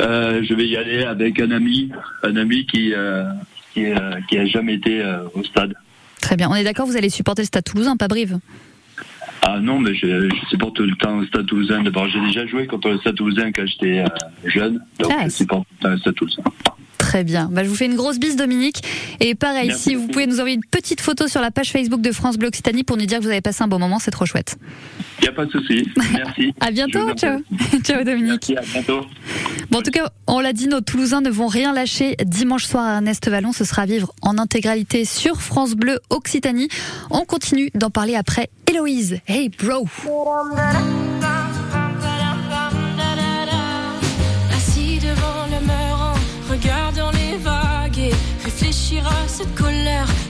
Euh, 0.00 0.42
je 0.42 0.54
vais 0.54 0.66
y 0.66 0.76
aller 0.76 1.04
avec 1.04 1.40
un 1.40 1.50
ami, 1.50 1.90
un 2.22 2.36
ami 2.36 2.66
qui 2.66 2.94
euh, 2.94 3.24
qui, 3.74 3.86
euh, 3.86 4.20
qui 4.28 4.38
a 4.38 4.46
jamais 4.46 4.74
été 4.74 5.00
euh, 5.00 5.24
au 5.34 5.42
stade. 5.44 5.74
Très 6.20 6.36
bien. 6.36 6.48
On 6.50 6.54
est 6.54 6.64
d'accord, 6.64 6.86
vous 6.86 6.96
allez 6.96 7.10
supporter 7.10 7.42
le 7.42 7.46
Stade 7.46 7.64
Toulousain, 7.64 7.96
pas 7.96 8.08
Brive? 8.08 8.38
Ah 9.46 9.60
non, 9.60 9.78
mais 9.78 9.94
je, 9.94 10.06
je 10.30 10.46
supporte 10.48 10.76
tout 10.76 10.84
le 10.84 10.96
temps 10.96 11.20
le 11.20 11.26
Stade 11.26 11.44
Toulousain. 11.46 11.82
D'abord, 11.82 12.08
j'ai 12.08 12.20
déjà 12.20 12.46
joué 12.46 12.66
contre 12.66 12.88
le 12.88 12.98
Stade 12.98 13.14
Toulousain 13.14 13.52
quand 13.52 13.66
j'étais 13.66 14.00
euh, 14.00 14.06
jeune, 14.46 14.80
donc 14.98 15.12
je 15.24 15.28
supporte 15.28 15.68
tout 15.68 15.74
le 15.74 15.82
temps 15.82 15.90
le 15.90 15.98
Stade 15.98 16.14
Toulousain. 16.14 16.42
Très 17.14 17.22
bien. 17.22 17.48
Bah, 17.48 17.62
je 17.62 17.68
vous 17.68 17.76
fais 17.76 17.86
une 17.86 17.94
grosse 17.94 18.18
bise, 18.18 18.34
Dominique. 18.34 18.82
Et 19.20 19.36
pareil, 19.36 19.68
Merci 19.68 19.90
si 19.90 19.94
vous 19.94 20.08
pouvez 20.08 20.26
nous 20.26 20.40
envoyer 20.40 20.56
une 20.56 20.64
petite 20.68 21.00
photo 21.00 21.28
sur 21.28 21.40
la 21.40 21.52
page 21.52 21.70
Facebook 21.70 22.00
de 22.00 22.10
France 22.10 22.36
Bleu 22.36 22.48
Occitanie 22.48 22.82
pour 22.82 22.96
nous 22.96 23.06
dire 23.06 23.18
que 23.18 23.22
vous 23.22 23.30
avez 23.30 23.40
passé 23.40 23.62
un 23.62 23.68
bon 23.68 23.78
moment, 23.78 24.00
c'est 24.00 24.10
trop 24.10 24.26
chouette. 24.26 24.56
Il 25.20 25.22
n'y 25.22 25.28
a 25.28 25.32
pas 25.32 25.44
de 25.44 25.52
souci. 25.52 25.88
Merci. 26.12 26.52
À 26.60 26.72
bientôt, 26.72 27.08
ciao. 27.14 27.38
ciao 27.84 28.02
Dominique. 28.02 28.50
Merci, 28.52 28.56
à 28.56 28.62
bientôt. 28.62 29.06
Bon, 29.70 29.78
en 29.78 29.82
tout 29.82 29.92
cas, 29.92 30.10
on 30.26 30.40
l'a 30.40 30.52
dit, 30.52 30.66
nos 30.66 30.80
Toulousains 30.80 31.20
ne 31.20 31.30
vont 31.30 31.46
rien 31.46 31.72
lâcher. 31.72 32.16
Dimanche 32.24 32.64
soir 32.64 32.84
à 32.84 32.94
Ernest 32.94 33.28
Vallon, 33.28 33.52
ce 33.52 33.64
sera 33.64 33.82
à 33.82 33.86
vivre 33.86 34.12
en 34.20 34.36
intégralité 34.36 35.04
sur 35.04 35.40
France 35.40 35.74
Bleu 35.76 36.00
Occitanie. 36.10 36.66
On 37.10 37.24
continue 37.24 37.70
d'en 37.76 37.90
parler 37.90 38.16
après. 38.16 38.50
Héloïse, 38.68 39.20
hey 39.28 39.50
bro. 39.50 39.86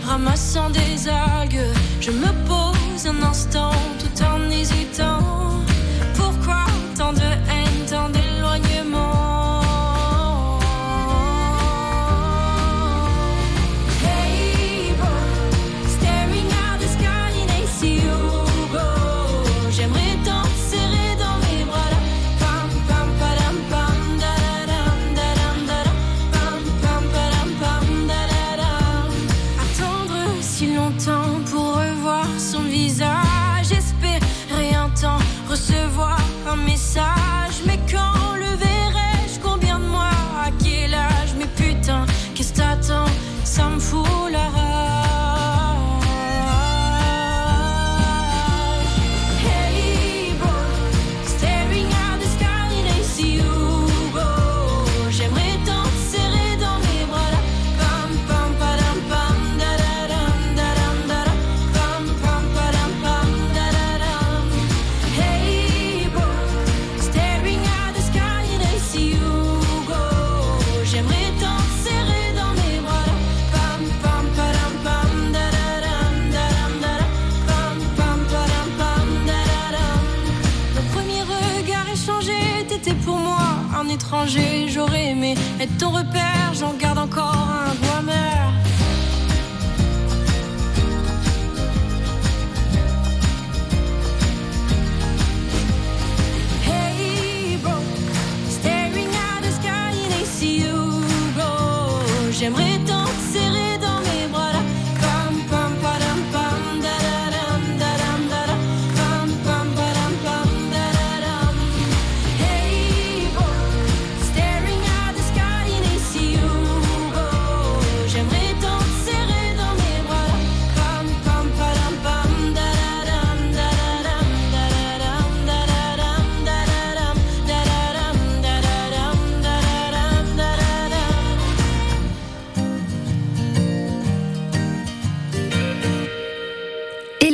Ramassant 0.07 0.71
des 0.71 1.09
algues. 1.09 1.73
Je 2.01 2.11
me 2.11 2.31
pose 2.47 3.07
un 3.07 3.23
instant 3.23 3.73
tout 3.99 4.23
en 4.23 4.51
hésitant. 4.51 5.44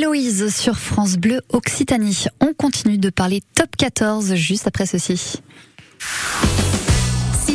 Héloïse 0.01 0.51
sur 0.51 0.79
France 0.79 1.17
Bleu 1.17 1.41
Occitanie. 1.49 2.25
On 2.39 2.55
continue 2.55 2.97
de 2.97 3.11
parler 3.11 3.43
top 3.53 3.75
14 3.77 4.33
juste 4.33 4.65
après 4.65 4.87
ceci. 4.87 5.43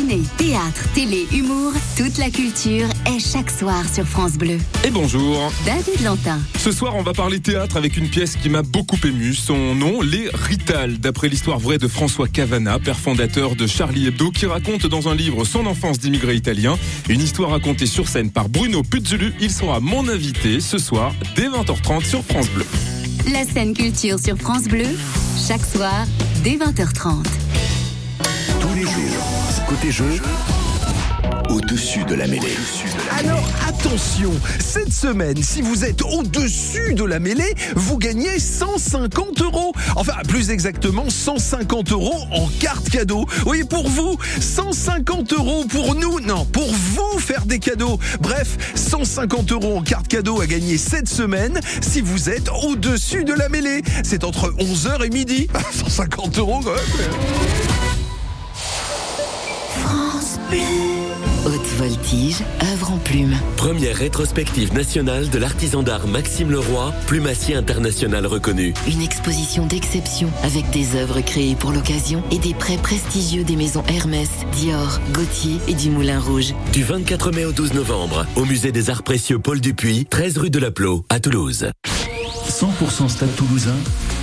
Ciné, 0.07 0.21
théâtre, 0.37 0.83
télé, 0.93 1.27
humour, 1.33 1.73
toute 1.97 2.17
la 2.17 2.29
culture 2.29 2.87
est 3.05 3.19
chaque 3.19 3.49
soir 3.49 3.83
sur 3.93 4.05
France 4.05 4.33
Bleu. 4.33 4.57
Et 4.85 4.89
bonjour. 4.89 5.51
David 5.65 6.01
Lantin. 6.01 6.39
Ce 6.57 6.71
soir, 6.71 6.95
on 6.95 7.01
va 7.01 7.13
parler 7.13 7.39
théâtre 7.39 7.75
avec 7.75 7.97
une 7.97 8.07
pièce 8.07 8.35
qui 8.35 8.49
m'a 8.49 8.61
beaucoup 8.61 8.97
ému. 9.03 9.33
Son 9.33 9.75
nom, 9.75 10.01
Les 10.01 10.29
Rital, 10.33 10.99
d'après 10.99 11.27
l'histoire 11.27 11.59
vraie 11.59 11.77
de 11.77 11.87
François 11.87 12.27
Cavana, 12.27 12.79
père 12.79 12.97
fondateur 12.97 13.55
de 13.55 13.67
Charlie 13.67 14.07
Hebdo, 14.07 14.31
qui 14.31 14.45
raconte 14.45 14.85
dans 14.85 15.09
un 15.09 15.15
livre 15.15 15.43
son 15.43 15.65
enfance 15.65 15.99
d'immigré 15.99 16.35
italien. 16.35 16.77
Une 17.09 17.21
histoire 17.21 17.49
racontée 17.49 17.87
sur 17.87 18.07
scène 18.07 18.31
par 18.31 18.47
Bruno 18.47 18.83
Puzzulu. 18.83 19.33
Il 19.41 19.51
sera 19.51 19.79
mon 19.79 20.07
invité 20.07 20.61
ce 20.61 20.77
soir 20.77 21.13
dès 21.35 21.49
20h30 21.49 22.05
sur 22.05 22.23
France 22.23 22.49
Bleu. 22.49 22.65
La 23.33 23.43
scène 23.43 23.73
culture 23.73 24.19
sur 24.19 24.37
France 24.37 24.65
Bleu, 24.65 24.87
chaque 25.47 25.65
soir 25.65 26.05
dès 26.43 26.55
20h30. 26.55 27.25
Tous 28.61 28.73
les 28.73 28.83
jours, 28.83 29.46
côté 29.67 29.91
jeu, 29.91 30.05
au-dessus 31.49 32.05
de 32.05 32.15
la 32.15 32.25
mêlée. 32.25 32.55
Alors 33.19 33.45
attention, 33.67 34.31
cette 34.59 34.93
semaine, 34.93 35.43
si 35.43 35.61
vous 35.61 35.83
êtes 35.83 36.01
au-dessus 36.03 36.93
de 36.93 37.03
la 37.03 37.19
mêlée, 37.19 37.53
vous 37.75 37.97
gagnez 37.97 38.39
150 38.39 39.41
euros. 39.41 39.73
Enfin, 39.97 40.13
plus 40.25 40.51
exactement, 40.51 41.09
150 41.09 41.91
euros 41.91 42.15
en 42.31 42.47
carte 42.61 42.89
cadeau. 42.89 43.25
Oui, 43.45 43.65
pour 43.65 43.89
vous, 43.89 44.17
150 44.39 45.33
euros 45.33 45.65
pour 45.65 45.95
nous, 45.95 46.21
non, 46.21 46.45
pour 46.45 46.71
vous 46.71 47.19
faire 47.19 47.45
des 47.45 47.59
cadeaux. 47.59 47.99
Bref, 48.21 48.57
150 48.75 49.51
euros 49.51 49.79
en 49.79 49.81
carte 49.81 50.07
cadeau 50.07 50.39
à 50.39 50.47
gagner 50.47 50.77
cette 50.77 51.09
semaine 51.09 51.59
si 51.81 51.99
vous 51.99 52.29
êtes 52.29 52.49
au-dessus 52.63 53.25
de 53.25 53.33
la 53.33 53.49
mêlée. 53.49 53.81
C'est 54.03 54.23
entre 54.23 54.53
11h 54.59 55.05
et 55.05 55.09
midi. 55.09 55.49
150 55.73 56.37
euros 56.37 56.61
quand 56.63 56.71
même. 56.71 57.76
Haute 60.49 61.67
voltige, 61.77 62.37
œuvre 62.71 62.91
en 62.93 62.97
plume. 62.97 63.35
Première 63.57 63.97
rétrospective 63.97 64.73
nationale 64.73 65.29
de 65.29 65.37
l'artisan 65.37 65.83
d'art 65.83 66.07
Maxime 66.07 66.51
Leroy, 66.51 66.93
plumassier 67.05 67.55
international 67.55 68.25
reconnu. 68.25 68.73
Une 68.87 69.01
exposition 69.01 69.65
d'exception 69.65 70.29
avec 70.43 70.69
des 70.69 70.95
œuvres 70.95 71.19
créées 71.19 71.55
pour 71.55 71.73
l'occasion 71.73 72.23
et 72.31 72.39
des 72.39 72.53
prêts 72.53 72.77
prestigieux 72.77 73.43
des 73.43 73.57
maisons 73.57 73.83
Hermès, 73.89 74.29
Dior, 74.53 75.01
Gauthier 75.11 75.57
et 75.67 75.73
du 75.73 75.89
Moulin 75.89 76.19
Rouge. 76.19 76.53
Du 76.71 76.83
24 76.83 77.31
mai 77.31 77.43
au 77.43 77.51
12 77.51 77.73
novembre, 77.73 78.25
au 78.37 78.45
musée 78.45 78.71
des 78.71 78.89
arts 78.89 79.03
précieux 79.03 79.39
Paul 79.39 79.59
Dupuis, 79.59 80.05
13 80.05 80.37
rue 80.37 80.49
de 80.49 80.59
la 80.59 80.71
Plot, 80.71 81.05
à 81.09 81.19
Toulouse. 81.19 81.69
100% 82.47 83.09
Stade 83.09 83.35
Toulousain, 83.35 83.75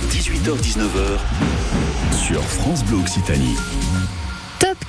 18h-19h, 0.09 1.19
sur 2.25 2.41
France 2.41 2.83
Bleu 2.83 2.97
Occitanie. 2.97 3.55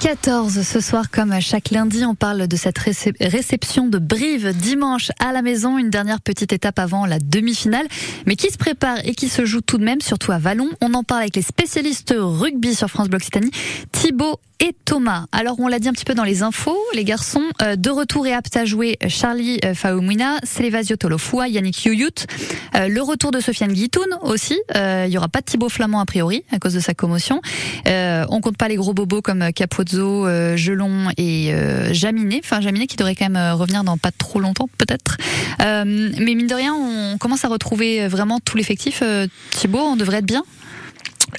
Top 0.01 0.11
14 0.11 0.63
ce 0.63 0.81
soir, 0.81 1.11
comme 1.11 1.41
chaque 1.41 1.71
lundi, 1.71 2.05
on 2.05 2.15
parle 2.15 2.47
de 2.49 2.57
cette 2.57 2.79
récep- 2.79 3.17
réception 3.21 3.89
de 3.89 3.99
Brive 3.99 4.53
dimanche 4.57 5.11
à 5.19 5.33
la 5.33 5.43
maison. 5.43 5.79
Une 5.79 5.91
dernière 5.91 6.21
petite 6.21 6.53
étape 6.53 6.79
avant 6.79 7.07
la 7.07 7.19
demi-finale, 7.19 7.87
mais 8.27 8.37
qui 8.37 8.51
se 8.51 8.59
prépare 8.59 8.99
et 9.05 9.15
qui 9.15 9.29
se 9.29 9.45
joue 9.45 9.61
tout 9.61 9.79
de 9.79 9.85
même, 9.85 10.01
surtout 10.01 10.33
à 10.33 10.39
Vallon. 10.39 10.69
On 10.81 10.95
en 10.95 11.03
parle 11.03 11.23
avec 11.23 11.37
les 11.37 11.43
spécialistes 11.43 12.15
rugby 12.17 12.75
sur 12.75 12.89
France 12.89 13.09
Bleu 13.09 13.17
Occitanie, 13.17 13.51
Thibaut 13.93 14.39
et 14.61 14.75
Thomas. 14.85 15.27
Alors, 15.33 15.61
on 15.61 15.69
l'a 15.69 15.79
dit 15.79 15.89
un 15.89 15.93
petit 15.93 16.05
peu 16.05 16.15
dans 16.15 16.25
les 16.25 16.43
infos, 16.43 16.79
les 16.95 17.05
garçons, 17.05 17.45
euh, 17.63 17.77
de 17.77 17.91
retour 17.91 18.27
et 18.27 18.33
aptes 18.33 18.57
à 18.57 18.65
jouer 18.65 18.99
Charlie 19.09 19.59
euh, 19.65 19.75
Faumina, 19.75 20.39
Selevasio 20.45 20.97
Tolofua, 20.97 21.49
Yannick 21.49 21.85
Youyut. 21.85 22.27
Euh, 22.75 22.89
le 22.89 23.03
retour 23.03 23.31
de 23.31 23.41
Sofiane 23.41 23.73
Guitoun 23.73 24.09
aussi. 24.23 24.59
Euh, 24.75 25.05
il 25.07 25.13
y 25.13 25.19
aura 25.19 25.29
pas 25.29 25.41
de 25.41 25.45
Thibaut 25.47 25.69
Flamand 25.69 26.01
a 26.01 26.07
priori 26.07 26.45
à 26.53 26.59
cause 26.59 26.75
de 26.75 26.81
sa 26.81 26.95
commotion. 26.95 27.41
Euh, 27.87 28.25
on 28.31 28.41
compte 28.41 28.57
pas 28.57 28.69
les 28.69 28.77
gros 28.77 28.95
bobos 28.95 29.23
comme 29.23 29.53
Capozzo, 29.53 30.27
euh, 30.27 30.57
Gelon 30.57 31.11
et 31.17 31.53
euh, 31.53 31.93
Jaminet. 31.93 32.41
Enfin 32.43 32.61
Jaminet 32.61 32.87
qui 32.87 32.97
devrait 32.97 33.15
quand 33.15 33.27
même 33.29 33.37
euh, 33.37 33.55
revenir 33.55 33.85
dans 33.85 33.99
pas 33.99 34.11
trop 34.11 34.41
longtemps 34.41 34.69
peut-être. 34.79 35.17
Euh, 35.61 35.85
mais 35.85 36.35
mine 36.35 36.47
de 36.47 36.55
rien, 36.55 36.75
on 36.75 37.19
commence 37.19 37.45
à 37.45 37.49
retrouver 37.49 38.09
vraiment 38.09 38.41
tout 38.41 38.57
l'effectif. 38.57 39.01
Euh, 39.03 39.27
Thibaut, 39.51 39.81
on 39.81 39.97
devrait 39.97 40.19
être 40.19 40.27
bien. 40.27 40.45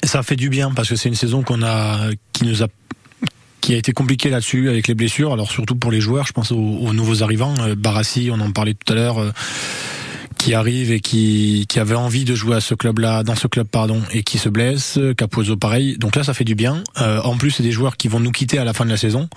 Ça 0.04 0.22
fait 0.22 0.36
du 0.36 0.48
bien 0.48 0.70
parce 0.70 0.88
que 0.88 0.96
c'est 0.96 1.08
une 1.08 1.14
saison 1.14 1.42
qu'on 1.42 1.62
a, 1.62 2.10
qui 2.32 2.44
nous 2.44 2.62
a 2.62 2.68
qui 3.60 3.74
a 3.74 3.76
été 3.76 3.92
compliquée 3.92 4.30
là-dessus 4.30 4.68
avec 4.68 4.88
les 4.88 4.94
blessures. 4.94 5.32
Alors 5.32 5.50
surtout 5.50 5.76
pour 5.76 5.90
les 5.90 6.00
joueurs, 6.00 6.26
je 6.26 6.32
pense 6.32 6.52
aux, 6.52 6.56
aux 6.56 6.92
nouveaux 6.92 7.22
arrivants. 7.22 7.54
Euh, 7.60 7.74
Barassi, 7.74 8.30
on 8.32 8.40
en 8.40 8.50
parlait 8.52 8.74
tout 8.74 8.92
à 8.92 8.96
l'heure, 8.96 9.18
euh, 9.18 9.32
qui 10.38 10.54
arrive 10.54 10.92
et 10.92 11.00
qui, 11.00 11.66
qui 11.68 11.80
avait 11.80 11.96
envie 11.96 12.24
de 12.24 12.34
jouer 12.34 12.56
à 12.56 12.60
ce 12.60 12.74
club-là, 12.74 13.24
dans 13.24 13.34
ce 13.34 13.48
club 13.48 13.66
pardon, 13.66 14.00
et 14.12 14.22
qui 14.22 14.38
se 14.38 14.48
blesse. 14.48 14.98
Capozzo 15.16 15.56
pareil. 15.56 15.96
Donc 15.98 16.16
là, 16.16 16.22
ça 16.22 16.32
fait 16.32 16.44
du 16.44 16.54
bien. 16.54 16.82
Euh, 17.00 17.20
en 17.22 17.36
plus, 17.36 17.50
c'est 17.50 17.62
des 17.62 17.72
joueurs 17.72 17.96
qui 17.96 18.08
vont 18.08 18.20
nous 18.20 18.30
quitter 18.30 18.58
à 18.58 18.64
la 18.64 18.72
fin 18.72 18.84
de 18.84 18.90
la 18.90 18.96
saison. 18.96 19.28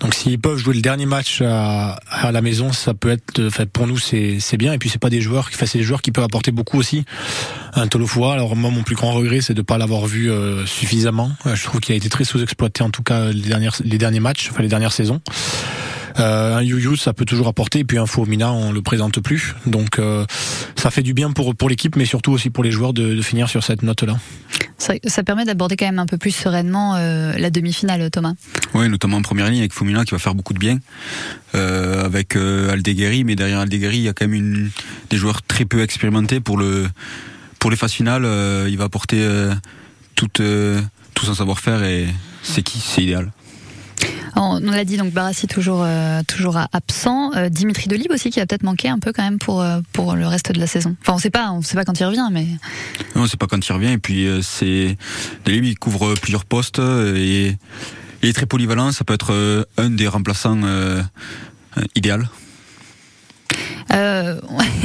Donc 0.00 0.14
s'ils 0.14 0.38
peuvent 0.38 0.56
jouer 0.56 0.74
le 0.74 0.80
dernier 0.80 1.06
match 1.06 1.42
à, 1.42 1.98
la 2.32 2.40
maison, 2.40 2.72
ça 2.72 2.94
peut 2.94 3.10
être, 3.10 3.46
enfin, 3.46 3.66
pour 3.66 3.86
nous 3.86 3.98
c'est 3.98 4.56
bien. 4.56 4.72
Et 4.72 4.78
puis 4.78 4.88
c'est 4.88 5.00
pas 5.00 5.10
des 5.10 5.20
joueurs, 5.20 5.50
enfin, 5.52 5.66
c'est 5.66 5.78
des 5.78 5.84
joueurs 5.84 6.02
qui 6.02 6.10
peuvent 6.10 6.24
apporter 6.24 6.50
beaucoup 6.50 6.78
aussi. 6.78 7.04
Un 7.74 7.86
Tolofua, 7.86 8.32
alors 8.32 8.56
moi 8.56 8.70
mon 8.70 8.82
plus 8.82 8.96
grand 8.96 9.12
regret 9.12 9.40
c'est 9.40 9.54
de 9.54 9.62
pas 9.62 9.78
l'avoir 9.78 10.06
vu 10.06 10.30
euh, 10.30 10.66
suffisamment. 10.66 11.30
Euh, 11.46 11.54
Je 11.54 11.64
trouve 11.64 11.80
qu'il 11.80 11.92
a 11.92 11.96
été 11.96 12.08
très 12.08 12.24
sous-exploité 12.24 12.82
en 12.82 12.90
tout 12.90 13.02
cas 13.02 13.30
les 13.30 13.48
dernières 13.48 13.76
les 13.84 13.98
derniers 13.98 14.20
matchs, 14.20 14.48
enfin 14.50 14.62
les 14.62 14.68
dernières 14.68 14.92
saisons. 14.92 15.20
Euh, 16.18 16.56
un 16.56 16.62
Yu 16.62 16.96
ça 16.96 17.12
peut 17.12 17.24
toujours 17.24 17.48
apporter, 17.48 17.80
et 17.80 17.84
puis 17.84 17.98
un 17.98 18.06
Fomina, 18.06 18.52
on 18.52 18.72
le 18.72 18.82
présente 18.82 19.20
plus. 19.20 19.54
Donc 19.66 19.98
euh, 19.98 20.24
ça 20.76 20.90
fait 20.90 21.02
du 21.02 21.14
bien 21.14 21.30
pour 21.30 21.54
pour 21.54 21.68
l'équipe, 21.68 21.96
mais 21.96 22.04
surtout 22.04 22.32
aussi 22.32 22.50
pour 22.50 22.64
les 22.64 22.70
joueurs 22.72 22.92
de, 22.92 23.14
de 23.14 23.22
finir 23.22 23.48
sur 23.48 23.62
cette 23.62 23.82
note-là. 23.82 24.16
Ça, 24.78 24.94
ça 25.04 25.22
permet 25.22 25.44
d'aborder 25.44 25.76
quand 25.76 25.84
même 25.84 25.98
un 25.98 26.06
peu 26.06 26.16
plus 26.16 26.34
sereinement 26.34 26.96
euh, 26.96 27.32
la 27.36 27.50
demi-finale, 27.50 28.10
Thomas. 28.10 28.32
Oui, 28.72 28.88
notamment 28.88 29.18
en 29.18 29.22
première 29.22 29.50
ligne 29.50 29.60
avec 29.60 29.74
Fumina 29.74 30.04
qui 30.04 30.12
va 30.12 30.18
faire 30.18 30.34
beaucoup 30.34 30.54
de 30.54 30.58
bien. 30.58 30.78
Euh, 31.54 32.04
avec 32.04 32.34
euh, 32.34 32.72
Aldeguerri, 32.72 33.24
mais 33.24 33.36
derrière 33.36 33.58
Aldeguerri, 33.58 33.98
il 33.98 34.04
y 34.04 34.08
a 34.08 34.14
quand 34.14 34.26
même 34.26 34.34
une, 34.34 34.70
des 35.10 35.18
joueurs 35.18 35.42
très 35.42 35.66
peu 35.66 35.82
expérimentés 35.82 36.40
pour 36.40 36.56
le 36.56 36.88
pour 37.58 37.70
les 37.70 37.76
phases 37.76 37.92
finales. 37.92 38.24
euh, 38.24 38.68
il 38.70 38.78
va 38.78 38.84
apporter 38.84 39.20
euh, 39.20 39.52
tout 40.14 40.30
euh, 40.40 40.80
tout 41.14 41.26
son 41.26 41.34
savoir-faire 41.34 41.84
et 41.84 42.06
c'est 42.42 42.62
qui? 42.62 42.80
C'est 42.80 43.02
idéal. 43.02 43.32
On 44.36 44.60
on 44.66 44.70
l'a 44.70 44.84
dit 44.84 44.96
donc 44.96 45.12
Barassi 45.12 45.46
toujours 45.46 45.82
euh, 45.84 46.22
toujours 46.26 46.58
absent, 46.72 47.32
Euh, 47.34 47.48
Dimitri 47.48 47.88
Delib 47.88 48.10
aussi 48.10 48.30
qui 48.30 48.40
va 48.40 48.46
peut-être 48.46 48.62
manquer 48.62 48.88
un 48.88 48.98
peu 48.98 49.12
quand 49.12 49.22
même 49.22 49.38
pour 49.38 49.60
euh, 49.60 49.80
pour 49.92 50.14
le 50.14 50.26
reste 50.26 50.52
de 50.52 50.60
la 50.60 50.66
saison. 50.66 50.96
Enfin 51.02 51.14
on 51.14 51.18
sait 51.18 51.30
on 51.52 51.62
sait 51.62 51.76
pas 51.76 51.84
quand 51.84 51.98
il 51.98 52.04
revient, 52.04 52.28
mais 52.30 52.46
Non, 53.16 53.26
c'est 53.26 53.38
pas 53.38 53.46
quand 53.46 53.66
il 53.66 53.72
revient. 53.72 53.92
Et 53.92 53.98
puis 53.98 54.26
c'est 54.42 54.96
Delib, 55.44 55.64
il 55.64 55.78
couvre 55.78 56.14
plusieurs 56.14 56.44
postes 56.44 56.78
et 56.78 57.56
il 58.22 58.28
est 58.28 58.32
très 58.32 58.46
polyvalent. 58.46 58.92
Ça 58.92 59.04
peut 59.04 59.14
être 59.14 59.66
un 59.76 59.90
des 59.90 60.08
remplaçants 60.08 60.60
idéal. 61.94 62.28
Euh, 63.92 64.40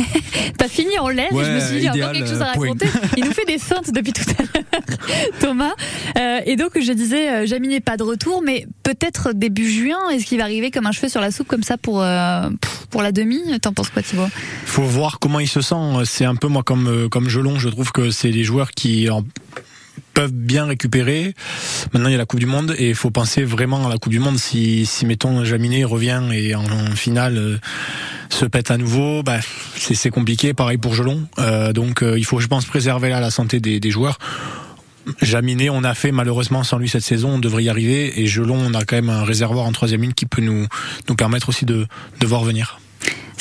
t'as 0.58 0.68
fini 0.68 0.98
en 1.00 1.10
l'air. 1.10 1.30
je 1.32 1.36
me 1.36 1.60
suis 1.60 1.70
dit 1.70 1.78
il 1.78 1.84
y 1.84 1.88
a 1.88 1.94
encore 1.94 2.12
quelque 2.12 2.30
chose 2.30 2.42
à 2.42 2.50
euh, 2.50 2.54
point. 2.54 2.68
raconter. 2.68 2.88
Il 3.18 3.26
nous 3.26 3.32
fait 3.32 3.46
des 3.46 3.58
feintes 3.58 3.92
depuis 3.94 4.14
tout 4.14 4.24
à 4.38 4.42
l'heure, 4.42 4.82
Thomas. 5.40 5.74
Euh, 6.18 6.40
et 6.46 6.56
donc 6.56 6.80
je 6.80 6.92
disais, 6.92 7.30
euh, 7.30 7.46
Jamy 7.46 7.68
n'est 7.68 7.80
pas 7.80 7.98
de 7.98 8.04
retour, 8.04 8.42
mais 8.42 8.66
peut-être 8.84 9.34
début 9.34 9.70
juin. 9.70 10.10
Est-ce 10.12 10.26
qu'il 10.26 10.38
va 10.38 10.46
arriver 10.46 10.72
comme 10.72 10.88
un 10.88 10.92
cheveu 10.92 11.10
sur 11.10 11.22
la 11.22 11.32
soupe 11.32 11.48
comme 11.48 11.64
ça 11.64 11.78
pour 11.78 12.02
euh, 12.02 12.50
pour 12.90 13.02
la 13.02 13.12
demi? 13.12 13.42
T'en 13.62 13.74
penses 13.74 13.90
quoi, 13.90 14.02
Thibaut? 14.02 14.28
Faut 14.66 14.84
voir 14.84 15.20
comment 15.20 15.40
il 15.40 15.48
se 15.48 15.62
sent. 15.62 15.76
C'est 16.06 16.26
un 16.26 16.36
peu 16.36 16.48
moi 16.48 16.64
comme 16.64 17.10
comme 17.10 17.30
Gelon, 17.30 17.60
je 17.60 17.70
trouve 17.70 17.92
que 17.92 18.10
c'est 18.12 18.32
des 18.32 18.44
joueurs 18.44 18.72
qui 18.72 19.10
en 19.10 19.24
peuvent 20.16 20.34
bien 20.34 20.66
récupérer. 20.66 21.36
Maintenant, 21.94 22.10
il 22.10 22.14
y 22.14 22.16
a 22.16 22.18
la 22.18 22.26
Coupe 22.26 22.40
du 22.40 22.48
Monde 22.48 22.74
et 22.80 22.90
il 22.90 22.96
faut 22.96 23.12
penser 23.12 23.44
vraiment 23.44 23.86
à 23.86 23.90
la 23.90 23.98
Coupe 23.98 24.14
du 24.14 24.20
Monde. 24.20 24.40
Si, 24.40 24.88
si 24.88 25.06
mettons, 25.06 25.46
Jaminet 25.46 25.84
revient 25.84 26.24
et 26.34 26.56
en, 26.56 26.66
finale 26.96 27.38
euh, 27.38 27.58
se 28.30 28.46
pète 28.46 28.72
à 28.72 28.78
nouveau, 28.78 29.22
bah, 29.22 29.40
c'est 29.76 29.94
c'est 29.94 30.10
compliqué. 30.10 30.54
Pareil 30.54 30.78
pour 30.78 30.96
Gelon. 30.96 31.28
Euh, 31.38 31.74
donc, 31.74 32.02
euh, 32.02 32.18
il 32.18 32.26
faut, 32.26 32.40
je 32.40 32.48
pense, 32.48 32.66
préserver 32.66 33.10
là 33.10 33.20
la 33.20 33.30
santé 33.30 33.60
des, 33.60 33.80
des 33.80 33.92
joueurs. 33.92 34.18
Jaminet, 35.22 35.70
on 35.70 35.84
a 35.84 35.94
fait 35.94 36.12
malheureusement 36.12 36.64
sans 36.64 36.80
lui 36.80 36.90
cette 36.90 37.04
saison, 37.04 37.36
on 37.36 37.40
devrait 37.40 37.66
y 37.66 37.70
arriver. 37.70 38.20
Et 38.20 38.26
Gelon, 38.26 38.58
on 38.58 38.74
a 38.74 38.86
quand 38.86 38.96
même 38.96 39.10
un 39.10 39.24
réservoir 39.24 39.66
en 39.66 39.72
troisième 39.74 40.02
ligne 40.02 40.14
qui 40.14 40.26
peut 40.26 40.42
nous, 40.42 40.66
nous 41.10 41.16
permettre 41.16 41.50
aussi 41.50 41.66
de, 41.66 41.86
de 42.20 42.26
voir 42.26 42.44
venir. 42.44 42.80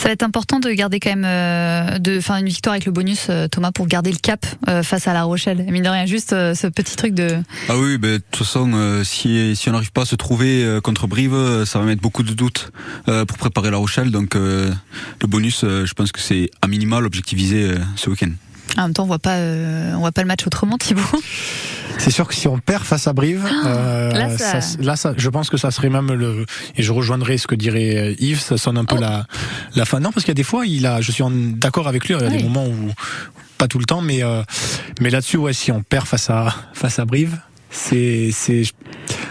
Ça 0.04 0.10
va 0.10 0.12
être 0.12 0.22
important 0.22 0.60
de 0.60 0.70
garder 0.70 1.00
quand 1.00 1.16
même, 1.16 1.24
euh, 1.24 1.98
de 1.98 2.20
faire 2.20 2.36
une 2.36 2.44
victoire 2.44 2.74
avec 2.74 2.84
le 2.84 2.92
bonus, 2.92 3.28
euh, 3.30 3.48
Thomas, 3.48 3.72
pour 3.72 3.86
garder 3.86 4.12
le 4.12 4.18
cap 4.18 4.44
euh, 4.68 4.82
face 4.82 5.08
à 5.08 5.14
La 5.14 5.22
Rochelle. 5.22 5.64
Mine 5.70 5.82
de 5.82 5.88
rien, 5.88 6.04
juste 6.04 6.34
euh, 6.34 6.54
ce 6.54 6.66
petit 6.66 6.94
truc 6.94 7.14
de. 7.14 7.38
Ah 7.70 7.78
oui, 7.78 7.96
ben, 7.96 8.16
de 8.16 8.18
toute 8.18 8.44
façon, 8.44 8.70
euh, 8.74 9.02
si, 9.02 9.56
on 9.66 9.70
n'arrive 9.70 9.92
pas 9.92 10.02
à 10.02 10.04
se 10.04 10.14
trouver 10.14 10.78
contre 10.84 11.06
Brive, 11.06 11.64
ça 11.64 11.78
va 11.78 11.86
mettre 11.86 12.02
beaucoup 12.02 12.22
de 12.22 12.34
doutes 12.34 12.70
pour 13.06 13.38
préparer 13.38 13.70
La 13.70 13.78
Rochelle. 13.78 14.10
Donc 14.10 14.34
le 14.34 14.74
bonus, 15.26 15.62
je 15.62 15.92
pense 15.94 16.12
que 16.12 16.20
c'est 16.20 16.50
à 16.60 16.66
minima 16.66 17.00
l'objectif 17.00 17.38
visé 17.38 17.62
euh, 17.62 17.78
ce 17.96 18.10
week-end. 18.10 18.32
En 18.76 18.82
même 18.82 18.92
temps, 18.92 19.04
on 19.04 19.06
voit 19.06 19.18
pas, 19.20 19.36
euh, 19.36 19.92
on 19.94 20.00
voit 20.00 20.12
pas 20.12 20.22
le 20.22 20.26
match 20.28 20.46
autrement, 20.46 20.78
Thibaut. 20.78 21.02
C'est 21.98 22.10
sûr 22.10 22.26
que 22.26 22.34
si 22.34 22.48
on 22.48 22.58
perd 22.58 22.82
face 22.82 23.06
à 23.06 23.12
Brive, 23.12 23.46
euh, 23.66 24.10
Ah, 24.12 24.18
là, 24.18 24.36
ça- 24.38 24.60
ça- 24.60 24.76
là, 24.80 24.96
ça- 24.96 25.14
je 25.16 25.28
pense 25.28 25.48
que 25.48 25.56
ça 25.56 25.70
serait 25.70 25.90
même 25.90 26.12
le. 26.12 26.44
Et 26.76 26.82
je 26.82 26.92
rejoindrai 26.92 27.38
ce 27.38 27.46
que 27.46 27.54
dirait 27.54 27.96
euh, 27.96 28.14
Yves. 28.18 28.40
Ça 28.40 28.56
sonne 28.58 28.76
un 28.78 28.82
Oh. 28.82 28.94
peu 28.94 29.00
la, 29.00 29.26
la 29.76 29.84
fin. 29.84 30.00
Non, 30.00 30.10
parce 30.10 30.24
qu'il 30.24 30.30
y 30.32 30.32
a 30.32 30.34
des 30.34 30.42
fois, 30.42 30.66
il 30.66 30.86
a. 30.86 31.00
Je 31.00 31.12
suis 31.12 31.22
d'accord 31.54 31.86
avec 31.86 32.08
lui. 32.08 32.14
Il 32.14 32.20
y 32.20 32.24
a 32.24 32.28
Oui. 32.28 32.36
des 32.38 32.42
moments 32.42 32.66
où 32.66 32.90
pas 33.58 33.68
tout 33.68 33.78
le 33.78 33.84
temps, 33.84 34.00
mais 34.00 34.24
euh, 34.24 34.42
mais 35.00 35.08
là-dessus, 35.10 35.36
ouais, 35.36 35.52
si 35.52 35.70
on 35.70 35.82
perd 35.82 36.06
face 36.06 36.28
à 36.28 36.52
face 36.72 36.98
à 36.98 37.04
Brive, 37.04 37.38
c'est 37.70 38.30
c'est 38.32 38.64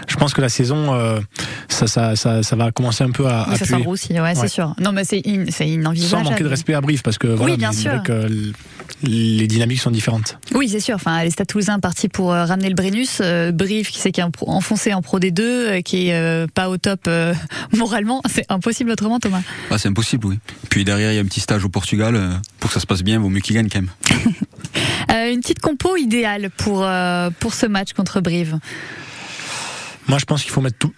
je 0.08 0.16
pense 0.16 0.32
que 0.32 0.40
la 0.40 0.48
saison 0.48 0.94
euh, 0.94 1.20
ça, 1.68 1.86
ça, 1.86 2.16
ça, 2.16 2.42
ça 2.42 2.56
va 2.56 2.70
commencer 2.72 3.04
un 3.04 3.10
peu 3.10 3.26
à, 3.26 3.46
ça 3.58 3.66
s'enroussit, 3.66 4.12
ouais, 4.12 4.20
Ouais. 4.20 4.34
c'est 4.34 4.48
sûr. 4.48 4.74
Non, 4.80 4.92
mais 4.92 5.04
c'est 5.04 5.20
in- 5.26 5.44
c'est 5.50 5.64
Sans 5.64 5.70
inenvisageable. 5.70 6.24
manquer 6.24 6.44
de 6.44 6.48
respect 6.48 6.72
à 6.74 6.80
Brive, 6.80 7.02
parce 7.02 7.18
que 7.18 7.26
voilà, 7.26 7.52
Oui, 7.54 7.58
bien 7.58 7.72
sûr. 7.72 8.02
Les 9.06 9.46
dynamiques 9.46 9.80
sont 9.80 9.90
différentes. 9.90 10.38
Oui, 10.54 10.68
c'est 10.68 10.80
sûr. 10.80 10.94
Enfin, 10.96 11.22
les 11.24 11.30
Stade 11.30 11.46
Toulousains 11.46 11.78
partis 11.80 12.08
pour 12.08 12.32
euh, 12.32 12.44
ramener 12.44 12.68
le 12.68 12.74
Brennus, 12.74 13.18
euh, 13.20 13.52
Brive 13.52 13.90
qui 13.90 13.98
s'est 14.00 14.12
enfoncé 14.46 14.92
en 14.94 15.02
Pro 15.02 15.18
D2, 15.18 15.40
euh, 15.40 15.80
qui 15.82 16.08
est 16.08 16.14
euh, 16.14 16.46
pas 16.52 16.68
au 16.70 16.76
top 16.76 17.00
euh, 17.08 17.34
moralement, 17.76 18.22
c'est 18.28 18.44
impossible 18.50 18.90
autrement, 18.90 19.18
Thomas. 19.20 19.42
Ah, 19.70 19.78
c'est 19.78 19.88
impossible, 19.88 20.26
oui. 20.26 20.38
Puis 20.70 20.84
derrière, 20.84 21.12
il 21.12 21.16
y 21.16 21.18
a 21.18 21.22
un 21.22 21.26
petit 21.26 21.40
stage 21.40 21.64
au 21.64 21.68
Portugal. 21.68 22.14
euh, 22.16 22.30
Pour 22.60 22.70
que 22.70 22.74
ça 22.74 22.80
se 22.80 22.86
passe 22.86 23.02
bien, 23.02 23.18
vaut 23.18 23.28
mieux 23.28 23.40
qu'il 23.40 23.54
gagne 23.54 23.68
quand 23.68 23.80
même. 23.80 23.90
Euh, 25.12 25.32
une 25.32 25.40
petite 25.40 25.60
compo 25.60 25.96
idéale 25.96 26.50
pour 26.56 26.82
euh, 26.82 27.30
pour 27.38 27.54
ce 27.54 27.66
match 27.66 27.92
contre 27.92 28.20
Brive? 28.20 28.58
Moi, 30.08 30.18
je 30.18 30.24
pense 30.24 30.42
qu'il 30.42 30.50
faut 30.50 30.60
mettre 30.60 30.78
tout- 30.78 30.94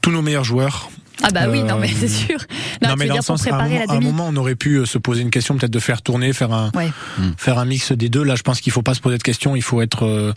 tous 0.00 0.10
nos 0.10 0.22
meilleurs 0.22 0.44
joueurs. 0.44 0.90
Ah 1.22 1.28
bah 1.32 1.42
oui, 1.48 1.62
non 1.62 1.76
Euh, 1.76 1.80
mais 1.80 1.88
c'est 1.88 2.08
sûr. 2.08 2.38
Non, 2.82 2.94
mais 2.98 3.06
dans 3.06 3.16
le 3.16 3.22
sens, 3.22 3.46
à 3.46 3.50
un, 3.54 3.62
moment, 3.62 3.74
la 3.74 3.80
à 3.80 3.94
un 3.94 3.98
demi. 3.98 4.06
moment, 4.06 4.26
on 4.28 4.36
aurait 4.36 4.54
pu 4.56 4.76
euh, 4.76 4.86
se 4.86 4.98
poser 4.98 5.22
une 5.22 5.30
question, 5.30 5.56
peut-être 5.56 5.72
de 5.72 5.78
faire 5.78 6.02
tourner, 6.02 6.32
faire 6.32 6.52
un, 6.52 6.70
Ouais. 6.74 6.90
faire 7.36 7.58
un 7.58 7.64
mix 7.64 7.92
des 7.92 8.08
deux. 8.08 8.22
Là, 8.24 8.34
je 8.36 8.42
pense 8.42 8.60
qu'il 8.60 8.72
faut 8.72 8.82
pas 8.82 8.94
se 8.94 9.00
poser 9.00 9.18
de 9.18 9.22
questions. 9.22 9.54
Il 9.56 9.62
faut 9.62 9.82
être 9.82 10.04
euh, 10.06 10.32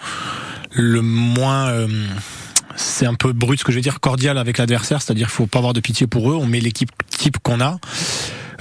le 0.72 1.02
moins. 1.02 1.68
euh, 1.70 1.88
c'est 2.76 3.06
un 3.06 3.14
peu 3.14 3.32
brut 3.32 3.58
ce 3.60 3.64
que 3.64 3.72
je 3.72 3.78
vais 3.78 3.82
dire, 3.82 4.00
cordial 4.02 4.38
avec 4.38 4.58
l'adversaire, 4.58 5.02
c'est-à-dire 5.02 5.28
qu'il 5.28 5.36
faut 5.36 5.48
pas 5.48 5.60
avoir 5.60 5.72
de 5.74 5.80
pitié 5.80 6.08
pour 6.08 6.30
eux. 6.30 6.36
On 6.36 6.46
met 6.46 6.60
l'équipe 6.60 6.92
type 7.10 7.38
qu'on 7.42 7.62
a. 7.62 7.80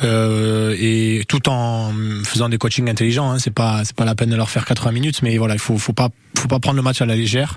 Euh, 0.05 0.77
et 0.79 1.25
tout 1.29 1.49
en 1.49 1.93
faisant 2.25 2.49
des 2.49 2.59
coachings 2.59 2.89
intelligents, 2.91 3.31
hein, 3.31 3.39
c'est 3.39 3.53
pas 3.53 3.85
c'est 3.85 3.97
pas 3.97 4.05
la 4.05 4.15
peine 4.15 4.31
de 4.31 4.37
leur 4.37 4.51
faire 4.51 4.65
80 4.65 4.93
minutes, 4.93 5.23
mais 5.23 5.37
voilà, 5.39 5.55
il 5.55 5.61
faut 5.61 5.79
faut 5.79 5.93
pas 5.93 6.11
faut 6.39 6.49
pas 6.49 6.59
prendre 6.61 6.77
le 6.77 6.83
match 6.83 7.01
à 7.01 7.07
la 7.07 7.17
légère. 7.17 7.57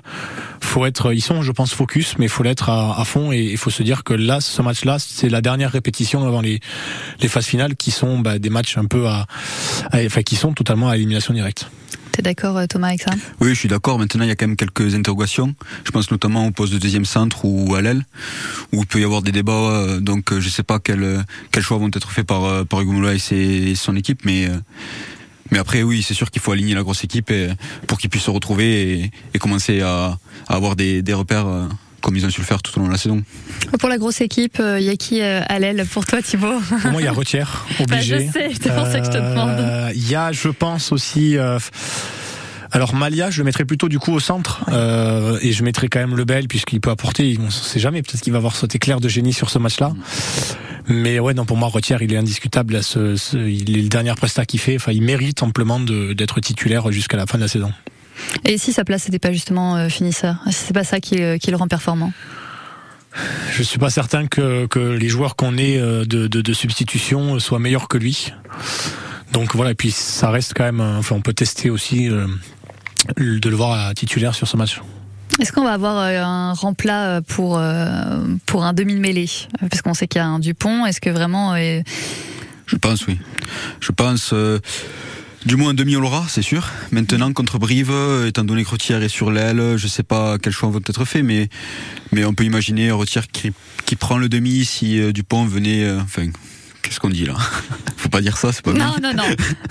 Faut 0.60 0.86
être, 0.86 1.12
ils 1.12 1.20
sont, 1.20 1.42
je 1.42 1.52
pense, 1.52 1.72
focus, 1.72 2.16
mais 2.18 2.28
faut 2.28 2.42
l'être 2.42 2.68
à, 2.70 2.98
à 3.00 3.04
fond 3.04 3.32
et 3.32 3.40
il 3.40 3.56
faut 3.58 3.70
se 3.70 3.82
dire 3.82 4.02
que 4.04 4.14
là, 4.14 4.40
ce 4.40 4.60
match-là, 4.62 4.98
c'est 4.98 5.28
la 5.28 5.40
dernière 5.40 5.70
répétition 5.72 6.26
avant 6.26 6.40
les 6.40 6.60
les 7.20 7.28
phases 7.28 7.46
finales 7.46 7.76
qui 7.76 7.90
sont 7.90 8.18
bah, 8.18 8.38
des 8.38 8.50
matchs 8.50 8.78
un 8.78 8.84
peu 8.86 9.06
à- 9.08 9.26
enfin 9.92 10.22
qui 10.22 10.36
sont 10.36 10.52
totalement 10.52 10.88
à 10.88 10.96
élimination 10.96 11.34
directe. 11.34 11.70
D'accord 12.22 12.56
euh, 12.58 12.66
Thomas 12.66 12.88
avec 12.88 13.02
ça 13.02 13.12
Oui, 13.40 13.50
je 13.50 13.54
suis 13.54 13.68
d'accord. 13.68 13.98
Maintenant, 13.98 14.24
il 14.24 14.28
y 14.28 14.30
a 14.30 14.36
quand 14.36 14.46
même 14.46 14.56
quelques 14.56 14.94
interrogations. 14.94 15.54
Je 15.84 15.90
pense 15.90 16.10
notamment 16.10 16.46
au 16.46 16.50
poste 16.50 16.72
de 16.72 16.78
deuxième 16.78 17.04
centre 17.04 17.44
ou 17.44 17.74
à 17.74 17.82
l'aile, 17.82 18.04
où 18.72 18.80
il 18.80 18.86
peut 18.86 19.00
y 19.00 19.04
avoir 19.04 19.22
des 19.22 19.32
débats. 19.32 19.52
euh, 19.52 20.00
Donc, 20.00 20.32
euh, 20.32 20.40
je 20.40 20.48
sais 20.48 20.64
pas 20.64 20.80
quels 20.80 21.24
quels 21.52 21.62
choix 21.62 21.78
vont 21.78 21.90
être 21.94 22.10
faits 22.10 22.26
par 22.26 22.66
par 22.66 22.80
Hugo 22.80 22.92
Mola 22.92 23.14
et, 23.14 23.74
son 23.74 23.94
équipe, 23.96 24.24
mais 24.24 24.48
après, 25.56 25.82
oui, 25.82 26.02
c'est 26.02 26.14
sûr 26.14 26.30
qu'il 26.30 26.42
faut 26.42 26.52
aligner 26.52 26.74
la 26.74 26.82
grosse 26.82 27.04
équipe 27.04 27.32
pour 27.86 27.98
qu'ils 27.98 28.10
puissent 28.10 28.24
se 28.24 28.30
retrouver 28.30 29.10
et, 29.34 29.38
commencer 29.38 29.80
à, 29.80 30.18
avoir 30.48 30.76
des, 30.76 31.02
repères 31.12 31.68
comme 32.00 32.16
ils 32.16 32.24
ont 32.26 32.30
su 32.30 32.40
le 32.40 32.46
faire 32.46 32.62
tout 32.62 32.76
au 32.78 32.80
long 32.80 32.86
de 32.86 32.92
la 32.92 32.98
saison. 32.98 33.22
Pour 33.78 33.88
la 33.88 33.98
grosse 33.98 34.20
équipe, 34.20 34.58
il 34.60 34.84
y 34.84 34.88
a 34.90 34.96
qui 34.96 35.20
euh, 35.20 35.40
à 35.48 35.58
l'aile 35.58 35.84
pour 35.90 36.06
toi 36.06 36.22
Thibaut? 36.22 36.60
Pour 36.82 36.90
moi, 36.92 37.00
il 37.02 37.04
y 37.04 37.08
a 37.08 37.12
Retière, 37.12 37.66
Bah, 37.78 37.84
obligé. 37.96 38.26
je 38.26 38.32
sais, 38.32 38.50
c'est 38.60 38.74
pour 38.74 38.86
ça 38.86 39.00
que 39.00 39.06
je 39.06 39.10
te 39.10 39.16
demande. 39.16 39.58
Euh, 39.58 39.90
Il 39.94 40.08
y 40.08 40.14
a, 40.14 40.32
je 40.32 40.48
pense 40.48 40.92
aussi. 40.92 41.36
euh, 41.36 41.58
alors 42.70 42.94
Malia, 42.94 43.30
je 43.30 43.38
le 43.38 43.44
mettrais 43.44 43.64
plutôt 43.64 43.88
du 43.88 43.98
coup 43.98 44.12
au 44.12 44.20
centre 44.20 44.62
euh, 44.70 45.38
et 45.40 45.52
je 45.52 45.64
mettrais 45.64 45.88
quand 45.88 46.00
même 46.00 46.14
Lebel 46.14 46.48
puisqu'il 46.48 46.80
peut 46.82 46.90
apporter. 46.90 47.36
On 47.40 47.44
ne 47.46 47.50
sait 47.50 47.80
jamais, 47.80 48.02
peut-être 48.02 48.20
qu'il 48.20 48.32
va 48.32 48.36
avoir 48.38 48.54
cet 48.56 48.74
éclair 48.74 49.00
de 49.00 49.08
génie 49.08 49.32
sur 49.32 49.48
ce 49.48 49.58
match-là. 49.58 49.92
Mais 50.86 51.18
ouais, 51.18 51.32
non, 51.34 51.44
pour 51.46 51.56
moi, 51.56 51.68
Retière, 51.68 52.02
il 52.02 52.12
est 52.12 52.16
indiscutable. 52.16 52.74
Là, 52.74 52.82
ce, 52.82 53.16
ce- 53.16 53.36
il 53.38 53.76
est 53.78 53.82
le 53.82 53.88
dernier 53.88 54.14
prestat 54.14 54.44
qu'il 54.46 54.60
fait. 54.60 54.76
Enfin, 54.76 54.92
il 54.92 55.02
mérite 55.02 55.42
amplement 55.42 55.80
d'être 55.80 56.40
titulaire 56.40 56.90
jusqu'à 56.92 57.16
la 57.16 57.26
fin 57.26 57.38
de 57.38 57.42
la 57.42 57.48
saison. 57.48 57.72
Et 58.44 58.58
si 58.58 58.72
sa 58.72 58.84
place 58.84 59.06
n'était 59.06 59.18
pas 59.18 59.32
justement 59.32 59.76
euh, 59.76 59.88
finisseur 59.88 60.36
Si 60.46 60.64
c'est 60.66 60.72
pas 60.74 60.84
ça 60.84 61.00
qui, 61.00 61.22
euh, 61.22 61.38
qui 61.38 61.50
le 61.50 61.56
rend 61.56 61.68
performant? 61.68 62.12
Je 63.52 63.62
suis 63.62 63.78
pas 63.78 63.90
certain 63.90 64.26
que, 64.26 64.66
que 64.66 64.78
les 64.78 65.08
joueurs 65.08 65.34
qu'on 65.34 65.56
ait 65.58 65.78
euh, 65.78 66.04
de, 66.04 66.26
de, 66.28 66.40
de 66.40 66.52
substitution 66.52 67.38
soient 67.40 67.58
meilleurs 67.58 67.88
que 67.88 67.98
lui. 67.98 68.32
Donc 69.32 69.54
voilà, 69.54 69.72
et 69.72 69.74
puis 69.74 69.90
ça 69.90 70.30
reste 70.30 70.52
quand 70.54 70.64
même. 70.64 70.80
Enfin, 70.80 71.16
on 71.16 71.20
peut 71.20 71.32
tester 71.32 71.70
aussi 71.70 72.08
euh, 72.08 72.26
de 73.16 73.48
le 73.48 73.56
voir 73.56 73.88
à 73.88 73.94
titulaire 73.94 74.34
sur 74.34 74.46
ce 74.46 74.56
match. 74.56 74.80
Est-ce 75.40 75.52
qu'on 75.52 75.64
va 75.64 75.72
avoir 75.72 75.98
un 75.98 76.52
remplat 76.52 77.20
pour, 77.26 77.58
euh, 77.58 78.20
pour 78.46 78.64
un 78.64 78.72
demi 78.72 78.94
de 78.94 78.98
mêlée 79.00 79.28
Parce 79.70 79.82
qu'on 79.82 79.94
sait 79.94 80.08
qu'il 80.08 80.20
y 80.20 80.22
a 80.22 80.26
un 80.26 80.38
Dupont. 80.38 80.84
Est-ce 80.86 81.00
que 81.00 81.10
vraiment. 81.10 81.54
euh, 81.54 81.80
Je 82.66 82.76
pense, 82.76 83.06
oui. 83.06 83.18
Je 83.80 83.92
pense. 83.92 84.34
Du 85.46 85.56
moins 85.56 85.70
un 85.70 85.74
demi 85.74 85.96
on 85.96 86.00
l'aura, 86.00 86.26
c'est 86.28 86.42
sûr. 86.42 86.68
Maintenant 86.90 87.32
contre 87.32 87.58
Brive, 87.58 87.92
étant 88.26 88.44
donné 88.44 88.64
que 88.64 88.70
Retière 88.70 89.02
est 89.02 89.08
sur 89.08 89.30
l'aile, 89.30 89.76
je 89.76 89.86
sais 89.86 90.02
pas 90.02 90.38
quels 90.38 90.52
choix 90.52 90.68
vont 90.68 90.80
être 90.86 91.04
faits, 91.04 91.24
mais 91.24 91.48
mais 92.12 92.24
on 92.24 92.34
peut 92.34 92.44
imaginer 92.44 92.90
Retière 92.90 93.28
qui, 93.28 93.52
qui 93.86 93.96
prend 93.96 94.18
le 94.18 94.28
demi 94.28 94.64
si 94.64 95.00
euh, 95.00 95.12
Dupont 95.12 95.44
venait. 95.44 95.84
euh, 95.84 96.00
enfin, 96.00 96.26
qu'est-ce 96.82 97.00
qu'on 97.00 97.10
dit 97.10 97.24
là? 97.26 97.34
Faut 97.96 98.08
pas 98.08 98.20
dire 98.20 98.36
ça, 98.36 98.52
c'est 98.52 98.62
pas 98.64 98.72
bien. 98.72 98.86
Non, 98.86 98.94
non, 99.02 99.14
non. 99.14 99.24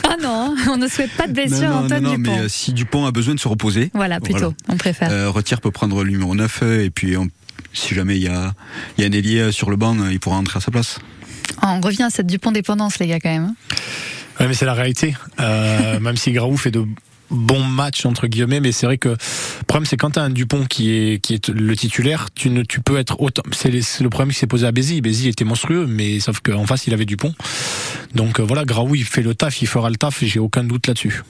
Ah 0.08 0.16
non, 0.22 0.56
on 0.72 0.78
ne 0.78 0.88
souhaite 0.88 1.12
pas 1.12 1.28
de 1.28 1.34
blessure, 1.34 1.62
non, 1.70 1.70
non, 1.80 1.86
Antoine 1.86 2.04
non, 2.04 2.16
Dupont. 2.16 2.32
mais 2.32 2.40
euh, 2.40 2.50
si 2.50 2.74
Dupont 2.74 3.06
a 3.06 3.12
besoin 3.12 3.36
de 3.36 3.40
se 3.40 3.48
reposer, 3.48 3.90
Voilà, 3.94 4.20
plutôt, 4.20 4.54
on 4.70 4.78
préfère. 4.78 5.10
euh, 5.12 5.30
Retière 5.30 5.62
peut 5.62 5.72
prendre 5.72 6.04
le 6.04 6.12
numéro 6.12 6.34
9 6.36 6.60
euh, 6.64 6.84
et 6.86 6.90
puis 6.90 7.16
on- 7.18 7.28
si 7.74 7.94
jamais 7.96 8.16
il 8.18 8.24
y 8.24 8.28
a, 8.28 8.54
il 8.98 9.02
y 9.02 9.06
a 9.06 9.08
un 9.08 9.12
ailier 9.12 9.52
sur 9.52 9.70
le 9.70 9.76
banc, 9.76 9.96
il 10.10 10.20
pourra 10.20 10.38
entrer 10.38 10.58
à 10.58 10.62
sa 10.62 10.72
place. 10.72 11.00
On 11.62 11.80
revient 11.82 12.04
à 12.04 12.10
cette 12.10 12.28
Dupont 12.28 12.52
dépendance, 12.52 13.00
les 13.00 13.08
gars, 13.08 13.20
quand 13.20 13.30
même. 13.30 13.54
Ouais, 14.40 14.48
mais 14.48 14.54
c'est 14.54 14.66
la 14.66 14.74
réalité. 14.74 15.16
Euh, 15.40 16.00
même 16.02 16.18
si 16.18 16.32
Graou 16.32 16.58
fait 16.58 16.72
de 16.72 16.86
bons 17.30 17.64
matchs 17.64 18.06
entre 18.06 18.28
guillemets, 18.28 18.60
mais 18.60 18.72
c'est 18.72 18.86
vrai 18.86 18.98
que 18.98 19.10
le 19.10 19.64
problème 19.68 19.86
c'est 19.86 19.98
quand 19.98 20.12
t'as 20.12 20.22
un 20.22 20.30
Dupont 20.30 20.66
qui 20.66 20.94
est 20.94 21.20
qui 21.20 21.34
est 21.34 21.50
le 21.50 21.76
titulaire, 21.76 22.28
tu 22.34 22.50
ne 22.50 22.64
tu 22.64 22.80
peux 22.80 22.98
être 22.98 23.20
autant. 23.20 23.44
C'est 23.52 23.70
le 23.72 24.10
problème 24.10 24.32
qui 24.32 24.40
s'est 24.40 24.48
posé 24.48 24.66
à 24.66 24.72
Bézi. 24.72 25.02
Bézi 25.02 25.28
était 25.28 25.44
monstrueux, 25.44 25.88
mais 25.88 26.20
sauf 26.20 26.40
qu'en 26.40 26.66
face 26.66 26.88
il 26.88 26.94
avait 26.94 27.06
Dupont. 27.06 27.34
Donc 28.16 28.40
euh, 28.40 28.44
voilà, 28.44 28.64
Graou 28.64 28.96
il 28.96 29.04
fait 29.04 29.24
le 29.24 29.36
taf, 29.36 29.62
il 29.62 29.68
fera 29.68 29.90
le 29.90 29.98
taf, 29.98 30.24
j'ai 30.24 30.40
aucun 30.40 30.64
doute 30.64 30.88
là-dessus. 30.88 31.22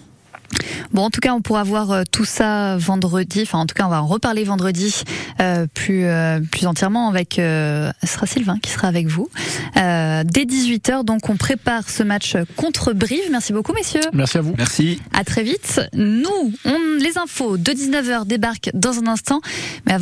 Bon, 0.94 1.04
en 1.04 1.10
tout 1.10 1.20
cas, 1.20 1.34
on 1.34 1.42
pourra 1.42 1.64
voir 1.64 1.92
euh, 1.92 2.04
tout 2.12 2.26
ça 2.26 2.78
vendredi. 2.78 3.42
Enfin, 3.44 3.60
en 3.60 3.66
tout 3.66 3.76
cas, 3.76 3.86
on 3.86 3.90
va 3.90 4.02
en 4.02 4.08
reparler 4.08 4.44
vendredi 4.44 5.04
euh, 5.42 5.68
plus 5.74 6.06
euh, 6.06 6.40
plus 6.52 6.66
entièrement 6.66 7.10
avec. 7.10 7.40
Euh, 7.40 7.92
ce 8.02 8.08
sera 8.08 8.26
Sylvain 8.26 8.58
qui 8.62 8.72
sera 8.72 8.88
avec 8.88 9.08
vous 9.08 9.30
euh, 9.78 10.24
dès 10.26 10.46
18 10.46 10.90
h 10.90 11.04
Donc, 11.04 11.30
on 11.30 11.38
prépare 11.38 11.90
ce 11.90 12.04
match 12.04 12.36
contre 12.56 12.94
Brive. 12.94 13.30
Merci 13.32 13.54
beaucoup, 13.54 13.74
messieurs. 13.74 14.02
Merci 14.14 14.38
à 14.38 14.42
vous. 14.42 14.54
Merci. 14.58 15.02
À 15.14 15.24
très 15.24 15.44
vite. 15.44 15.82
Nous, 15.94 16.54
on, 16.66 16.78
les 17.00 17.18
infos 17.18 17.58
de 17.58 17.72
19 17.72 18.08
h 18.08 18.28
débarquent 18.28 18.72
dans 18.74 19.00
un 19.00 19.08
instant. 19.08 19.42
Mais 19.86 19.94
avant 19.94 19.96